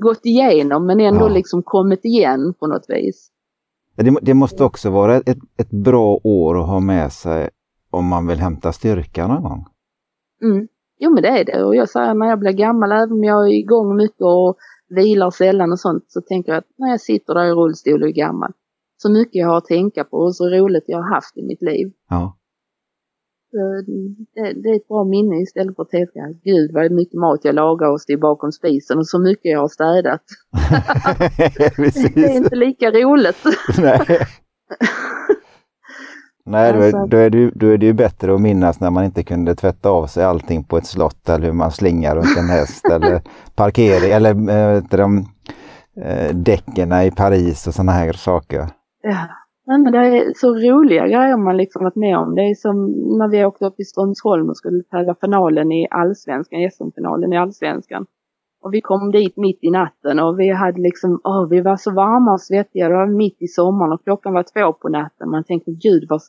gått 0.01 0.27
igenom 0.27 0.87
men 0.87 1.01
ändå 1.01 1.25
ja. 1.25 1.35
liksom 1.35 1.63
kommit 1.63 2.05
igen 2.05 2.55
på 2.61 2.67
något 2.67 2.87
vis. 2.89 3.31
Det, 3.97 4.19
det 4.23 4.35
måste 4.35 4.65
också 4.65 4.91
vara 4.91 5.17
ett, 5.17 5.39
ett 5.57 5.71
bra 5.71 6.21
år 6.25 6.61
att 6.61 6.67
ha 6.67 6.81
med 6.81 7.13
sig 7.13 7.51
om 7.91 8.07
man 8.07 8.27
vill 8.27 8.39
hämta 8.39 8.73
styrka 8.73 9.27
någon 9.27 9.43
gång. 9.43 9.67
Mm. 10.43 10.69
Jo 10.99 11.11
men 11.11 11.23
det 11.23 11.29
är 11.29 11.45
det 11.45 11.65
och 11.65 11.77
jag 11.77 11.89
säger 11.89 12.15
när 12.15 12.27
jag 12.27 12.39
blir 12.39 12.53
gammal, 12.53 12.93
även 12.93 13.13
om 13.13 13.25
jag 13.25 13.47
är 13.47 13.53
igång 13.53 13.97
mycket 13.97 14.21
och 14.21 14.57
vilar 14.89 15.31
sällan 15.31 15.73
och 15.73 15.81
sånt, 15.81 16.05
så 16.09 16.21
tänker 16.21 16.53
jag 16.53 16.59
att 16.59 16.71
när 16.77 16.91
jag 16.91 17.01
sitter 17.01 17.35
där 17.35 17.45
i 17.45 17.51
rullstol 17.51 18.03
och 18.03 18.09
är 18.09 18.13
gammal, 18.13 18.53
så 18.97 19.11
mycket 19.11 19.35
jag 19.35 19.49
har 19.49 19.59
att 19.59 19.65
tänka 19.65 20.05
på 20.05 20.17
och 20.17 20.37
så 20.37 20.49
roligt 20.49 20.85
jag 20.87 20.99
har 20.99 21.15
haft 21.15 21.37
i 21.37 21.43
mitt 21.43 21.63
liv. 21.63 21.93
Ja. 22.09 22.37
Det, 23.55 24.53
det, 24.63 24.69
är 24.69 24.77
ett 24.77 24.89
bra 24.89 25.05
minne 25.05 25.37
istället 25.41 25.77
för 25.77 25.83
att 25.83 25.91
tänka, 25.91 26.21
gud 26.45 26.71
vad 26.73 26.91
mycket 26.91 27.21
mat 27.21 27.41
jag 27.43 27.55
lagar 27.55 27.91
och 27.91 28.01
stod 28.01 28.21
bakom 28.21 28.53
spisen 28.53 28.99
och 28.99 29.07
så 29.07 29.19
mycket 29.19 29.53
jag 29.53 29.61
har 29.61 29.69
städat. 29.69 30.23
det 32.15 32.25
är 32.25 32.37
inte 32.37 32.57
lika 32.57 32.91
roligt. 32.91 33.45
Nej. 33.79 34.19
Nej, 36.47 36.73
då 36.73 36.79
är, 36.81 37.07
då, 37.07 37.17
är 37.17 37.31
det, 37.31 37.51
då 37.55 37.67
är 37.67 37.79
det 37.79 37.87
ju 37.87 37.93
bättre 37.93 38.35
att 38.35 38.41
minnas 38.41 38.81
när 38.81 38.91
man 38.91 39.05
inte 39.05 39.23
kunde 39.25 39.55
tvätta 39.55 39.89
av 39.89 40.07
sig 40.07 40.25
allting 40.25 40.65
på 40.65 40.77
ett 40.77 40.87
slott 40.87 41.29
eller 41.29 41.47
hur 41.47 41.53
man 41.53 41.71
slingar 41.71 42.17
runt 42.17 42.39
en 42.39 42.49
häst 42.49 42.85
eller 42.93 43.23
parkering 43.55 44.11
eller 44.11 44.51
äh, 44.51 44.83
de, 44.91 45.29
äh, 46.05 46.35
däcken 46.35 46.93
i 46.93 47.11
Paris 47.11 47.67
och 47.67 47.75
sådana 47.75 47.93
här 47.93 48.13
saker. 48.13 48.69
Ja, 49.03 49.29
men 49.67 49.93
det 49.93 49.99
är 49.99 50.33
så 50.37 50.55
roliga 50.55 51.07
grejer 51.07 51.37
man 51.37 51.57
liksom 51.57 51.85
varit 51.85 51.97
med 51.97 52.19
om. 52.19 52.35
Det 52.35 52.43
är 52.43 52.55
som 52.55 52.77
när 53.19 53.29
vi 53.29 53.45
åkte 53.45 53.67
upp 53.67 53.81
i 53.81 53.85
Strömsholm 53.85 54.49
och 54.49 54.57
skulle 54.57 54.83
tävla 54.83 55.15
finalen 55.15 55.73
i 55.73 55.89
allsvenskan, 55.91 56.71
SM-finalen 56.71 57.33
i 57.33 57.37
allsvenskan. 57.37 58.07
Och 58.63 58.75
vi 58.75 58.81
kom 58.81 59.11
dit 59.11 59.37
mitt 59.37 59.59
i 59.65 59.71
natten 59.71 60.19
och 60.19 60.41
vi 60.41 60.51
hade 60.51 60.81
liksom, 60.81 61.21
åh, 61.25 61.49
vi 61.49 61.61
var 61.61 61.77
så 61.77 61.91
varma 61.91 62.33
och 62.33 62.41
svettiga. 62.41 62.89
Det 62.89 62.95
var 62.95 63.07
mitt 63.07 63.43
i 63.43 63.49
sommaren 63.49 63.93
och 63.93 64.05
klockan 64.05 64.33
var 64.33 64.43
två 64.43 64.73
på 64.73 64.89
natten. 64.89 65.31
Man 65.31 65.45
tänkte, 65.45 65.71
gud 65.71 66.07
vad, 66.09 66.21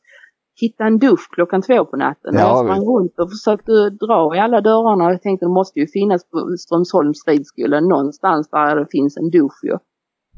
hitta 0.62 0.84
en 0.84 1.00
dusch 1.00 1.30
klockan 1.32 1.62
två 1.62 1.86
på 1.86 1.98
natten. 1.98 2.34
Ja, 2.34 2.40
jag 2.40 2.66
sprang 2.66 2.86
runt 2.86 3.20
och 3.20 3.30
försökte 3.32 3.72
dra 3.90 4.36
i 4.36 4.40
alla 4.40 4.62
dörrarna 4.62 5.06
och 5.06 5.12
jag 5.12 5.22
tänkte 5.22 5.46
det 5.46 5.50
måste 5.52 5.80
ju 5.80 5.88
finnas 5.88 6.30
på 6.30 6.38
Strömsholms 6.60 7.28
ridskola 7.28 7.80
någonstans 7.80 8.50
där 8.50 8.76
det 8.76 8.88
finns 8.92 9.18
en 9.18 9.30
dusch 9.30 9.60
ju. 9.64 9.78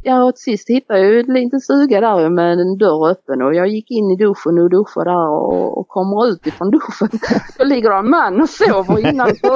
Ja, 0.04 0.24
och 0.24 0.36
till 0.36 0.44
sist 0.44 0.70
hittade 0.70 1.00
jag 1.00 1.20
en 1.20 1.34
liten 1.34 1.60
stuga 1.60 2.02
där 2.02 2.30
med 2.30 2.60
en 2.60 2.78
dörr 2.78 3.10
öppen 3.12 3.42
och 3.42 3.56
jag 3.56 3.68
gick 3.68 3.92
in 3.92 4.12
i 4.12 4.16
duschen 4.16 4.60
och 4.60 4.70
duschade 4.70 5.10
där 5.10 5.30
och, 5.30 5.78
och 5.78 5.88
kommer 5.88 6.28
ut 6.28 6.48
ifrån 6.48 6.72
duschen. 6.72 7.10
Då 7.58 7.64
ligger 7.64 7.90
det 7.90 7.96
en 7.96 8.10
man 8.10 8.42
och 8.42 8.50
sover 8.50 9.10
innan. 9.10 9.36
Så, 9.36 9.48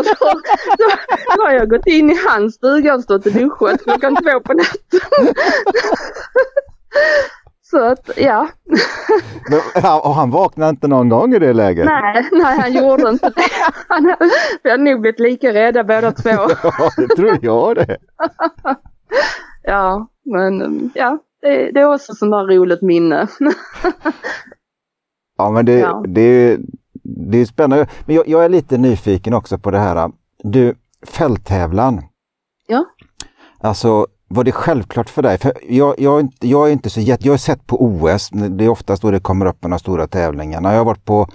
då, 1.37 1.43
har 1.43 1.51
jag 1.51 1.69
gått 1.69 1.87
in 1.87 2.09
i 2.09 2.17
hans 2.27 2.55
stuga 2.55 2.95
och 2.95 3.03
stått 3.03 3.25
och 3.25 3.31
duschat 3.31 3.83
klockan 3.83 4.15
två 4.15 4.39
på 4.39 4.53
natten. 4.53 4.99
Så 7.71 7.83
att, 7.83 8.09
ja. 8.17 8.49
Och 10.03 10.15
han 10.15 10.31
vaknade 10.31 10.69
inte 10.69 10.87
någon 10.87 11.09
gång 11.09 11.33
i 11.33 11.39
det 11.39 11.53
läget? 11.53 11.85
Nej, 11.85 12.29
nej 12.31 12.59
han 12.59 12.73
gjorde 12.73 13.09
inte 13.09 13.29
det. 13.29 13.41
Han, 13.87 14.15
vi 14.63 14.71
hade 14.71 14.83
nog 14.83 15.01
blivit 15.01 15.19
lika 15.19 15.53
rädda 15.53 15.83
båda 15.83 16.11
två. 16.11 16.29
Ja, 16.63 16.91
det 16.97 17.07
tror 17.07 17.37
jag 17.41 17.75
det. 17.75 17.97
Ja, 19.63 20.07
men 20.25 20.91
ja, 20.95 21.17
det, 21.41 21.71
det 21.71 21.79
är 21.79 21.93
också 21.93 22.25
där 22.25 22.47
roligt 22.47 22.81
minne. 22.81 23.27
ja, 25.37 25.51
men 25.51 25.65
det, 25.65 25.79
ja. 25.79 26.03
det, 26.07 26.57
det 27.03 27.37
är 27.37 27.45
spännande. 27.45 27.87
Men 28.05 28.15
jag, 28.15 28.27
jag, 28.27 28.45
är 28.45 28.49
lite 28.49 28.77
nyfiken 28.77 29.33
också 29.33 29.57
på 29.57 29.71
det 29.71 29.79
här. 29.79 30.11
Du, 30.43 30.75
fälttävlan. 31.05 32.03
Ja. 32.67 32.85
Alltså, 33.59 34.07
var 34.27 34.43
det 34.43 34.51
självklart 34.51 35.09
för 35.09 35.21
dig? 35.21 35.37
För 35.37 35.53
jag, 35.69 35.99
jag, 35.99 36.29
jag 36.39 36.67
är 36.67 36.71
inte 36.71 36.89
så 36.89 37.01
jätte... 37.01 37.27
Jag 37.27 37.33
har 37.33 37.37
sett 37.37 37.67
på 37.67 37.85
OS, 37.85 38.29
det 38.29 38.65
är 38.65 38.69
oftast 38.69 39.01
då 39.01 39.11
det 39.11 39.19
kommer 39.19 39.45
upp 39.45 39.57
de 39.59 39.79
stora 39.79 40.07
tävlingarna. 40.07 40.71
Jag 40.71 40.77
har 40.77 40.85
varit 40.85 41.05
på 41.05 41.27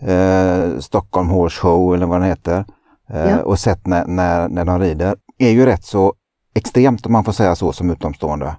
eh, 0.00 0.78
Stockholm 0.78 1.28
Horse 1.28 1.60
Show 1.60 1.94
eller 1.94 2.06
vad 2.06 2.20
den 2.20 2.28
heter 2.28 2.64
eh, 3.10 3.30
ja. 3.30 3.42
och 3.42 3.58
sett 3.58 3.86
när, 3.86 4.06
när, 4.06 4.48
när 4.48 4.64
de 4.64 4.78
rider. 4.78 5.16
är 5.38 5.50
ju 5.50 5.66
rätt 5.66 5.84
så 5.84 6.14
extremt 6.54 7.06
om 7.06 7.12
man 7.12 7.24
får 7.24 7.32
säga 7.32 7.54
så 7.56 7.72
som 7.72 7.90
utomstående. 7.90 8.56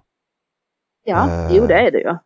Ja, 1.03 1.29
eh. 1.29 1.55
jo 1.55 1.65
det 1.67 1.73
är 1.73 1.91
det 1.91 1.99
ju. 1.99 2.17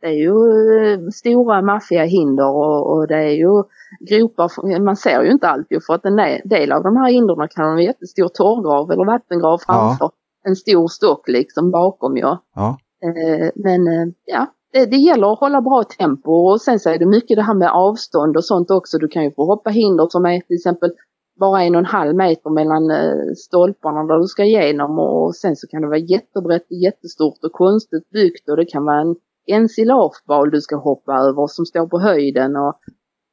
Det 0.00 0.06
är 0.06 0.12
ju 0.12 0.34
eh, 0.82 1.08
stora 1.08 1.62
maffiga 1.62 2.04
hinder 2.04 2.48
och, 2.48 2.92
och, 2.92 3.08
det 3.08 3.16
är 3.16 3.36
ju 3.36 3.62
gropar, 4.00 4.78
man 4.78 4.96
ser 4.96 5.22
ju 5.22 5.30
inte 5.30 5.48
allt 5.48 5.66
ju 5.70 5.80
för 5.80 5.94
att 5.94 6.04
en 6.04 6.16
del 6.44 6.72
av 6.72 6.82
de 6.82 6.96
här 6.96 7.12
hindren 7.12 7.48
kan 7.48 7.64
vara 7.64 7.78
en 7.78 7.84
jättestor 7.84 8.28
torrgrav 8.28 8.90
eller 8.90 9.04
vattengrav 9.04 9.58
framför 9.58 10.04
ja. 10.04 10.12
en 10.44 10.56
stor 10.56 10.88
stock 10.88 11.28
liksom 11.28 11.70
bakom 11.70 12.16
ju. 12.16 12.36
Ja. 12.54 12.78
Eh, 13.04 13.50
men 13.54 13.88
eh, 13.88 14.08
ja, 14.24 14.46
det, 14.72 14.86
det 14.86 14.96
gäller 14.96 15.32
att 15.32 15.38
hålla 15.38 15.60
bra 15.60 15.84
tempo 15.98 16.32
och 16.32 16.60
sen 16.60 16.78
så 16.80 16.90
är 16.90 16.98
det 16.98 17.06
mycket 17.06 17.36
det 17.36 17.42
här 17.42 17.54
med 17.54 17.70
avstånd 17.72 18.36
och 18.36 18.44
sånt 18.44 18.70
också. 18.70 18.98
Du 18.98 19.08
kan 19.08 19.24
ju 19.24 19.30
få 19.30 19.44
hoppa 19.44 19.70
hinder 19.70 20.06
som 20.10 20.26
är 20.26 20.40
till 20.40 20.56
exempel 20.56 20.90
bara 21.40 21.62
en 21.62 21.74
och 21.74 21.78
en 21.78 21.84
halv 21.84 22.16
meter 22.16 22.50
mellan 22.50 22.90
eh, 22.90 23.34
stolparna 23.36 24.04
där 24.04 24.18
du 24.18 24.26
ska 24.26 24.44
igenom 24.44 24.98
och 24.98 25.36
sen 25.36 25.56
så 25.56 25.66
kan 25.66 25.82
det 25.82 25.88
vara 25.88 25.98
jättebrett, 25.98 26.66
jättestort 26.70 27.44
och 27.44 27.52
konstigt 27.52 28.10
byggt 28.10 28.48
och 28.48 28.56
det 28.56 28.64
kan 28.64 28.84
vara 28.84 29.00
en 29.00 29.16
ensilagebal 29.46 30.50
du 30.50 30.60
ska 30.60 30.76
hoppa 30.76 31.12
över 31.12 31.46
som 31.46 31.66
står 31.66 31.86
på 31.86 31.98
höjden 31.98 32.56
och 32.56 32.74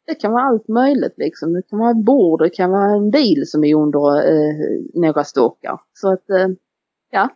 det 0.07 0.15
kan 0.15 0.31
vara 0.31 0.43
allt 0.43 0.67
möjligt 0.67 1.13
liksom. 1.17 1.53
Det 1.53 1.62
kan 1.62 1.79
vara 1.79 1.91
ett 1.91 2.05
bord, 2.05 2.39
det 2.39 2.49
kan 2.49 2.71
vara 2.71 2.91
en 2.91 3.12
bil 3.12 3.43
som 3.45 3.63
är 3.63 3.75
under 3.75 4.31
eh, 4.31 4.55
några 4.93 5.23
stockar. 5.23 5.79
Så 5.93 6.13
att 6.13 6.29
eh, 6.29 6.47
ja, 7.12 7.29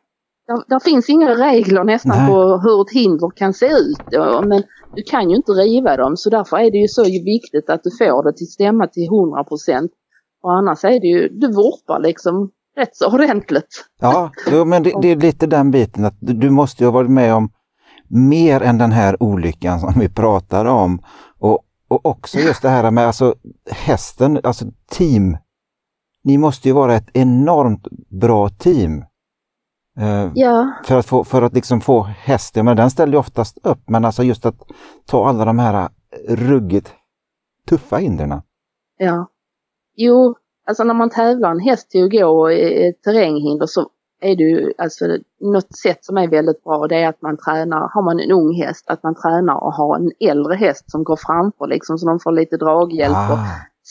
där, 0.47 0.63
där, 0.67 0.79
finns 0.79 1.09
inga 1.09 1.35
regler 1.35 1.83
nästan 1.83 2.17
Nej. 2.17 2.27
på 2.27 2.57
hur 2.57 2.81
ett 2.81 2.93
hinder 2.93 3.29
kan 3.35 3.53
se 3.53 3.65
ut. 3.65 4.01
Men 4.45 4.63
du 4.95 5.03
kan 5.03 5.29
ju 5.29 5.35
inte 5.35 5.51
riva 5.51 5.97
dem 5.97 6.17
så 6.17 6.29
därför 6.29 6.57
är 6.57 6.71
det 6.71 6.77
ju 6.77 6.87
så 6.87 7.03
viktigt 7.03 7.69
att 7.69 7.83
du 7.83 7.91
får 7.91 8.23
det 8.23 8.37
till 8.37 8.51
stämma 8.51 8.87
till 8.87 9.07
100 9.07 9.43
procent. 9.43 9.91
Och 10.43 10.53
annars 10.53 10.83
är 10.83 10.99
det 10.99 11.07
ju, 11.07 11.29
du 11.29 11.47
vurpar 11.47 11.99
liksom 11.99 12.51
rätt 12.75 12.95
så 12.95 13.13
ordentligt. 13.13 13.85
Ja, 13.99 14.31
men 14.65 14.83
det, 14.83 14.93
det, 15.01 15.07
är 15.07 15.15
lite 15.15 15.47
den 15.47 15.71
biten 15.71 16.05
att 16.05 16.17
du 16.19 16.49
måste 16.49 16.83
ju 16.83 16.87
ha 16.87 16.91
varit 16.91 17.11
med 17.11 17.33
om 17.33 17.51
mer 18.07 18.61
än 18.61 18.77
den 18.77 18.91
här 18.91 19.23
olyckan 19.23 19.79
som 19.79 19.93
vi 19.99 20.09
pratar 20.09 20.65
om. 20.65 21.03
Och, 21.39 21.59
och 21.87 22.05
också 22.05 22.39
just 22.39 22.61
det 22.61 22.69
här 22.69 22.91
med 22.91 23.07
alltså 23.07 23.35
hästen, 23.71 24.39
alltså 24.43 24.65
team. 24.91 25.37
Ni 26.23 26.37
måste 26.37 26.67
ju 26.67 26.73
vara 26.73 26.95
ett 26.95 27.09
enormt 27.13 27.87
bra 28.21 28.49
team. 28.49 29.05
Eh, 29.99 30.31
ja. 30.35 30.71
För 30.85 30.99
att, 30.99 31.05
få, 31.05 31.23
för 31.23 31.41
att 31.41 31.53
liksom 31.53 31.81
få 31.81 32.01
hästen, 32.03 32.65
men 32.65 32.77
den 32.77 32.91
ställer 32.91 33.13
ju 33.13 33.19
oftast 33.19 33.57
upp, 33.63 33.89
men 33.89 34.05
alltså 34.05 34.23
just 34.23 34.45
att 34.45 34.61
ta 35.05 35.29
alla 35.29 35.45
de 35.45 35.59
här 35.59 35.89
ruggigt 36.27 36.93
tuffa 37.69 37.97
hindren. 37.97 38.41
Ja. 38.97 39.27
Jo, 39.95 40.35
alltså 40.67 40.83
när 40.83 40.93
man 40.93 41.09
tävlar 41.09 41.51
en 41.51 41.59
häst 41.59 41.89
till 41.89 42.05
att 42.05 42.11
gå 42.11 42.51
i 42.51 42.87
ett 42.87 43.01
terränghinder 43.01 43.65
så 43.65 43.89
är 44.21 44.35
det 44.35 44.43
ju 44.43 44.73
alltså 44.77 45.05
något 45.39 45.77
sätt 45.77 46.05
som 46.05 46.17
är 46.17 46.27
väldigt 46.27 46.63
bra 46.63 46.87
det 46.87 46.95
är 46.95 47.09
att 47.09 47.21
man 47.21 47.37
tränar, 47.37 47.89
har 47.93 48.01
man 48.01 48.19
en 48.19 48.31
ung 48.31 48.53
häst, 48.53 48.85
att 48.87 49.03
man 49.03 49.15
tränar 49.15 49.63
och 49.63 49.73
har 49.73 49.95
en 49.95 50.11
äldre 50.29 50.55
häst 50.55 50.91
som 50.91 51.03
går 51.03 51.15
framför 51.15 51.67
liksom 51.67 51.97
så 51.97 52.05
de 52.05 52.19
får 52.19 52.31
lite 52.31 52.57
draghjälp 52.57 53.15
ah. 53.15 53.33
och 53.33 53.39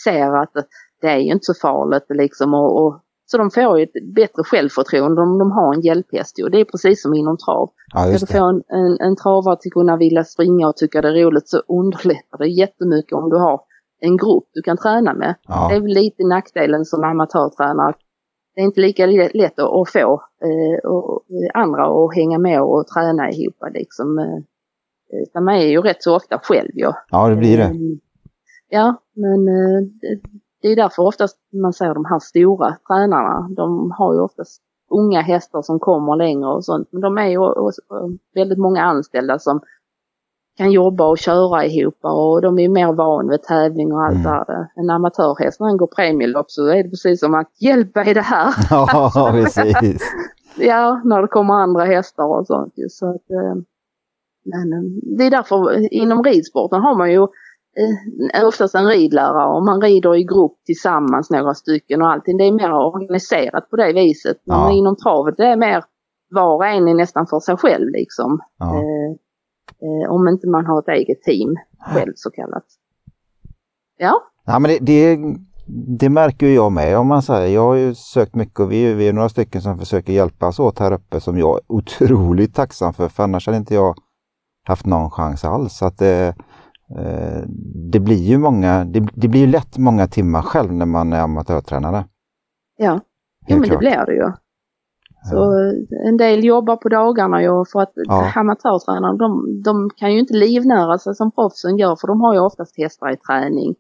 ser 0.05 0.43
att 0.43 0.53
det 1.01 1.09
är 1.09 1.19
ju 1.19 1.33
inte 1.33 1.45
så 1.45 1.55
farligt 1.55 2.07
liksom 2.09 2.55
och, 2.55 2.87
och 2.87 3.01
så 3.27 3.39
de 3.39 3.51
får 3.51 3.79
ju 3.79 3.85
ett 3.85 4.15
bättre 4.15 4.45
självförtroende 4.45 5.23
om 5.23 5.39
de 5.39 5.51
har 5.51 5.75
en 5.75 5.81
hjälphäst. 5.81 6.43
Och 6.43 6.51
det 6.51 6.61
är 6.61 6.65
precis 6.65 7.03
som 7.03 7.15
inom 7.15 7.37
trav. 7.37 7.71
Ja, 7.95 8.01
Ska 8.01 8.27
du 8.27 8.33
få 8.39 8.45
en, 8.49 8.63
en, 8.69 9.01
en 9.01 9.17
travare 9.17 9.57
till 9.57 9.69
att 9.69 9.73
kunna 9.73 9.97
vilja 9.97 10.25
springa 10.25 10.69
och 10.69 10.77
tycka 10.77 11.03
det 11.03 11.09
är 11.09 11.25
roligt 11.25 11.49
så 11.49 11.63
underlättar 11.69 12.39
det 12.39 12.49
jättemycket 12.49 13.13
om 13.13 13.31
du 13.31 13.37
har 13.37 13.61
en 14.05 14.17
grupp 14.17 14.45
du 14.53 14.63
kan 14.63 14.77
träna 14.77 15.15
med. 15.15 15.35
Ja. 15.49 15.69
Det 15.71 15.77
är 15.77 15.81
väl 15.81 15.95
lite 15.95 16.27
nackdelen 16.27 16.85
som 16.85 17.05
amatörtränare. 17.05 17.95
Det 18.55 18.61
är 18.61 18.65
inte 18.65 18.81
lika 18.81 19.07
lätt 19.35 19.59
att 19.59 19.91
få 19.93 20.23
eh, 20.45 20.91
och 20.91 21.23
andra 21.55 21.85
att 21.85 22.15
hänga 22.15 22.39
med 22.39 22.63
och 22.63 22.87
träna 22.87 23.31
ihop. 23.31 23.57
Liksom. 23.75 24.19
Eh, 24.19 25.43
man 25.43 25.55
är 25.55 25.67
ju 25.67 25.81
rätt 25.81 26.03
så 26.03 26.17
ofta 26.17 26.39
själv. 26.43 26.71
Ja, 26.75 26.95
ja 27.11 27.29
det 27.29 27.37
blir 27.37 27.57
det. 27.57 27.65
Eh, 27.65 27.71
ja, 28.69 28.95
men 29.15 29.49
eh, 29.49 29.89
det 30.63 30.69
är 30.69 30.77
därför 30.77 31.03
oftast 31.03 31.39
man 31.63 31.73
ser 31.73 31.95
de 31.95 32.05
här 32.05 32.19
stora 32.19 32.77
tränarna. 32.89 33.49
De 33.57 33.91
har 33.91 34.15
ju 34.15 34.21
oftast 34.21 34.63
unga 34.91 35.21
hästar 35.21 35.63
som 35.63 35.79
kommer 35.79 36.17
längre 36.17 36.47
och 36.47 36.65
sånt. 36.65 36.89
Men 36.91 37.01
de 37.01 37.19
är 37.19 37.29
ju 37.29 37.39
väldigt 38.35 38.59
många 38.59 38.83
anställda 38.83 39.39
som 39.39 39.61
kan 40.57 40.73
jobba 40.73 41.09
och 41.09 41.19
köra 41.19 41.65
ihop 41.65 41.99
och 42.01 42.43
de 42.43 42.59
är 42.59 42.69
mer 42.69 42.93
van 42.93 43.29
vid 43.29 43.43
tävling 43.43 43.93
och 43.93 44.03
allt 44.03 44.15
mm. 44.15 44.33
där. 44.33 44.69
En 44.77 44.91
amatörhäst 44.91 45.61
när 45.61 45.67
han 45.67 45.77
går 45.77 45.87
premielopp 45.87 46.51
så 46.51 46.67
är 46.67 46.83
det 46.83 46.91
precis 46.91 47.21
som 47.21 47.35
att 47.35 47.51
hjälp 47.61 47.91
vad 47.95 48.09
är 48.09 48.15
det 48.15 48.21
här? 48.21 48.55
Ja, 48.71 49.31
precis. 49.33 50.03
ja, 50.57 51.01
när 51.05 51.23
det 51.23 51.29
kommer 51.29 51.55
andra 51.55 51.85
hästar 51.85 52.25
och 52.25 52.47
sånt. 52.47 52.75
Så 52.91 53.07
att, 53.07 53.31
eh, 53.31 53.55
men 54.45 54.73
eh, 54.73 55.17
det 55.19 55.25
är 55.25 55.31
därför 55.31 55.93
inom 55.95 56.23
ridsporten 56.25 56.81
har 56.81 56.95
man 56.95 57.13
ju 57.13 57.23
eh, 58.35 58.47
oftast 58.47 58.75
en 58.75 58.87
ridlärare 58.87 59.57
och 59.57 59.65
man 59.65 59.81
rider 59.81 60.17
i 60.17 60.25
grupp 60.25 60.57
tillsammans 60.67 61.31
några 61.31 61.55
stycken 61.55 62.03
och 62.03 62.09
allting. 62.09 62.37
Det 62.37 62.45
är 62.45 62.53
mer 62.53 62.73
organiserat 62.73 63.71
på 63.71 63.77
det 63.77 63.93
viset. 63.93 64.37
Men 64.45 64.59
ja. 64.59 64.73
inom 64.73 64.97
travet 64.97 65.37
det 65.37 65.47
är 65.47 65.57
mer 65.57 65.85
var 66.31 66.55
och 66.55 66.67
en 66.67 66.89
är 66.89 66.95
nästan 66.95 67.27
för 67.27 67.41
sig 67.41 67.57
själv 67.57 67.89
liksom. 67.89 68.41
Ja. 68.59 68.77
Eh, 68.77 69.17
om 70.09 70.29
inte 70.29 70.49
man 70.49 70.67
har 70.67 70.79
ett 70.79 70.89
eget 70.89 71.23
team 71.23 71.57
själv 71.81 72.13
så 72.15 72.31
kallat. 72.31 72.65
Ja. 73.99 74.23
Ja 74.45 74.59
men 74.59 74.71
det, 74.71 74.79
det, 74.79 75.19
det 75.99 76.09
märker 76.09 76.47
jag 76.47 76.73
med 76.73 76.99
om 76.99 77.07
man 77.07 77.23
säger. 77.23 77.55
Jag 77.55 77.67
har 77.67 77.75
ju 77.75 77.95
sökt 77.95 78.35
mycket 78.35 78.61
och 78.61 78.73
vi, 78.73 78.95
vi 78.95 79.09
är 79.09 79.13
några 79.13 79.29
stycken 79.29 79.63
som 79.63 79.79
försöker 79.79 80.13
hjälpas 80.13 80.59
åt 80.59 80.79
här 80.79 80.93
uppe 80.93 81.21
som 81.21 81.39
jag 81.39 81.57
är 81.57 81.63
otroligt 81.67 82.55
tacksam 82.55 82.95
för. 82.95 83.09
För 83.09 83.23
annars 83.23 83.47
hade 83.47 83.59
inte 83.59 83.75
jag 83.75 83.95
haft 84.65 84.87
någon 84.87 85.11
chans 85.11 85.45
alls. 85.45 85.77
Så 85.77 85.87
att 85.87 85.99
det, 85.99 86.35
eh, 86.99 87.43
det 87.93 88.01
blir 88.01 88.23
ju 88.23 88.39
många, 88.39 88.85
det, 88.85 89.09
det 89.15 89.29
blir 89.29 89.47
lätt 89.47 89.79
många 89.79 90.07
timmar 90.07 90.43
själv 90.43 90.73
när 90.73 90.87
man 90.87 91.13
är 91.13 91.21
amatörtränare. 91.21 92.05
Ja, 92.77 93.01
ja 93.47 93.57
men 93.57 93.63
klart. 93.63 93.71
det 93.71 93.79
blir 93.79 94.07
det 94.07 94.15
ju. 94.15 94.33
Så 95.31 95.53
en 96.07 96.17
del 96.17 96.45
jobbar 96.45 96.77
på 96.77 96.89
dagarna 96.89 97.43
ju 97.43 97.65
för 97.73 97.81
att 97.81 97.93
ja. 97.95 98.33
amatörtränare 98.37 99.17
de, 99.17 99.63
de 99.63 99.91
kan 99.97 100.13
ju 100.13 100.19
inte 100.19 100.35
livnära 100.35 100.99
sig 100.99 101.15
som 101.15 101.31
proffsen 101.31 101.79
gör 101.79 101.97
för 101.97 102.09
de 102.09 102.21
har 102.21 102.35
ju 102.35 102.41
oftast 102.41 102.79
hästar 102.79 103.13
i 103.13 103.17
träning. 103.17 103.75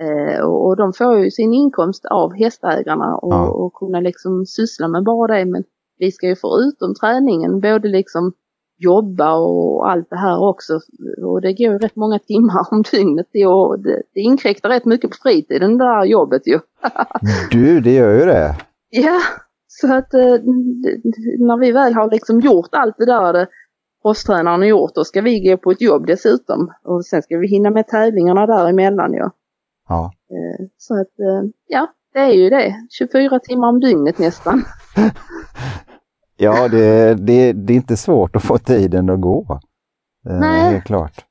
Eh, 0.00 0.40
och, 0.40 0.66
och, 0.66 0.76
de 0.76 0.92
får 0.92 1.18
ju 1.18 1.30
sin 1.30 1.52
inkomst 1.52 2.06
av 2.06 2.34
hästägarna 2.34 3.16
och, 3.16 3.32
ja. 3.32 3.48
och 3.48 3.74
kunna 3.74 4.00
liksom 4.00 4.46
syssla 4.46 4.88
med 4.88 5.04
bara 5.04 5.38
det. 5.38 5.44
Men 5.44 5.64
vi 5.98 6.12
ska 6.12 6.26
ju 6.26 6.36
förutom 6.36 6.94
träningen 6.94 7.60
både 7.60 7.88
liksom 7.88 8.32
jobba 8.78 9.34
och 9.34 9.90
allt 9.90 10.10
det 10.10 10.16
här 10.16 10.48
också. 10.48 10.80
Och 11.22 11.40
det 11.40 11.52
går 11.52 11.72
ju 11.72 11.78
rätt 11.78 11.96
många 11.96 12.18
timmar 12.18 12.66
om 12.70 12.82
dygnet 12.92 13.26
och 13.46 13.78
det, 13.78 14.02
det 14.14 14.20
inkräktar 14.20 14.68
rätt 14.68 14.84
mycket 14.84 15.10
på 15.10 15.16
fritiden 15.22 15.78
det 15.78 15.84
där 15.84 16.04
jobbet 16.04 16.42
ju. 16.46 16.60
du, 17.50 17.80
det 17.80 17.92
gör 17.92 18.12
ju 18.12 18.24
det. 18.24 18.56
Ja, 18.90 19.20
så 19.80 19.94
att 19.94 20.14
eh, 20.14 20.20
när 21.38 21.58
vi 21.58 21.72
väl 21.72 21.94
har 21.94 22.10
liksom 22.10 22.40
gjort 22.40 22.68
allt 22.72 22.94
det 22.98 23.06
där 23.06 23.46
proffstränaren 24.02 24.60
har 24.60 24.68
gjort, 24.68 24.94
då 24.94 25.04
ska 25.04 25.20
vi 25.20 25.50
gå 25.50 25.56
på 25.56 25.70
ett 25.70 25.80
jobb 25.80 26.06
dessutom. 26.06 26.72
Och 26.84 27.06
sen 27.06 27.22
ska 27.22 27.38
vi 27.38 27.48
hinna 27.48 27.70
med 27.70 27.86
tävlingarna 27.86 28.46
däremellan 28.46 29.14
ja. 29.14 29.30
Ja. 29.88 30.12
Eh, 30.30 30.66
så 30.76 31.00
att 31.00 31.18
eh, 31.18 31.50
ja, 31.66 31.86
det 32.12 32.18
är 32.18 32.32
ju 32.32 32.50
det. 32.50 32.74
24 32.90 33.38
timmar 33.38 33.68
om 33.68 33.80
dygnet 33.80 34.18
nästan. 34.18 34.62
ja, 36.36 36.68
det, 36.68 37.14
det, 37.14 37.52
det 37.52 37.72
är 37.72 37.76
inte 37.76 37.96
svårt 37.96 38.36
att 38.36 38.42
få 38.42 38.58
tiden 38.58 39.10
att 39.10 39.20
gå. 39.20 39.60
Nej. 40.24 40.72
Helt 40.72 40.84
klart. 40.84 41.24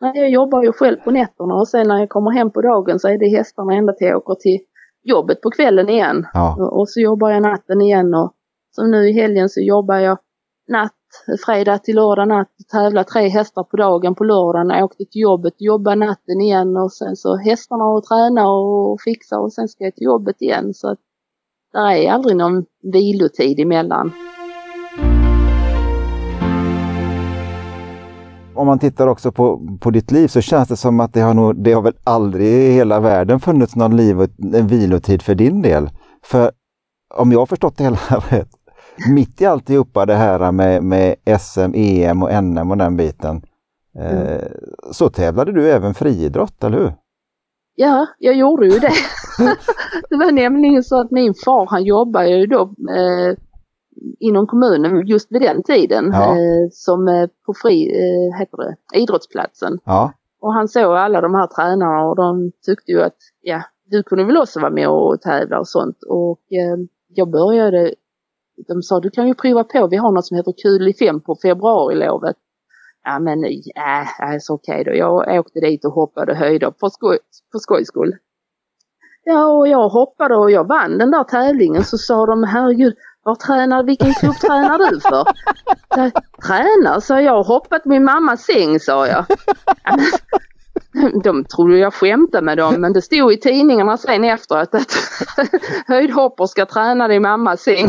Nej, 0.00 0.12
jag 0.14 0.30
jobbar 0.30 0.62
ju 0.62 0.72
själv 0.72 0.96
på 0.96 1.10
nätterna 1.10 1.54
och 1.54 1.68
sen 1.68 1.88
när 1.88 1.98
jag 1.98 2.08
kommer 2.08 2.30
hem 2.30 2.50
på 2.50 2.62
dagen 2.62 2.98
så 2.98 3.08
är 3.08 3.18
det 3.18 3.36
hästarna 3.36 3.74
ända 3.74 3.92
till 3.92 4.06
jag 4.06 4.16
åker 4.16 4.34
till 4.34 4.58
jobbet 5.02 5.40
på 5.40 5.50
kvällen 5.50 5.88
igen. 5.88 6.26
Ja. 6.32 6.68
Och, 6.70 6.88
så 6.88 7.00
jobbar 7.00 7.30
jag 7.30 7.42
natten 7.42 7.80
igen 7.80 8.14
och 8.14 8.32
som 8.70 8.90
nu 8.90 9.08
i 9.08 9.12
helgen 9.12 9.48
så 9.48 9.60
jobbar 9.60 9.96
jag 9.96 10.18
natt, 10.68 10.92
fredag 11.46 11.78
till 11.78 11.94
lördag 11.94 12.28
natt, 12.28 12.48
tävlar 12.72 13.04
tre 13.04 13.28
hästar 13.28 13.64
på 13.64 13.76
dagen 13.76 14.14
på 14.14 14.24
lördagen, 14.24 14.68
jag 14.68 14.84
åkte 14.84 15.04
till 15.04 15.22
jobbet, 15.22 15.54
jobbar 15.58 15.96
natten 15.96 16.40
igen 16.40 16.76
och 16.76 16.92
sen 16.92 17.16
så 17.16 17.36
hästarna 17.36 17.84
och 17.84 18.04
träna 18.04 18.48
och 18.48 19.00
fixa 19.00 19.38
och 19.38 19.52
sen 19.52 19.68
ska 19.68 19.84
jag 19.84 19.94
till 19.94 20.04
jobbet 20.04 20.42
igen. 20.42 20.74
Så 20.74 20.88
att 20.88 20.98
där 21.72 21.90
är 21.90 22.12
aldrig 22.12 22.36
någon 22.36 22.64
vilotid 22.82 23.60
emellan. 23.60 24.12
Om 28.60 28.66
man 28.66 28.78
tittar 28.78 29.06
också 29.06 29.32
på, 29.32 29.76
på 29.80 29.90
ditt 29.90 30.10
liv 30.10 30.28
så 30.28 30.40
känns 30.40 30.68
det 30.68 30.76
som 30.76 31.00
att 31.00 31.12
det 31.12 31.20
har, 31.20 31.34
nog, 31.34 31.62
det 31.64 31.72
har 31.72 31.82
väl 31.82 31.96
aldrig 32.04 32.46
i 32.48 32.72
hela 32.72 33.00
världen 33.00 33.40
funnits 33.40 33.76
någon 33.76 33.96
liv, 33.96 34.20
en 34.54 34.66
vilotid 34.66 35.22
för 35.22 35.34
din 35.34 35.62
del. 35.62 35.90
För 36.24 36.50
om 37.14 37.32
jag 37.32 37.38
har 37.38 37.46
förstått 37.46 37.76
det 37.76 37.84
hela 37.84 37.98
rätt, 38.30 38.50
mitt 39.14 39.40
i 39.40 39.46
alltihopa 39.46 40.06
det 40.06 40.14
här 40.14 40.52
med, 40.52 40.82
med 40.82 41.14
SM, 41.40 41.74
EM 41.74 42.22
och 42.22 42.44
NM 42.44 42.70
och 42.70 42.76
den 42.76 42.96
biten, 42.96 43.42
eh, 43.98 44.32
mm. 44.32 44.40
så 44.92 45.10
tävlade 45.10 45.52
du 45.52 45.70
även 45.70 45.94
friidrott, 45.94 46.64
eller 46.64 46.78
hur? 46.78 46.92
Ja, 47.74 48.06
jag 48.18 48.34
gjorde 48.34 48.66
ju 48.66 48.78
det. 48.78 48.92
det 50.10 50.16
var 50.16 50.32
nämligen 50.32 50.82
så 50.82 51.00
att 51.00 51.10
min 51.10 51.34
far 51.44 51.66
han 51.66 51.84
jobbade 51.84 52.28
ju 52.28 52.46
då 52.46 52.62
eh, 52.96 53.36
inom 54.18 54.46
kommunen 54.46 55.06
just 55.06 55.32
vid 55.32 55.42
den 55.42 55.62
tiden 55.62 56.10
ja. 56.12 56.30
eh, 56.30 56.68
som 56.70 57.08
eh, 57.08 57.28
på 57.46 57.54
fri, 57.54 57.90
eh, 57.90 58.38
heter 58.38 58.56
det, 58.56 58.98
idrottsplatsen. 58.98 59.78
Ja. 59.84 60.12
Och 60.40 60.54
han 60.54 60.68
såg 60.68 60.96
alla 60.96 61.20
de 61.20 61.34
här 61.34 61.46
tränarna 61.46 62.04
och 62.04 62.16
de 62.16 62.52
tyckte 62.66 62.92
ju 62.92 63.02
att 63.02 63.16
ja, 63.40 63.62
du 63.84 64.02
kunde 64.02 64.24
väl 64.24 64.36
också 64.36 64.60
vara 64.60 64.70
med 64.70 64.88
och 64.88 65.20
tävla 65.20 65.58
och 65.58 65.68
sånt. 65.68 66.02
Och 66.08 66.40
eh, 66.52 66.76
jag 67.08 67.30
började, 67.30 67.94
de 68.68 68.82
sa 68.82 69.00
du 69.00 69.10
kan 69.10 69.28
ju 69.28 69.34
prova 69.34 69.64
på, 69.64 69.86
vi 69.86 69.96
har 69.96 70.12
något 70.12 70.26
som 70.26 70.36
heter 70.36 70.54
kul 70.62 70.88
i 70.88 70.94
fem 70.94 71.20
på 71.20 71.36
februarilovet. 71.42 72.36
Ja 73.04 73.18
men 73.18 73.44
äh, 73.44 74.30
alltså 74.30 74.52
okej 74.52 74.84
då. 74.84 74.94
Jag 74.94 75.38
åkte 75.40 75.60
dit 75.60 75.84
och 75.84 75.92
hoppade 75.92 76.34
höjder 76.34 76.70
på, 76.70 76.90
skoj, 76.90 77.18
på 77.52 77.58
skojs 77.58 77.86
skull. 77.86 78.16
Ja 79.24 79.46
och 79.46 79.68
jag 79.68 79.88
hoppade 79.88 80.36
och 80.36 80.50
jag 80.50 80.68
vann 80.68 80.98
den 80.98 81.10
där 81.10 81.24
tävlingen 81.24 81.84
så 81.84 81.98
sa 81.98 82.26
de 82.26 82.44
herregud 82.44 82.94
var 83.22 83.34
tränar, 83.34 83.82
vilken 83.82 84.14
klubb 84.14 84.36
tränar 84.36 84.90
du 84.90 85.00
för? 85.00 85.24
Tränar, 86.46 87.00
sa 87.00 87.20
jag, 87.20 87.42
hoppat 87.42 87.84
min 87.84 88.04
mammas 88.04 88.42
säng 88.42 88.80
sa 88.80 89.06
jag. 89.06 89.24
De 91.24 91.44
trodde 91.44 91.78
jag 91.78 91.94
skämtade 91.94 92.44
med 92.44 92.58
dem 92.58 92.80
men 92.80 92.92
det 92.92 93.02
stod 93.02 93.32
i 93.32 93.36
tidningarna 93.36 93.96
sen 93.96 94.24
efteråt 94.24 94.74
att 94.74 94.92
höjdhoppor 95.86 96.46
ska 96.46 96.66
träna 96.66 97.08
din 97.08 97.22
mammas 97.22 97.60
säng. 97.60 97.88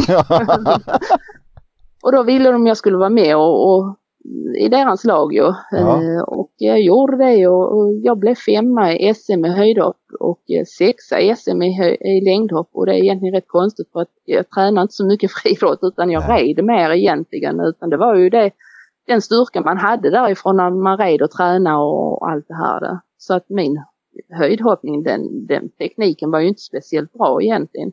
och 2.04 2.12
då 2.12 2.24
ville 2.24 2.52
de 2.52 2.68
jag 2.68 2.78
skulle 2.78 2.98
vara 2.98 3.10
med 3.10 3.36
och, 3.36 3.76
och 3.76 3.96
i 4.60 4.70
deras 4.70 5.06
lag 5.06 5.34
ju. 5.34 5.54
Ja. 5.72 6.04
Eh, 6.04 6.22
och 6.22 6.52
jag 6.58 6.82
gjorde 6.82 7.18
det 7.18 7.48
och, 7.48 7.94
jag 7.94 8.18
blev 8.18 8.36
femma 8.36 8.94
i 8.94 9.14
SM 9.14 9.46
i 9.46 9.50
höjdhopp 9.50 10.02
och 10.20 10.42
eh, 10.52 10.64
sexa 10.66 11.20
i 11.20 11.36
SM 11.36 11.62
i, 11.62 11.98
i 12.02 12.22
längdhopp 12.26 12.70
och 12.74 12.86
det 12.86 12.94
är 12.94 13.04
egentligen 13.04 13.36
rätt 13.36 13.48
konstigt 13.48 13.92
för 13.92 14.02
att 14.02 14.12
jag 14.26 14.50
tränar 14.50 14.82
inte 14.82 14.94
så 14.94 15.06
mycket 15.06 15.32
friidrott 15.42 15.80
utan 15.82 16.12
jag 16.12 16.24
Nej. 16.28 16.54
red 16.54 16.66
mer 16.66 16.92
egentligen 16.92 17.60
utan 17.60 17.90
det 17.90 17.98
var 17.98 18.16
ju 18.16 18.30
det 18.30 18.52
den 19.08 19.22
styrka 19.22 19.62
man 19.62 19.78
hade 19.78 20.10
därifrån 20.10 20.58
när 20.58 20.70
man 20.70 20.98
red 20.98 21.22
och 21.22 21.32
tränade 21.32 21.78
och 21.78 22.30
allt 22.30 22.48
det 22.48 22.56
här. 22.56 23.00
Så 23.18 23.34
att 23.34 23.50
min 23.50 23.84
höjdhoppning, 24.30 25.04
den, 25.04 25.48
den 25.48 25.70
tekniken 25.70 26.32
var 26.32 26.40
ju 26.40 26.48
inte 26.48 26.62
speciellt 26.62 27.14
bra 27.14 27.42
egentligen. 27.42 27.92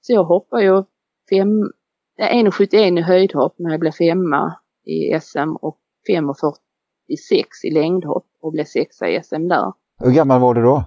Så 0.00 0.12
jag 0.12 0.24
hoppade 0.24 0.62
ju 0.62 0.82
1,71 1.30 2.98
i 2.98 3.02
höjdhopp 3.02 3.54
när 3.58 3.70
jag 3.70 3.80
blev 3.80 3.92
femma 3.92 4.54
i 4.84 5.20
SM 5.20 5.56
och 5.60 5.78
5,46 6.08 7.44
i 7.64 7.70
längdhopp 7.70 8.26
och 8.40 8.52
blev 8.52 8.64
sexa 8.64 9.08
i 9.08 9.22
SM 9.22 9.48
där. 9.48 9.72
Hur 9.98 10.12
gammal 10.12 10.40
var 10.40 10.54
du 10.54 10.62
då? 10.62 10.84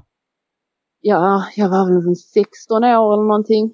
Ja, 1.01 1.45
jag 1.55 1.69
var 1.69 2.05
väl 2.05 2.15
16 2.15 2.83
år 2.83 3.13
eller 3.13 3.27
någonting. 3.27 3.65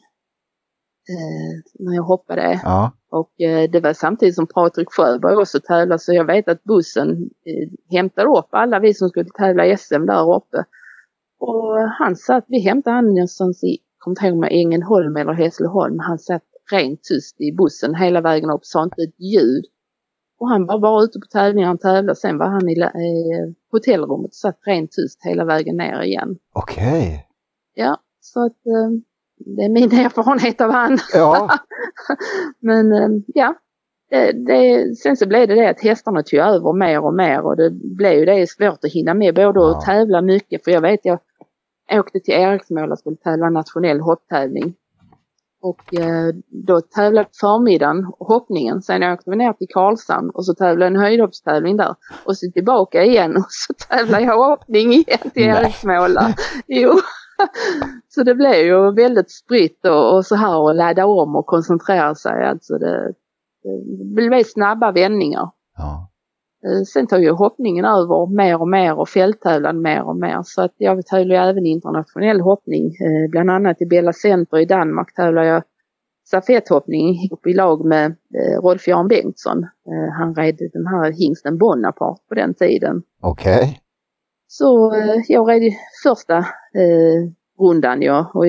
Eh, 1.10 1.86
när 1.86 1.96
jag 1.96 2.04
hoppade. 2.04 2.60
Ja. 2.64 2.92
Och 3.12 3.42
eh, 3.42 3.70
det 3.72 3.80
var 3.80 3.94
samtidigt 3.94 4.36
som 4.36 4.48
Patrik 4.48 4.88
Sjöberg 4.92 5.36
också 5.36 5.60
tävlade 5.60 6.00
så 6.00 6.14
jag 6.14 6.26
vet 6.26 6.48
att 6.48 6.64
bussen 6.64 7.10
eh, 7.46 7.70
hämtade 7.98 8.30
upp 8.30 8.48
alla 8.52 8.80
vi 8.80 8.94
som 8.94 9.10
skulle 9.10 9.30
tävla 9.30 9.66
i 9.66 9.78
SM 9.78 10.06
där 10.06 10.36
uppe. 10.36 10.66
Och 11.40 11.80
han 12.00 12.16
satt, 12.16 12.46
vi 12.48 12.60
hämtade 12.60 12.96
han 12.96 13.06
någonstans 13.06 13.64
i, 13.64 13.78
kom 13.98 14.12
inte 14.12 14.26
ihåg 14.26 14.38
med 14.38 14.52
Ängelholm 14.52 15.16
eller 15.16 15.34
Hässleholm, 15.34 16.00
han 16.00 16.20
satt 16.20 16.44
rent 16.72 17.04
tyst 17.04 17.42
i 17.42 17.52
bussen 17.52 17.96
hela 17.96 18.22
vägen 18.22 18.50
upp, 18.50 18.66
sa 18.66 18.84
inte 18.84 19.02
ett 19.02 19.20
ljud. 19.20 19.66
Och 20.40 20.50
han 20.50 20.66
var 20.66 20.80
bara 20.80 21.04
ute 21.04 21.20
på 21.20 21.26
tävlingar, 21.26 21.68
han 21.68 21.78
tävlade, 21.78 22.16
sen 22.16 22.38
var 22.38 22.48
han 22.48 22.70
i, 22.70 22.74
i 22.74 23.56
hotellrummet 23.72 24.30
och 24.30 24.34
satt 24.34 24.60
rent 24.66 24.92
tyst 24.92 25.26
hela 25.26 25.46
vägen 25.46 25.78
ner 25.78 26.02
igen. 26.02 26.38
Okej. 26.54 27.08
Okay. 27.08 27.20
Ja, 27.74 27.98
så 28.22 28.46
att 28.46 28.66
eh, 28.66 28.90
det 29.46 29.64
är 29.64 29.70
min 29.70 29.92
erfarenhet 30.06 30.62
av 30.62 30.72
han. 30.72 30.98
Ja. 31.14 31.50
Men 32.60 32.92
eh, 32.92 33.10
ja, 33.28 33.56
det, 34.10 34.32
det, 34.32 34.96
sen 34.98 35.18
så 35.18 35.28
blev 35.28 35.48
det 35.48 35.56
det 35.56 35.70
att 35.70 35.82
hästarna 35.82 36.24
tog 36.24 36.40
över 36.40 36.74
mer 36.74 37.06
och 37.06 37.14
mer 37.14 37.42
och 37.42 37.58
det 37.58 37.70
blev 37.72 38.14
ju 38.14 38.26
det 38.26 38.50
svårt 38.50 38.84
att 38.84 38.92
hinna 38.92 39.14
med 39.14 39.36
både 39.36 39.60
ja. 39.60 39.78
att 39.78 39.86
tävla 39.86 40.22
mycket 40.22 40.64
för 40.64 40.72
jag 40.72 40.82
vet 40.82 41.00
jag 41.04 41.20
åkte 41.92 42.20
till 42.20 42.34
Eriksmåla 42.34 42.92
och 42.92 43.00
skulle 43.00 43.16
tävla 43.16 43.50
nationell 43.50 44.00
hopptävling. 44.00 44.76
Och 45.62 45.94
eh, 45.94 46.34
då 46.66 46.82
tävlade 46.82 47.26
på 47.26 47.32
förmiddagen 47.40 48.12
hoppningen. 48.20 48.82
Sen 48.82 49.04
åkte 49.04 49.30
vi 49.30 49.36
ner 49.36 49.54
till 49.54 49.68
Karlshamn 49.70 50.30
och 50.34 50.46
så 50.46 50.54
tävlade 50.54 50.88
en 50.88 51.02
höjdhoppstävling 51.02 51.78
där. 51.78 51.96
Och 52.26 52.38
så 52.38 52.52
tillbaka 52.52 53.04
igen 53.04 53.38
och 53.38 53.46
så 53.50 53.74
tävlade 53.74 54.24
jag 54.24 54.50
hoppning 54.50 54.94
igen 54.94 55.30
till 55.34 55.44
Eriksmåla. 55.44 56.36
Jo. 56.68 56.92
så 58.08 58.24
det 58.24 58.36
blev 58.36 58.66
ju 58.66 58.92
väldigt 58.92 59.32
spritt 59.32 59.86
och, 59.86 60.16
och, 60.16 60.26
så 60.26 60.36
här 60.36 60.70
att 60.70 60.76
ladda 60.76 61.06
om 61.06 61.36
och 61.36 61.46
koncentrera 61.46 62.16
sig. 62.16 62.44
Alltså 62.44 62.78
det, 62.78 63.14
det 63.64 64.30
blev 64.30 64.44
snabba 64.44 64.92
vändningar. 64.92 65.52
Ja. 65.78 66.09
Eh, 66.66 66.84
sen 66.84 67.08
tog 67.08 67.24
ju 67.24 67.32
hoppningen 67.32 67.86
över 67.86 68.36
mer 68.36 68.62
och 68.62 68.68
mer 68.68 69.00
och 69.00 69.10
fälttävlan 69.10 69.82
mer 69.82 70.04
och 70.04 70.16
mer 70.16 70.40
så 70.44 70.62
att 70.62 70.74
jag 70.78 71.06
tävlar 71.06 71.36
även 71.36 71.66
internationell 71.66 72.42
hoppning. 72.42 72.86
Eh, 72.86 73.30
bland 73.30 73.50
annat 73.52 73.82
i 73.82 73.86
Bella 73.86 74.14
Center 74.14 74.60
i 74.60 74.66
Danmark 74.66 75.14
tävlar 75.16 75.44
jag 75.44 75.64
stafetthoppning 76.28 77.10
ihop 77.10 77.48
i 77.48 77.54
lag 77.54 77.86
med 77.86 78.06
eh, 78.06 78.62
Rolf-Göran 78.62 79.08
Bengtsson. 79.08 79.66
Han 80.18 80.36
red 80.36 80.58
den 80.74 80.88
här 80.88 81.12
hingsten 81.12 81.58
Bonaparte 81.58 82.22
på 82.30 82.36
den 82.36 82.54
tiden. 82.54 83.02
Okej. 83.22 83.56
Okay. 83.56 83.76
Så 84.48 84.94
jag 85.28 85.50
red 85.50 85.74
första 86.04 86.46
rundan 87.60 88.02
ja 88.02 88.32
och 88.34 88.46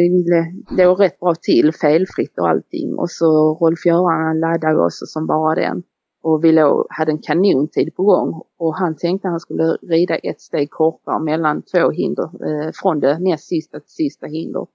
låg 0.79 1.01
rätt 1.01 1.21
bra 1.21 1.35
till, 1.35 1.73
felfritt 1.75 2.39
och 2.39 2.49
allting. 2.49 2.99
Och 2.99 3.11
så 3.11 3.55
Rolf-Göran 3.55 4.41
laddade 4.41 4.85
också 4.85 5.07
som 5.07 5.27
bara 5.27 5.55
den 5.55 5.83
och 6.23 6.45
vi 6.45 6.53
låg, 6.53 6.87
hade 6.91 7.13
en 7.13 7.19
kanontid 7.23 7.95
på 7.95 8.03
gång 8.03 8.43
och 8.59 8.77
han 8.77 8.97
tänkte 8.97 9.29
att 9.29 9.33
han 9.33 9.41
skulle 9.41 9.65
rida 9.83 10.17
ett 10.17 10.41
steg 10.41 10.71
kortare 10.71 11.21
mellan 11.21 11.63
två 11.63 11.91
hinder, 11.91 12.25
eh, 12.25 12.71
från 12.75 13.01
det 13.01 13.19
näst 13.19 13.49
sista 13.49 13.81
till 13.81 13.91
sista 13.91 14.27
hinder. 14.27 14.67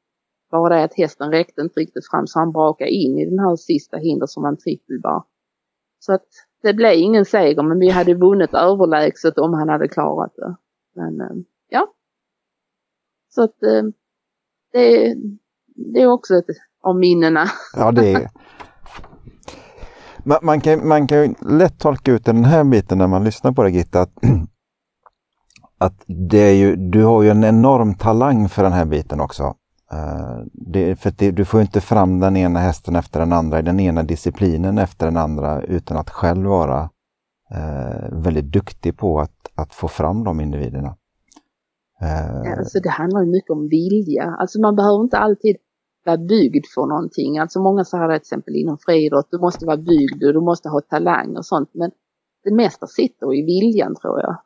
Bara 0.52 0.76
det 0.76 0.84
att 0.84 0.98
hästen 0.98 1.32
räckte 1.32 1.62
inte 1.62 1.80
riktigt 1.80 2.10
fram 2.12 2.28
så 2.28 2.40
han 2.40 2.52
brakade 2.52 2.92
in 2.92 3.18
i 3.18 3.26
den 3.26 3.40
här 3.40 3.56
sista 3.56 3.98
hinder 3.98 4.26
som 4.28 4.44
var 4.44 4.50
en 4.50 4.58
trippelbar. 4.58 5.24
Så 6.00 6.14
att 6.14 6.28
det 6.62 6.74
blev 6.74 6.94
ingen 6.94 7.26
seger 7.26 7.64
men 7.64 7.80
vi 7.80 7.90
hade 7.90 8.14
vunnit 8.14 8.54
överlägset 8.54 9.38
om 9.38 9.54
han 9.54 9.70
hade 9.70 9.88
klarat 9.88 10.34
det. 10.36 10.56
Men 10.96 11.22
eh, 11.22 11.38
ja. 11.70 11.94
Så 13.30 13.44
att 13.44 13.64
eh, 13.64 13.84
det, 14.72 15.16
det 15.76 16.02
är 16.02 16.08
också 16.08 16.36
ett 16.36 16.46
av 16.82 16.96
minnena. 16.96 17.46
Ja 17.76 17.92
det 17.92 18.12
är, 18.12 18.30
man, 20.26 20.40
man, 20.42 20.62
kan, 20.62 20.88
man 20.88 21.08
kan 21.08 21.36
lätt 21.42 21.80
tolka 21.80 22.12
ut 22.12 22.26
den 22.26 22.46
här 22.46 22.64
biten 22.64 22.98
när 22.98 23.08
man 23.08 23.24
lyssnar 23.24 23.52
på 23.52 23.64
dig 23.64 23.76
Gitta, 23.76 24.02
att, 24.02 24.14
att 25.78 26.04
det 26.08 26.38
är 26.38 26.54
ju, 26.54 26.76
du 26.76 27.04
har 27.04 27.24
ju 27.24 27.30
en 27.30 27.44
enorm 27.44 27.94
talang 27.94 28.50
för 28.50 28.64
den 28.64 28.74
här 28.74 28.86
biten 28.86 29.20
också. 29.20 29.56
Uh, 29.94 30.46
det, 30.54 30.96
för 30.96 31.14
det, 31.18 31.32
du 31.32 31.46
får 31.46 31.62
inte 31.62 31.82
fram 31.82 32.20
den 32.20 32.38
ena 32.38 32.60
hästen 32.60 32.96
efter 32.96 33.20
den 33.20 33.34
andra 33.34 33.60
i 33.60 33.62
den 33.62 33.80
ena 33.80 34.04
disciplinen 34.04 34.78
efter 34.78 35.06
den 35.06 35.18
andra 35.18 35.62
utan 35.62 35.98
att 35.98 36.10
själv 36.10 36.48
vara 36.48 36.90
uh, 37.56 38.22
väldigt 38.24 38.52
duktig 38.52 38.98
på 38.98 39.20
att, 39.20 39.52
att 39.56 39.74
få 39.74 39.88
fram 39.88 40.24
de 40.24 40.42
individerna. 40.42 40.96
Uh, 42.02 42.58
alltså 42.60 42.80
det 42.80 42.90
handlar 42.90 43.22
ju 43.22 43.32
mycket 43.32 43.50
om 43.52 43.68
vilja. 43.68 44.36
Alltså 44.40 44.60
man 44.60 44.76
behöver 44.76 45.04
inte 45.04 45.18
alltid 45.18 45.56
vara 46.06 46.18
byggd 46.18 46.66
för 46.76 46.86
någonting. 46.86 47.38
Alltså 47.38 47.60
många 47.62 47.84
säger 47.84 48.08
till 48.08 48.16
exempel 48.16 48.56
inom 48.56 48.78
friidrott, 48.78 49.28
du 49.32 49.40
måste 49.40 49.66
vara 49.66 49.78
byggd 49.78 50.24
och 50.24 50.34
du 50.34 50.42
måste 50.42 50.70
ha 50.70 50.82
talang 50.82 51.38
och 51.38 51.46
sånt. 51.46 51.70
Men 51.74 51.92
det 52.44 52.54
mesta 52.54 52.88
sitter 52.88 53.34
i 53.34 53.42
viljan 53.42 53.96
tror 53.96 54.20
jag. 54.20 54.38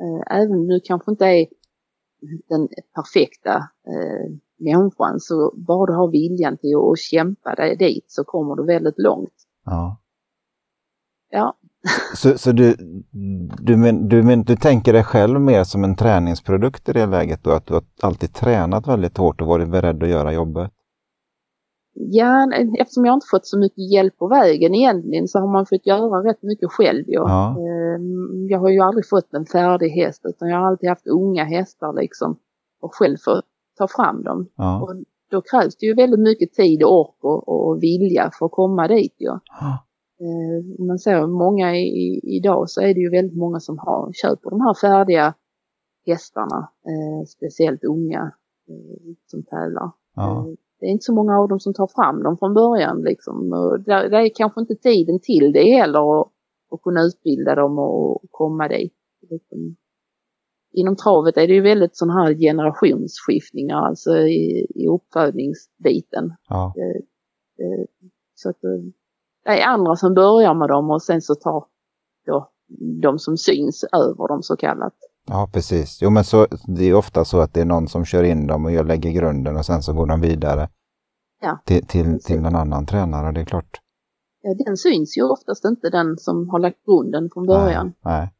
Eh, 0.00 0.36
även 0.36 0.52
om 0.52 0.66
du 0.66 0.80
kanske 0.84 1.10
inte 1.10 1.26
är 1.26 1.46
den 2.48 2.68
perfekta 2.94 3.56
eh, 3.86 4.32
människan 4.58 5.20
så 5.20 5.54
bara 5.56 5.86
du 5.86 5.92
har 5.92 6.10
viljan 6.10 6.56
till 6.56 6.76
att 6.76 6.98
kämpa 6.98 7.54
dig 7.54 7.76
dit 7.76 8.04
så 8.08 8.24
kommer 8.24 8.56
du 8.56 8.64
väldigt 8.64 8.98
långt. 8.98 9.34
Ja. 9.64 10.00
Ja. 11.30 11.58
Så, 12.14 12.38
så 12.38 12.52
du, 12.52 12.76
du, 13.58 13.76
men, 13.76 14.08
du, 14.08 14.22
men, 14.22 14.42
du 14.42 14.56
tänker 14.56 14.92
dig 14.92 15.04
själv 15.04 15.40
mer 15.40 15.64
som 15.64 15.84
en 15.84 15.96
träningsprodukt 15.96 16.88
i 16.88 16.92
det 16.92 17.06
läget 17.06 17.44
då? 17.44 17.50
Att 17.50 17.66
du 17.66 17.74
har 17.74 17.82
alltid 18.02 18.34
tränat 18.34 18.88
väldigt 18.88 19.16
hårt 19.16 19.40
och 19.40 19.46
varit 19.46 19.68
beredd 19.68 20.02
att 20.02 20.08
göra 20.08 20.32
jobbet? 20.32 20.72
Ja, 21.94 22.52
eftersom 22.78 23.04
jag 23.04 23.14
inte 23.14 23.26
fått 23.30 23.46
så 23.46 23.58
mycket 23.58 23.92
hjälp 23.92 24.18
på 24.18 24.28
vägen 24.28 24.74
egentligen 24.74 25.28
så 25.28 25.38
har 25.38 25.52
man 25.52 25.66
fått 25.66 25.86
göra 25.86 26.30
rätt 26.30 26.42
mycket 26.42 26.72
själv. 26.72 27.04
Ja. 27.06 27.24
ja. 27.28 27.50
Ehm, 27.50 28.48
jag 28.48 28.58
har 28.58 28.68
ju 28.68 28.80
aldrig 28.80 29.08
fått 29.08 29.34
en 29.34 29.46
färdig 29.46 29.90
häst 29.90 30.22
utan 30.24 30.48
jag 30.48 30.58
har 30.58 30.66
alltid 30.66 30.88
haft 30.88 31.06
unga 31.06 31.44
hästar 31.44 31.92
liksom 31.92 32.38
och 32.80 32.94
själv 32.94 33.16
fått 33.24 33.44
ta 33.78 33.88
fram 33.88 34.22
dem. 34.22 34.48
Ja. 34.56 34.82
Och 34.82 34.94
då 35.30 35.40
krävs 35.40 35.76
det 35.76 35.86
ju 35.86 35.94
väldigt 35.94 36.20
mycket 36.20 36.52
tid 36.52 36.82
och 36.82 37.00
ork 37.00 37.16
och, 37.20 37.48
och 37.48 37.82
vilja 37.82 38.30
för 38.38 38.46
att 38.46 38.52
komma 38.52 38.88
dit. 38.88 39.14
Ja. 39.18 39.40
ja. 39.60 39.84
Om 40.78 40.86
man 40.86 40.98
ser 40.98 41.26
många 41.26 41.76
i, 41.76 42.20
idag 42.22 42.70
så 42.70 42.80
är 42.80 42.94
det 42.94 43.00
ju 43.00 43.10
väldigt 43.10 43.38
många 43.38 43.60
som 43.60 43.78
har, 43.78 44.12
köper 44.12 44.50
de 44.50 44.60
här 44.60 44.74
färdiga 44.74 45.34
hästarna, 46.06 46.70
eh, 46.86 47.26
speciellt 47.26 47.84
unga 47.84 48.32
eh, 48.68 49.14
som 49.26 49.42
tävlar. 49.42 49.90
Ja. 50.14 50.46
Eh, 50.48 50.54
det 50.80 50.86
är 50.86 50.90
inte 50.90 51.04
så 51.04 51.14
många 51.14 51.38
av 51.38 51.48
dem 51.48 51.60
som 51.60 51.74
tar 51.74 51.86
fram 51.86 52.22
dem 52.22 52.38
från 52.38 52.54
början 52.54 53.02
liksom. 53.02 53.52
Och 53.52 53.80
det, 53.80 54.08
det 54.08 54.16
är 54.16 54.30
kanske 54.34 54.60
inte 54.60 54.74
tiden 54.74 55.20
till 55.20 55.52
det 55.52 55.70
heller 55.78 56.20
att, 56.20 56.28
att 56.70 56.82
kunna 56.82 57.02
utbilda 57.02 57.54
dem 57.54 57.78
och, 57.78 58.22
komma 58.30 58.68
dit. 58.68 58.94
Liksom. 59.30 59.76
Inom 60.72 60.96
travet 60.96 61.36
är 61.36 61.46
det 61.46 61.54
ju 61.54 61.60
väldigt 61.60 61.96
sådana 61.96 62.22
här 62.22 62.34
generationsskiftningar 62.34 63.76
alltså 63.76 64.18
i, 64.18 64.66
i 64.74 64.88
uppfödningsbiten. 64.88 66.34
Ja. 66.48 66.72
Det, 66.76 67.00
det, 67.56 67.86
så 68.34 68.50
att 68.50 68.60
det 69.48 69.62
är 69.62 69.66
andra 69.66 69.96
som 69.96 70.14
börjar 70.14 70.54
med 70.54 70.68
dem 70.68 70.90
och 70.90 71.02
sen 71.02 71.22
så 71.22 71.34
tar 71.34 71.64
då 72.26 72.50
de 73.02 73.18
som 73.18 73.36
syns 73.36 73.84
över 73.84 74.28
dem 74.28 74.42
så 74.42 74.56
kallat. 74.56 74.94
Ja, 75.26 75.50
precis. 75.52 75.98
Jo, 76.02 76.10
men 76.10 76.24
så, 76.24 76.46
det 76.66 76.84
är 76.84 76.94
ofta 76.94 77.24
så 77.24 77.40
att 77.40 77.54
det 77.54 77.60
är 77.60 77.64
någon 77.64 77.88
som 77.88 78.04
kör 78.04 78.24
in 78.24 78.46
dem 78.46 78.64
och 78.64 78.72
jag 78.72 78.86
lägger 78.86 79.10
grunden 79.10 79.56
och 79.56 79.66
sen 79.66 79.82
så 79.82 79.92
går 79.92 80.06
de 80.06 80.20
vidare 80.20 80.68
ja, 81.40 81.58
till, 81.64 81.86
till, 81.86 82.22
till 82.22 82.44
en 82.44 82.56
annan 82.56 82.86
tränare, 82.86 83.32
det 83.32 83.40
är 83.40 83.44
klart. 83.44 83.80
Ja, 84.42 84.54
den 84.66 84.76
syns 84.76 85.18
ju 85.18 85.22
oftast 85.22 85.64
inte 85.64 85.90
den 85.90 86.18
som 86.18 86.48
har 86.48 86.58
lagt 86.58 86.84
grunden 86.84 87.30
från 87.32 87.46
början. 87.46 87.92
Nej, 88.00 88.20
nej. 88.20 88.34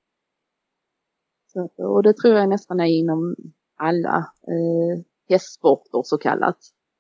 Så, 1.53 1.85
och 1.85 2.03
det 2.03 2.13
tror 2.13 2.35
jag 2.35 2.49
nästan 2.49 2.81
är 2.81 2.87
inom 2.87 3.37
alla 3.77 4.17
eh, 4.47 5.05
hästsporter 5.29 6.03
så 6.05 6.19
kallat. 6.19 6.59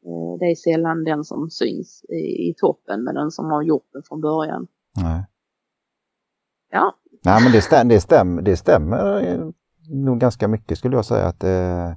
Eh, 0.08 0.38
det 0.38 0.46
är 0.46 0.54
sällan 0.54 1.04
den 1.04 1.24
som 1.24 1.50
syns 1.50 2.04
i, 2.08 2.48
i 2.48 2.54
toppen 2.56 3.04
med 3.04 3.14
den 3.14 3.30
som 3.30 3.46
har 3.46 3.62
gjort 3.62 3.88
det 3.92 4.02
från 4.08 4.20
början. 4.20 4.66
nej. 5.02 5.24
Ja, 6.70 6.94
Nej, 7.24 7.42
men 7.42 7.52
det, 7.52 7.62
stäm, 7.62 7.88
det, 7.88 8.00
stäm, 8.00 8.44
det 8.44 8.56
stämmer 8.56 9.22
eh, 9.22 9.50
nog 9.88 10.18
ganska 10.20 10.48
mycket 10.48 10.78
skulle 10.78 10.96
jag 10.96 11.04
säga. 11.04 11.26
att 11.26 11.44
eh, 11.44 11.92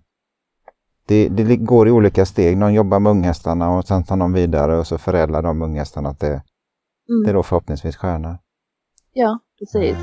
det, 1.06 1.30
det 1.30 1.56
går 1.56 1.88
i 1.88 1.92
olika 1.92 2.26
steg. 2.26 2.58
Någon 2.58 2.74
jobbar 2.74 3.00
med 3.00 3.12
unghästarna 3.12 3.78
och 3.78 3.88
sen 3.88 4.04
tar 4.04 4.16
någon 4.16 4.34
vidare 4.34 4.78
och 4.78 4.88
så 4.88 4.98
förädlar 4.98 5.42
de 5.42 5.62
unghästarna 5.62 6.14
till 6.14 6.30
mm, 6.30 6.42
det 7.24 7.30
är 7.30 7.34
då 7.34 7.44
förhoppningsvis 7.44 7.96
stjärnor. 7.96 8.38
ja 9.14 9.40
precis. 9.60 9.98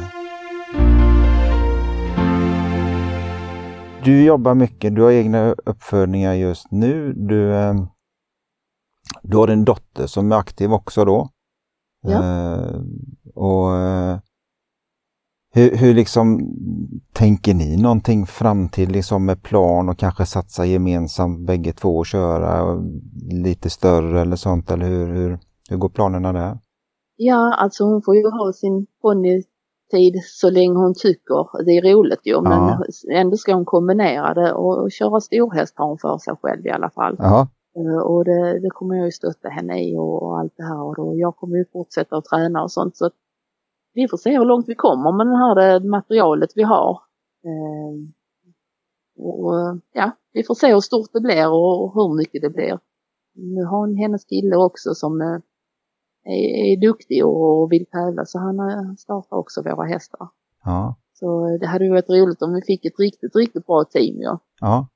Du 4.05 4.25
jobbar 4.25 4.55
mycket, 4.55 4.95
du 4.95 5.03
har 5.03 5.11
egna 5.11 5.53
uppfödningar 5.53 6.35
just 6.35 6.71
nu. 6.71 7.13
Du, 7.13 7.55
eh, 7.55 7.75
du 9.23 9.37
har 9.37 9.49
en 9.49 9.65
dotter 9.65 10.07
som 10.07 10.33
är 10.33 10.37
aktiv 10.37 10.73
också 10.73 11.05
då. 11.05 11.29
Ja. 12.03 12.25
Eh, 12.25 12.81
och 13.35 13.77
eh, 13.77 14.19
hur, 15.55 15.77
hur 15.77 15.95
liksom 15.95 16.41
tänker 17.13 17.55
ni 17.55 17.77
någonting 17.77 18.27
framtid 18.27 18.93
liksom 18.93 19.25
med 19.25 19.43
plan 19.43 19.89
och 19.89 19.99
kanske 19.99 20.27
satsa 20.27 20.65
gemensamt 20.67 21.47
bägge 21.47 21.73
två 21.73 21.97
och 21.97 22.07
köra 22.07 22.65
och 22.65 22.83
lite 23.31 23.71
större 23.71 24.21
eller 24.21 24.37
sånt 24.37 24.71
eller 24.71 24.87
hur, 24.87 25.07
hur, 25.15 25.39
hur 25.71 25.77
går 25.77 25.89
planerna 25.89 26.33
där? 26.33 26.59
Ja, 27.17 27.55
alltså 27.59 27.85
hon 27.85 28.03
får 28.03 28.17
ju 28.17 28.23
ha 28.23 28.53
sin 28.53 28.87
ponnytid 29.03 30.23
så 30.25 30.51
länge 30.51 30.75
hon 30.79 30.95
tycker 30.95 31.65
det 31.65 31.71
är 31.71 31.95
roligt 31.95 32.21
ju. 32.25 32.41
Men 32.41 32.53
Ja. 32.53 32.85
ändå 33.13 33.37
ska 33.37 33.55
hon 33.55 33.65
kombinera 33.65 34.35
det 34.35 34.53
och, 34.53 34.91
köra 34.91 35.21
storhäst 35.21 35.75
har 35.79 35.89
hon 35.89 35.99
för 35.99 36.19
sig 36.19 36.35
själv 36.43 36.67
i 36.67 36.71
alla 36.71 36.91
fall. 36.91 37.17
Eh, 37.21 37.47
Och 37.87 38.25
det, 38.25 38.61
det 38.61 38.71
kommer 38.71 38.97
jag 38.97 39.05
ju 39.05 39.13
stötta 39.13 39.49
henne 39.49 39.83
i 39.85 39.97
och, 39.97 40.23
och 40.23 40.39
allt 40.39 40.57
det 40.57 40.63
här. 40.63 40.83
Och 40.83 40.97
då, 40.97 41.17
jag 41.17 41.37
kommer 41.37 41.57
ju 41.57 41.65
fortsätta 41.73 42.17
att 42.17 42.25
träna 42.25 42.63
och 42.63 42.73
sånt. 42.73 42.97
Så 42.97 43.07
att 43.07 43.15
vi 43.93 44.09
får 44.09 44.17
se 44.17 44.39
hur 44.39 44.45
långt 44.45 44.69
vi 44.69 44.75
kommer 44.75 45.13
med 45.13 45.27
det 45.27 45.37
här 45.37 45.75
eh, 45.75 45.91
materialet 45.91 46.51
vi 46.55 46.63
har. 46.63 47.01
Eh, 47.45 47.95
och, 49.25 49.61
eh, 49.61 49.77
ja, 49.93 50.11
vi 50.33 50.45
får 50.45 50.55
se 50.55 50.73
hur 50.73 50.81
stort 50.81 51.13
det 51.13 51.21
blir 51.21 51.49
och, 51.49 51.95
hur 51.95 52.17
mycket 52.17 52.43
det 52.43 52.51
blir. 52.51 52.79
Nu 53.35 53.65
har 53.65 53.79
hon 53.79 53.97
hennes 53.97 54.25
kille 54.25 54.57
också 54.57 54.95
som 54.95 55.21
eh, 55.21 55.39
är, 56.25 56.73
är 56.73 56.81
duktig 56.81 57.27
och 57.27 57.73
vill 57.73 57.87
tävla 57.87 58.25
så 58.25 58.39
han 58.39 58.61
eh, 58.61 58.95
startar 58.99 59.37
också 59.37 59.63
våra 59.63 59.87
hästar. 59.87 60.29
ja, 60.65 60.97
Så 61.13 61.49
eh, 61.49 61.61
det 61.61 61.67
hade 61.67 61.85
ju 61.85 61.91
varit 61.91 62.11
roligt 62.11 62.43
om 62.43 62.55
vi 62.55 62.63
fick 62.63 62.85
ett 62.85 62.99
riktigt, 62.99 63.37
riktigt 63.37 63.67
bra 63.67 63.85
team. 63.85 64.17
Ja. 64.21 64.39
ja, 64.61 64.89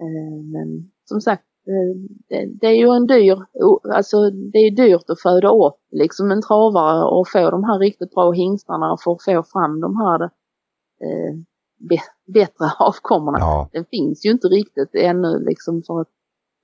Eh, 0.00 0.42
Men 0.44 0.90
som 1.04 1.20
sagt, 1.20 1.44
eh, 1.44 1.57
det, 2.28 2.46
det 2.60 2.66
är 2.66 2.76
ju 2.76 2.88
en 2.88 3.06
dyr, 3.06 3.36
alltså 3.94 4.30
det 4.30 4.58
är 4.58 4.70
dyrt 4.70 5.10
att 5.10 5.20
föda 5.20 5.48
upp 5.48 5.80
liksom 5.90 6.30
en 6.30 6.42
travare 6.42 7.04
och 7.04 7.28
få 7.28 7.50
de 7.50 7.64
här 7.64 7.78
riktigt 7.78 8.14
bra 8.14 8.30
hingstarna 8.30 8.96
för 9.04 9.12
att 9.12 9.24
få 9.24 9.42
fram 9.42 9.80
de 9.80 9.96
här 9.96 10.22
eh, 11.04 11.34
bättre 12.26 12.66
avkommorna. 12.78 13.38
ja, 13.38 13.68
Den 13.72 13.84
finns 13.84 14.26
ju 14.26 14.30
inte 14.30 14.48
riktigt 14.48 14.94
ännu 14.94 15.38
liksom 15.38 15.82
för 15.86 16.00
att 16.00 16.08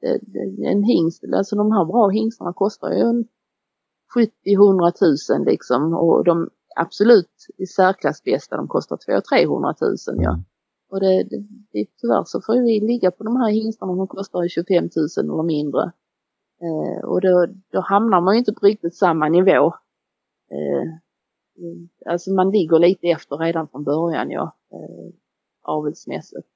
eh, 0.03 0.71
en 0.73 0.83
hingst, 0.83 1.25
alltså 1.37 1.57
de 1.57 1.73
här 1.73 1.85
bra 1.85 2.09
hingstarna 2.09 2.53
kostar 2.53 2.91
ju 2.93 3.01
en 3.01 3.25
70-100 4.47 4.91
tusen 4.91 5.45
liksom 5.45 5.95
och 5.95 6.25
de 6.25 6.51
absolut 6.77 7.47
i 7.57 7.67
särklass 7.67 8.23
bästa 8.23 8.57
de 8.57 8.69
kostar 8.69 8.97
200-300 8.97 9.75
tusen 9.75 10.21
ja. 10.21 10.43
Och 10.95 11.01
det, 11.01 11.24
det, 11.24 11.45
det, 11.72 11.86
tyvärr 12.01 12.24
så 12.24 12.40
får 12.40 12.55
vi 12.55 12.80
ligga 12.80 13.11
på 13.11 13.24
de 13.24 13.36
här 13.36 13.51
hingstarna 13.51 13.97
som 13.97 14.09
kostar 14.09 14.49
25 14.49 14.84
000 14.84 15.34
eller 15.34 15.42
mindre. 15.42 15.92
Eh, 16.62 17.05
och 17.05 17.20
då, 17.20 17.47
då 17.72 17.80
hamnar 17.80 18.20
man 18.20 18.34
ju 18.34 18.38
inte 18.38 18.53
på 18.53 18.66
riktigt 18.66 18.97
samma 18.97 19.28
nivå. 19.28 19.66
Eh, 20.51 20.88
alltså 22.07 22.30
man 22.30 22.51
ligger 22.51 22.78
lite 22.78 23.07
efter 23.07 23.36
redan 23.36 23.68
från 23.68 23.84
början 23.84 24.30
ja, 24.30 24.57
eh, 24.72 25.14
avelsmässigt. 25.62 26.49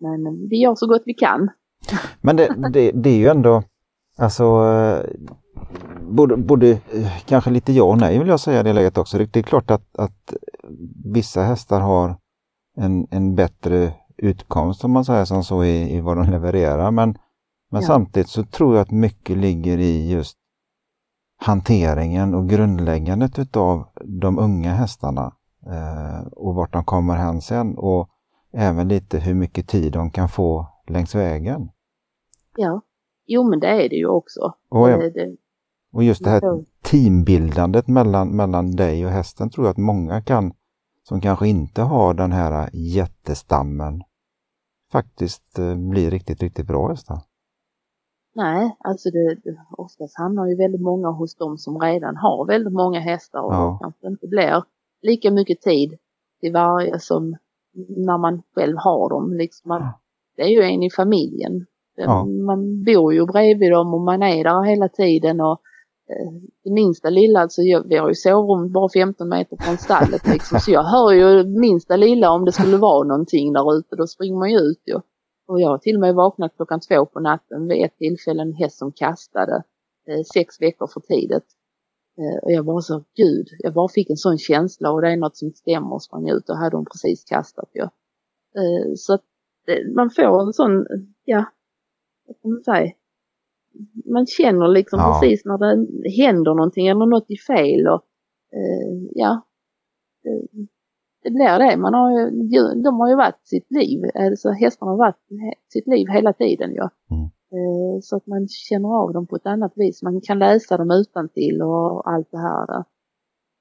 Men 0.00 0.48
vi 0.48 0.56
gör 0.56 0.74
så 0.74 0.86
gott 0.86 1.02
vi 1.04 1.14
kan. 1.14 1.50
Men 2.20 2.36
det, 2.36 2.54
det, 2.72 2.90
det 2.90 3.10
är 3.10 3.18
ju 3.18 3.26
ändå, 3.26 3.62
alltså, 4.18 4.44
eh, 4.44 5.10
både, 6.00 6.36
både 6.36 6.70
eh, 6.70 7.22
kanske 7.26 7.50
lite 7.50 7.72
ja 7.72 7.84
och 7.84 7.98
nej 7.98 8.18
vill 8.18 8.28
jag 8.28 8.40
säga 8.40 8.60
i 8.60 8.62
det 8.62 8.72
läget 8.72 8.98
också. 8.98 9.18
Det, 9.18 9.32
det 9.32 9.38
är 9.38 9.42
klart 9.42 9.70
att, 9.70 9.98
att 9.98 10.34
vissa 11.04 11.42
hästar 11.42 11.80
har 11.80 12.16
en, 12.76 13.06
en 13.10 13.34
bättre 13.34 13.92
utkomst 14.16 14.84
om 14.84 14.90
man 14.92 15.04
säger 15.04 15.24
som 15.24 15.44
så 15.44 15.64
i, 15.64 15.96
i 15.96 16.00
vad 16.00 16.16
de 16.16 16.30
levererar. 16.30 16.90
Men, 16.90 17.18
men 17.70 17.80
Ja. 17.82 17.86
samtidigt 17.86 18.28
så 18.28 18.44
tror 18.44 18.74
jag 18.74 18.82
att 18.82 18.90
mycket 18.90 19.36
ligger 19.36 19.78
i 19.78 20.10
just 20.12 20.36
hanteringen 21.40 22.34
och 22.34 22.48
grundläggandet 22.48 23.38
utav 23.38 23.88
de 24.04 24.38
unga 24.38 24.74
hästarna 24.74 25.34
eh, 25.66 26.26
och 26.32 26.54
vart 26.54 26.72
de 26.72 26.84
kommer 26.84 27.14
hän 27.16 27.40
sen 27.40 27.78
och 27.78 28.08
även 28.52 28.88
lite 28.88 29.18
hur 29.18 29.34
mycket 29.34 29.68
tid 29.68 29.92
de 29.92 30.10
kan 30.10 30.28
få 30.28 30.66
längs 30.86 31.14
vägen. 31.14 31.70
Ja, 32.56 32.80
jo 33.26 33.50
men 33.50 33.60
det 33.60 33.66
är 33.84 33.88
det 33.88 33.96
ju 33.96 34.06
också. 34.06 34.40
Och, 34.68 34.88
det, 34.88 35.36
och 35.92 36.04
just 36.04 36.24
det 36.24 36.30
här 36.30 36.64
teambildandet 36.82 37.88
mellan, 37.88 38.28
mellan 38.28 38.70
dig 38.70 39.06
och 39.06 39.12
hästen 39.12 39.50
tror 39.50 39.66
jag 39.66 39.70
att 39.70 39.76
många 39.78 40.22
kan, 40.22 40.52
som 41.10 41.20
kanske 41.20 41.48
inte 41.48 41.82
har 41.82 42.14
den 42.14 42.32
här 42.32 42.70
jättestammen, 42.72 44.02
faktiskt 44.92 45.58
eh, 45.58 45.74
blir 45.76 46.10
riktigt, 46.10 46.42
riktigt 46.42 46.66
bra 46.66 46.88
hästar. 46.88 47.18
nej, 48.34 48.76
alltså 48.78 49.10
det, 49.10 49.36
oftast 49.70 50.18
hamnar 50.18 50.46
ju 50.46 50.56
väldigt 50.56 50.80
många 50.80 51.08
hos 51.10 51.34
de 51.36 51.58
som 51.58 51.78
redan 51.80 52.16
har 52.16 52.46
väldigt 52.46 52.72
många 52.72 53.00
hästar 53.00 53.40
och 53.40 53.52
Ja. 53.54 53.78
kanske 53.82 54.06
inte 54.06 54.26
blir 54.26 54.64
lika 55.02 55.30
mycket 55.30 55.60
tid 55.60 55.98
till 56.40 56.52
varje 56.52 56.98
som 57.00 57.36
när 57.96 58.18
man 58.18 58.42
själv 58.54 58.76
har 58.76 59.08
dem. 59.10 59.32
Liksom 59.34 59.68
man, 59.68 59.80
Ja. 59.82 60.00
det 60.36 60.42
är 60.42 60.48
ju 60.48 60.62
en 60.62 60.82
i 60.82 60.90
familjen. 60.90 61.66
Ja. 61.96 62.24
Man 62.24 62.84
bor 62.84 63.14
ju 63.14 63.26
bredvid 63.26 63.72
dem 63.72 63.94
och 63.94 64.00
man 64.00 64.22
är 64.22 64.44
där 64.44 64.62
hela 64.62 64.88
tiden 64.88 65.40
och 65.40 65.60
Eh, 66.10 66.32
det 66.64 66.72
minsta 66.72 67.10
lilla, 67.10 67.40
alltså 67.40 67.62
jag, 67.62 67.88
vi 67.88 67.96
har 67.96 68.08
ju 68.08 68.14
sovrum 68.14 68.72
bara 68.72 68.88
15 68.88 69.28
meter 69.28 69.56
från 69.56 69.76
stallet 69.76 70.26
liksom, 70.26 70.60
så 70.60 70.70
jag 70.70 70.82
hör 70.82 71.12
ju 71.12 71.44
minsta 71.44 71.96
lilla 71.96 72.30
om 72.30 72.44
det 72.44 72.52
skulle 72.52 72.76
vara 72.76 73.08
någonting 73.08 73.52
där 73.52 73.78
ute, 73.78 73.96
då 73.96 74.06
springer 74.06 74.38
man 74.38 74.50
ju 74.50 74.58
ut 74.58 74.82
ju. 74.86 74.94
Och 75.48 75.60
jag 75.60 75.68
har 75.68 75.78
till 75.78 75.96
och 75.96 76.00
med 76.00 76.14
vaknat 76.14 76.56
klockan 76.56 76.80
två 76.80 77.06
på 77.06 77.20
natten 77.20 77.68
vid 77.68 77.84
ett 77.84 77.96
tillfälle 77.96 78.42
en 78.42 78.52
häst 78.52 78.78
som 78.78 78.92
kastade 78.92 79.62
eh, 80.08 80.22
sex 80.34 80.60
veckor 80.60 80.86
för 80.86 81.00
tidigt. 81.00 81.46
Eh, 82.18 82.38
och 82.42 82.52
jag 82.52 82.64
bara 82.64 82.80
så, 82.80 83.04
gud, 83.16 83.46
jag 83.58 83.74
bara 83.74 83.88
fick 83.88 84.10
en 84.10 84.16
sån 84.16 84.38
känsla 84.38 84.92
och 84.92 85.02
det 85.02 85.08
är 85.08 85.16
något 85.16 85.36
som 85.36 85.50
stämmer 85.52 85.92
och 85.94 86.02
sprang 86.02 86.28
ut 86.28 86.50
och 86.50 86.56
hade 86.56 86.76
hon 86.76 86.86
precis 86.92 87.24
kastat 87.24 87.70
ju. 87.74 87.82
Eh, 88.60 88.94
så 88.96 89.14
att 89.14 89.24
eh, 89.66 89.94
man 89.94 90.10
får 90.10 90.42
en 90.42 90.52
sån, 90.52 90.86
ja, 91.24 91.44
vad 92.26 92.36
ska 92.36 92.48
man 92.48 92.62
säga, 92.62 92.92
man 94.12 94.26
känner 94.26 94.68
liksom 94.68 94.98
Ja. 94.98 95.18
precis 95.20 95.44
när 95.44 95.58
det 95.58 96.10
händer 96.24 96.54
någonting 96.54 96.86
eller 96.86 97.06
något 97.06 97.30
är 97.30 97.54
fel 97.54 97.86
och 97.86 98.02
eh, 98.52 99.08
ja, 99.10 99.40
det, 100.22 100.42
det 101.22 101.30
blir 101.30 101.58
det. 101.58 101.76
Man 101.76 101.94
har 101.94 102.10
ju, 102.20 102.82
de 102.82 103.00
har 103.00 103.08
ju 103.08 103.16
varit 103.16 103.40
sitt 103.46 103.70
liv, 103.70 104.04
alltså 104.14 104.50
hästarna 104.50 104.90
har 104.90 104.98
varit 104.98 105.28
sitt 105.72 105.86
liv 105.86 106.08
hela 106.08 106.32
tiden 106.32 106.74
ja. 106.74 106.90
Mm. 107.10 107.30
Eh, 107.52 108.00
så 108.02 108.16
att 108.16 108.26
man 108.26 108.48
känner 108.48 108.88
av 108.88 109.12
dem 109.12 109.26
på 109.26 109.36
ett 109.36 109.46
annat 109.46 109.72
vis. 109.76 110.02
Man 110.02 110.20
kan 110.20 110.38
läsa 110.38 110.76
dem 110.76 110.90
utan 110.90 111.28
till 111.28 111.62
och 111.62 112.10
allt 112.10 112.30
det 112.30 112.38
här. 112.38 112.66
Där. 112.66 112.84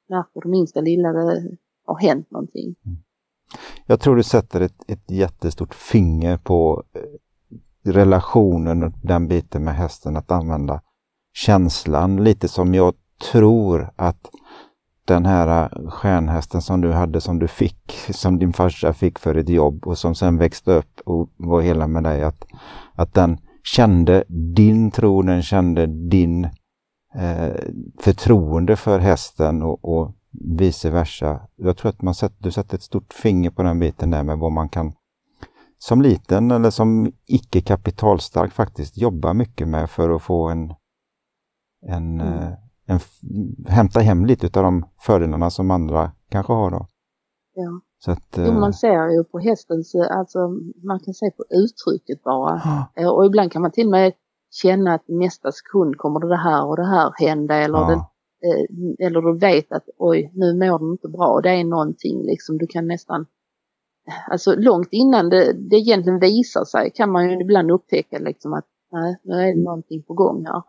Märker 0.09 0.41
det 0.41 0.49
minsta 0.49 0.81
lilla 0.81 1.11
det 1.11 1.57
har 1.85 1.99
hänt 1.99 2.31
någonting. 2.31 2.75
Jag 3.85 3.99
tror 3.99 4.15
du 4.15 4.23
sätter 4.23 4.61
ett, 4.61 4.91
ett 4.91 5.11
jättestort 5.11 5.73
finger 5.75 6.37
på 6.37 6.83
eh, 6.93 7.01
relationen 7.83 8.83
och 8.83 8.93
den 9.03 9.27
biten 9.27 9.63
med 9.63 9.75
hästen 9.75 10.17
att 10.17 10.31
använda 10.31 10.81
känslan. 11.33 12.23
Lite 12.23 12.47
som 12.47 12.73
jag 12.73 12.93
tror 13.31 13.91
att 13.95 14.29
den 15.05 15.25
här 15.25 15.63
äh, 15.63 15.89
stjärnhästen 15.89 16.61
som 16.61 16.81
du 16.81 16.91
hade 16.91 17.21
som 17.21 17.39
du 17.39 17.47
fick, 17.47 17.91
som 18.11 18.39
din 18.39 18.53
farsa 18.53 18.93
fick 18.93 19.19
för 19.19 19.35
ett 19.35 19.49
jobb 19.49 19.87
och 19.87 19.97
som 19.97 20.15
sen 20.15 20.37
växte 20.37 20.71
upp 20.71 20.99
och 21.05 21.29
var 21.37 21.61
hela 21.61 21.87
med 21.87 22.03
dig. 22.03 22.23
Att, 22.23 22.45
att 22.95 23.13
den 23.13 23.37
kände 23.63 24.23
din 24.55 24.91
tro, 24.91 25.21
den 25.21 25.41
kände 25.41 25.85
din 25.85 26.45
eh, 27.15 27.53
förtroende 27.99 28.75
för 28.75 28.99
hästen 28.99 29.63
och, 29.63 29.85
och 29.85 30.15
vice 30.31 30.89
versa. 30.89 31.41
Jag 31.55 31.77
tror 31.77 31.89
att 31.89 32.01
man 32.01 32.15
sätter, 32.15 32.43
du 32.43 32.51
sätter 32.51 32.75
ett 32.75 32.83
stort 32.83 33.13
finger 33.13 33.49
på 33.49 33.63
den 33.63 33.79
biten 33.79 34.11
där 34.11 34.23
med 34.23 34.37
vad 34.37 34.51
man 34.51 34.69
kan 34.69 34.93
som 35.79 36.01
liten 36.01 36.51
eller 36.51 36.69
som 36.69 37.11
icke 37.25 37.61
kapitalstark 37.61 38.51
faktiskt 38.51 38.97
jobba 38.97 39.33
mycket 39.33 39.67
med 39.67 39.89
för 39.89 40.09
att 40.09 40.21
få 40.21 40.49
en, 40.49 40.73
en, 41.87 42.21
mm. 42.21 42.33
Eh, 42.33 42.53
en, 42.85 42.99
hämta 43.67 43.99
hem 43.99 44.25
lite 44.25 44.59
av 44.59 44.63
de 44.63 44.85
fördelarna 44.99 45.49
som 45.49 45.71
andra 45.71 46.11
kanske 46.29 46.53
har 46.53 46.71
då. 46.71 46.87
Ja. 47.53 47.81
Så 47.97 48.11
att, 48.11 48.37
jo, 48.37 48.53
man 48.53 48.69
eh, 48.69 48.71
ser 48.71 49.09
ju 49.09 49.23
på 49.23 49.39
hästens, 49.39 49.95
alltså 49.95 50.39
man 50.83 50.99
kan 50.99 51.13
se 51.13 51.31
på 51.31 51.43
uttrycket 51.49 52.23
bara. 52.23 52.61
Ah. 52.95 53.11
Och 53.11 53.25
ibland 53.25 53.51
kan 53.51 53.61
man 53.61 53.71
till 53.71 53.87
och 53.87 53.91
med 53.91 54.13
känna 54.51 54.93
att 54.93 55.07
nästa 55.07 55.51
sekund 55.51 55.97
kommer 55.97 56.19
det 56.19 56.37
här 56.37 56.65
och 56.65 56.77
det 56.77 56.85
här 56.85 57.13
hända 57.17 57.55
eller, 57.55 57.77
ah. 57.77 57.87
den, 57.89 57.99
eller 58.99 59.21
du 59.21 59.39
vet 59.39 59.71
att 59.71 59.83
oj, 59.97 60.31
nu 60.33 60.53
mår 60.53 60.79
den 60.79 60.91
inte 60.91 61.07
bra. 61.07 61.41
Det 61.41 61.49
är 61.49 61.63
någonting 61.63 62.23
liksom, 62.23 62.57
du 62.57 62.67
kan 62.67 62.87
nästan 62.87 63.25
alltså 64.27 64.55
långt 64.55 64.87
innan 64.91 65.29
det, 65.29 65.53
det 65.53 65.75
egentligen 65.75 66.19
visar 66.19 66.65
sig 66.65 66.91
kan 66.95 67.11
man 67.11 67.29
ju 67.29 67.41
ibland 67.41 67.71
upptäcka 67.71 68.19
liksom 68.19 68.53
att 68.53 68.65
nej, 68.91 69.19
nu 69.23 69.33
är 69.33 69.55
det 69.55 69.63
någonting 69.63 70.03
på 70.03 70.13
gång 70.13 70.45
här. 70.45 70.63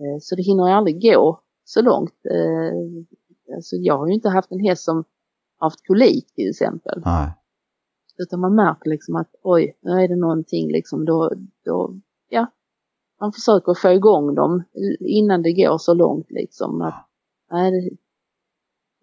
Eh, 0.00 0.18
så 0.20 0.36
det 0.36 0.42
hinner 0.42 0.70
aldrig 0.70 1.02
gå 1.02 1.40
så 1.64 1.82
långt. 1.82 2.14
Eh, 2.30 3.54
alltså 3.56 3.76
jag 3.76 3.98
har 3.98 4.06
ju 4.06 4.14
inte 4.14 4.28
haft 4.28 4.52
en 4.52 4.60
häst 4.60 4.84
som 4.84 5.04
haft 5.58 5.86
kolik 5.86 6.34
till 6.34 6.50
exempel. 6.50 7.02
Nej. 7.04 7.32
Utan 8.18 8.40
man 8.40 8.54
märker 8.54 8.90
liksom 8.90 9.16
att 9.16 9.30
oj, 9.42 9.78
nu 9.80 9.90
är 9.90 10.08
det 10.08 10.16
någonting 10.16 10.72
liksom 10.72 11.04
då, 11.04 11.32
då 11.64 11.94
ja, 12.28 12.46
man 13.20 13.32
försöker 13.32 13.74
få 13.74 13.92
igång 13.92 14.34
dem 14.34 14.62
innan 15.00 15.42
det 15.42 15.52
går 15.52 15.78
så 15.78 15.94
långt 15.94 16.30
liksom. 16.30 16.82
Att, 16.82 17.08
nej, 17.50 17.98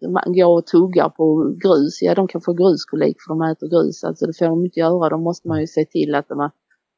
man 0.02 0.34
går 0.34 0.58
och 0.58 0.66
tuggar 0.66 1.10
på 1.10 1.56
grus, 1.64 2.02
ja 2.02 2.16
de 2.16 2.28
kan 2.28 2.42
få 2.42 2.54
gruskolik 2.54 3.18
för 3.20 3.34
de 3.34 3.42
äter 3.42 3.68
grus, 3.70 4.04
alltså 4.04 4.26
det 4.26 4.38
får 4.38 4.46
de 4.46 4.66
inte 4.66 4.80
göra, 4.80 5.10
då 5.10 5.18
måste 5.18 5.48
man 5.48 5.62
ju 5.62 5.68
se 5.68 5.86
till 5.86 6.16
att 6.16 6.30
man 6.30 6.50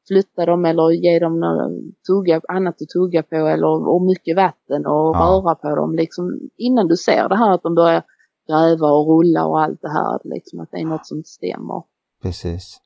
flyttar 0.08 0.46
dem 0.46 0.64
eller 0.64 0.90
ge 0.90 1.18
dem 1.18 1.42
tugga, 2.06 2.40
annat 2.48 2.82
att 2.82 2.88
tugga 2.88 3.22
på 3.22 3.36
eller 3.36 3.88
och 3.88 4.02
mycket 4.02 4.36
vatten 4.36 4.86
och 4.86 5.16
ja. 5.16 5.42
röra 5.44 5.54
på 5.54 5.76
dem 5.76 5.94
liksom 5.94 6.40
innan 6.56 6.88
du 6.88 6.96
ser 6.96 7.28
det 7.28 7.36
här 7.36 7.54
att 7.54 7.62
de 7.62 7.74
börjar 7.74 8.02
gräva 8.48 8.90
och 8.92 9.06
rulla 9.08 9.46
och 9.46 9.60
allt 9.60 9.82
det 9.82 9.92
här, 9.92 10.20
liksom 10.24 10.60
att 10.60 10.70
det 10.70 10.78
är 10.80 10.84
något 10.84 11.06
som 11.06 11.22
stämmer. 11.24 11.82
Precis. 12.22 12.80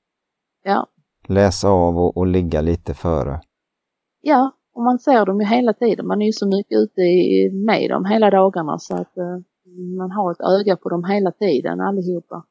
Ja. 0.65 0.87
Läsa 1.29 1.69
av 1.69 1.99
och, 1.99 2.17
och 2.17 2.27
ligga 2.27 2.61
lite 2.61 2.95
före. 2.95 3.41
Ja, 4.21 4.51
och 4.75 4.83
man 4.83 4.99
ser 4.99 5.27
dem 5.27 5.41
ju 5.41 5.47
hela 5.47 5.73
tiden. 5.73 6.07
Man 6.07 6.23
är 6.23 6.27
ju 6.27 6.33
så 6.33 6.47
mycket 6.47 6.79
ute 6.79 7.01
med 7.67 7.91
dem 7.91 8.05
hela 8.05 8.31
dagarna 8.31 8.79
så 8.79 8.95
att 8.95 9.19
uh, 9.19 9.39
man 9.99 10.11
har 10.11 10.33
ett 10.33 10.41
öga 10.41 10.77
på 10.77 10.89
dem 10.89 11.05
hela 11.05 11.33
tiden 11.33 11.81
allihopa. 11.81 12.45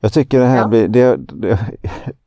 Jag 0.00 0.12
tycker 0.12 0.40
det 0.40 0.46
här 0.46 0.58
ja. 0.58 0.68
blir, 0.68 0.88
det, 0.88 1.16
det, 1.16 1.58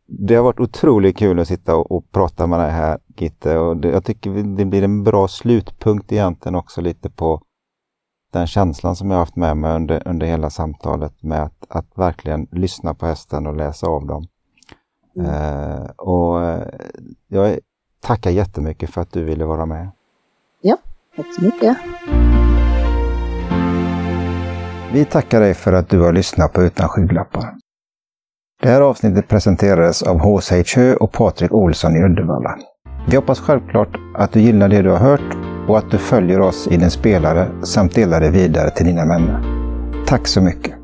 det, 0.06 0.36
har 0.36 0.43
varit 0.43 0.60
otroligt 0.60 1.18
kul 1.18 1.39
att 1.39 1.47
sitta 1.47 1.76
och, 1.76 1.91
och 1.91 2.12
prata 2.12 2.47
med 2.47 2.60
dig 2.60 2.72
här 2.72 2.99
Gitte 3.18 3.58
och 3.58 3.78
det, 3.78 3.89
jag 3.89 4.06
tycker 4.06 4.58
det 4.58 4.66
blir 4.66 4.84
en 4.84 5.04
bra 5.04 5.28
slutpunkt 5.28 6.12
egentligen 6.12 6.56
också 6.56 6.82
lite 6.82 7.10
på 7.10 7.41
den 8.34 8.47
känslan 8.47 8.95
som 8.95 9.12
jag 9.12 9.18
haft 9.18 9.36
med 9.36 9.58
mig 9.58 9.76
under, 9.76 10.08
under 10.08 10.28
hela 10.28 10.49
samtalet 10.49 11.24
med 11.24 11.43
att, 11.43 11.66
att 11.70 11.97
verkligen 11.97 12.47
lyssna 12.51 12.93
på 12.93 13.06
hästen 13.06 13.47
och 13.47 13.56
läsa 13.56 13.88
av 13.88 14.06
dem. 14.06 14.28
Mm. 15.16 15.30
Eh, 15.30 15.86
och 15.97 16.43
eh, 16.43 16.68
jag 17.28 17.60
tackar 18.01 18.32
jättemycket 18.32 18.89
för 18.89 19.01
att 19.01 19.12
du 19.12 19.24
ville 19.24 19.45
vara 19.45 19.66
med. 19.66 19.91
Ja, 20.62 20.78
tack 21.16 21.36
så 21.36 21.45
mycket. 21.45 21.78
Vi 24.94 25.06
tackar 25.06 25.39
dig 25.39 25.54
för 25.54 25.74
att 25.74 25.89
du 25.89 26.00
har 26.00 26.14
lyssnat 26.14 26.54
på 26.54 26.64
Utan 26.64 26.89
skygglappar. 26.89 27.54
Det 28.62 28.70
här 28.70 28.82
avsnittet 28.82 29.28
presenterades 29.28 30.04
av 30.04 30.20
H.C. 30.20 30.64
Hö 30.76 30.96
och 30.96 31.12
Patrik 31.12 31.52
Olsson 31.52 31.96
i 31.96 32.04
Uddevalla. 32.04 32.58
Vi 33.08 33.16
hoppas 33.16 33.39
självklart 33.39 33.98
att 34.16 34.32
du 34.32 34.41
gillar 34.41 34.70
det 34.70 34.82
du 34.82 34.89
har 34.89 34.98
hört 34.98 35.38
och 35.68 35.78
att 35.78 35.91
du 35.91 35.98
följer 35.98 36.39
oss 36.39 36.68
i 36.68 36.78
din 36.78 36.91
spelare 36.91 37.48
samt 37.64 37.96
delar 37.96 38.22
det 38.22 38.30
vidare 38.30 38.70
till 38.70 38.86
dina 38.86 39.06
vänner. 39.06 39.44
Tack 40.06 40.28
så 40.28 40.41
mycket! 40.41 40.83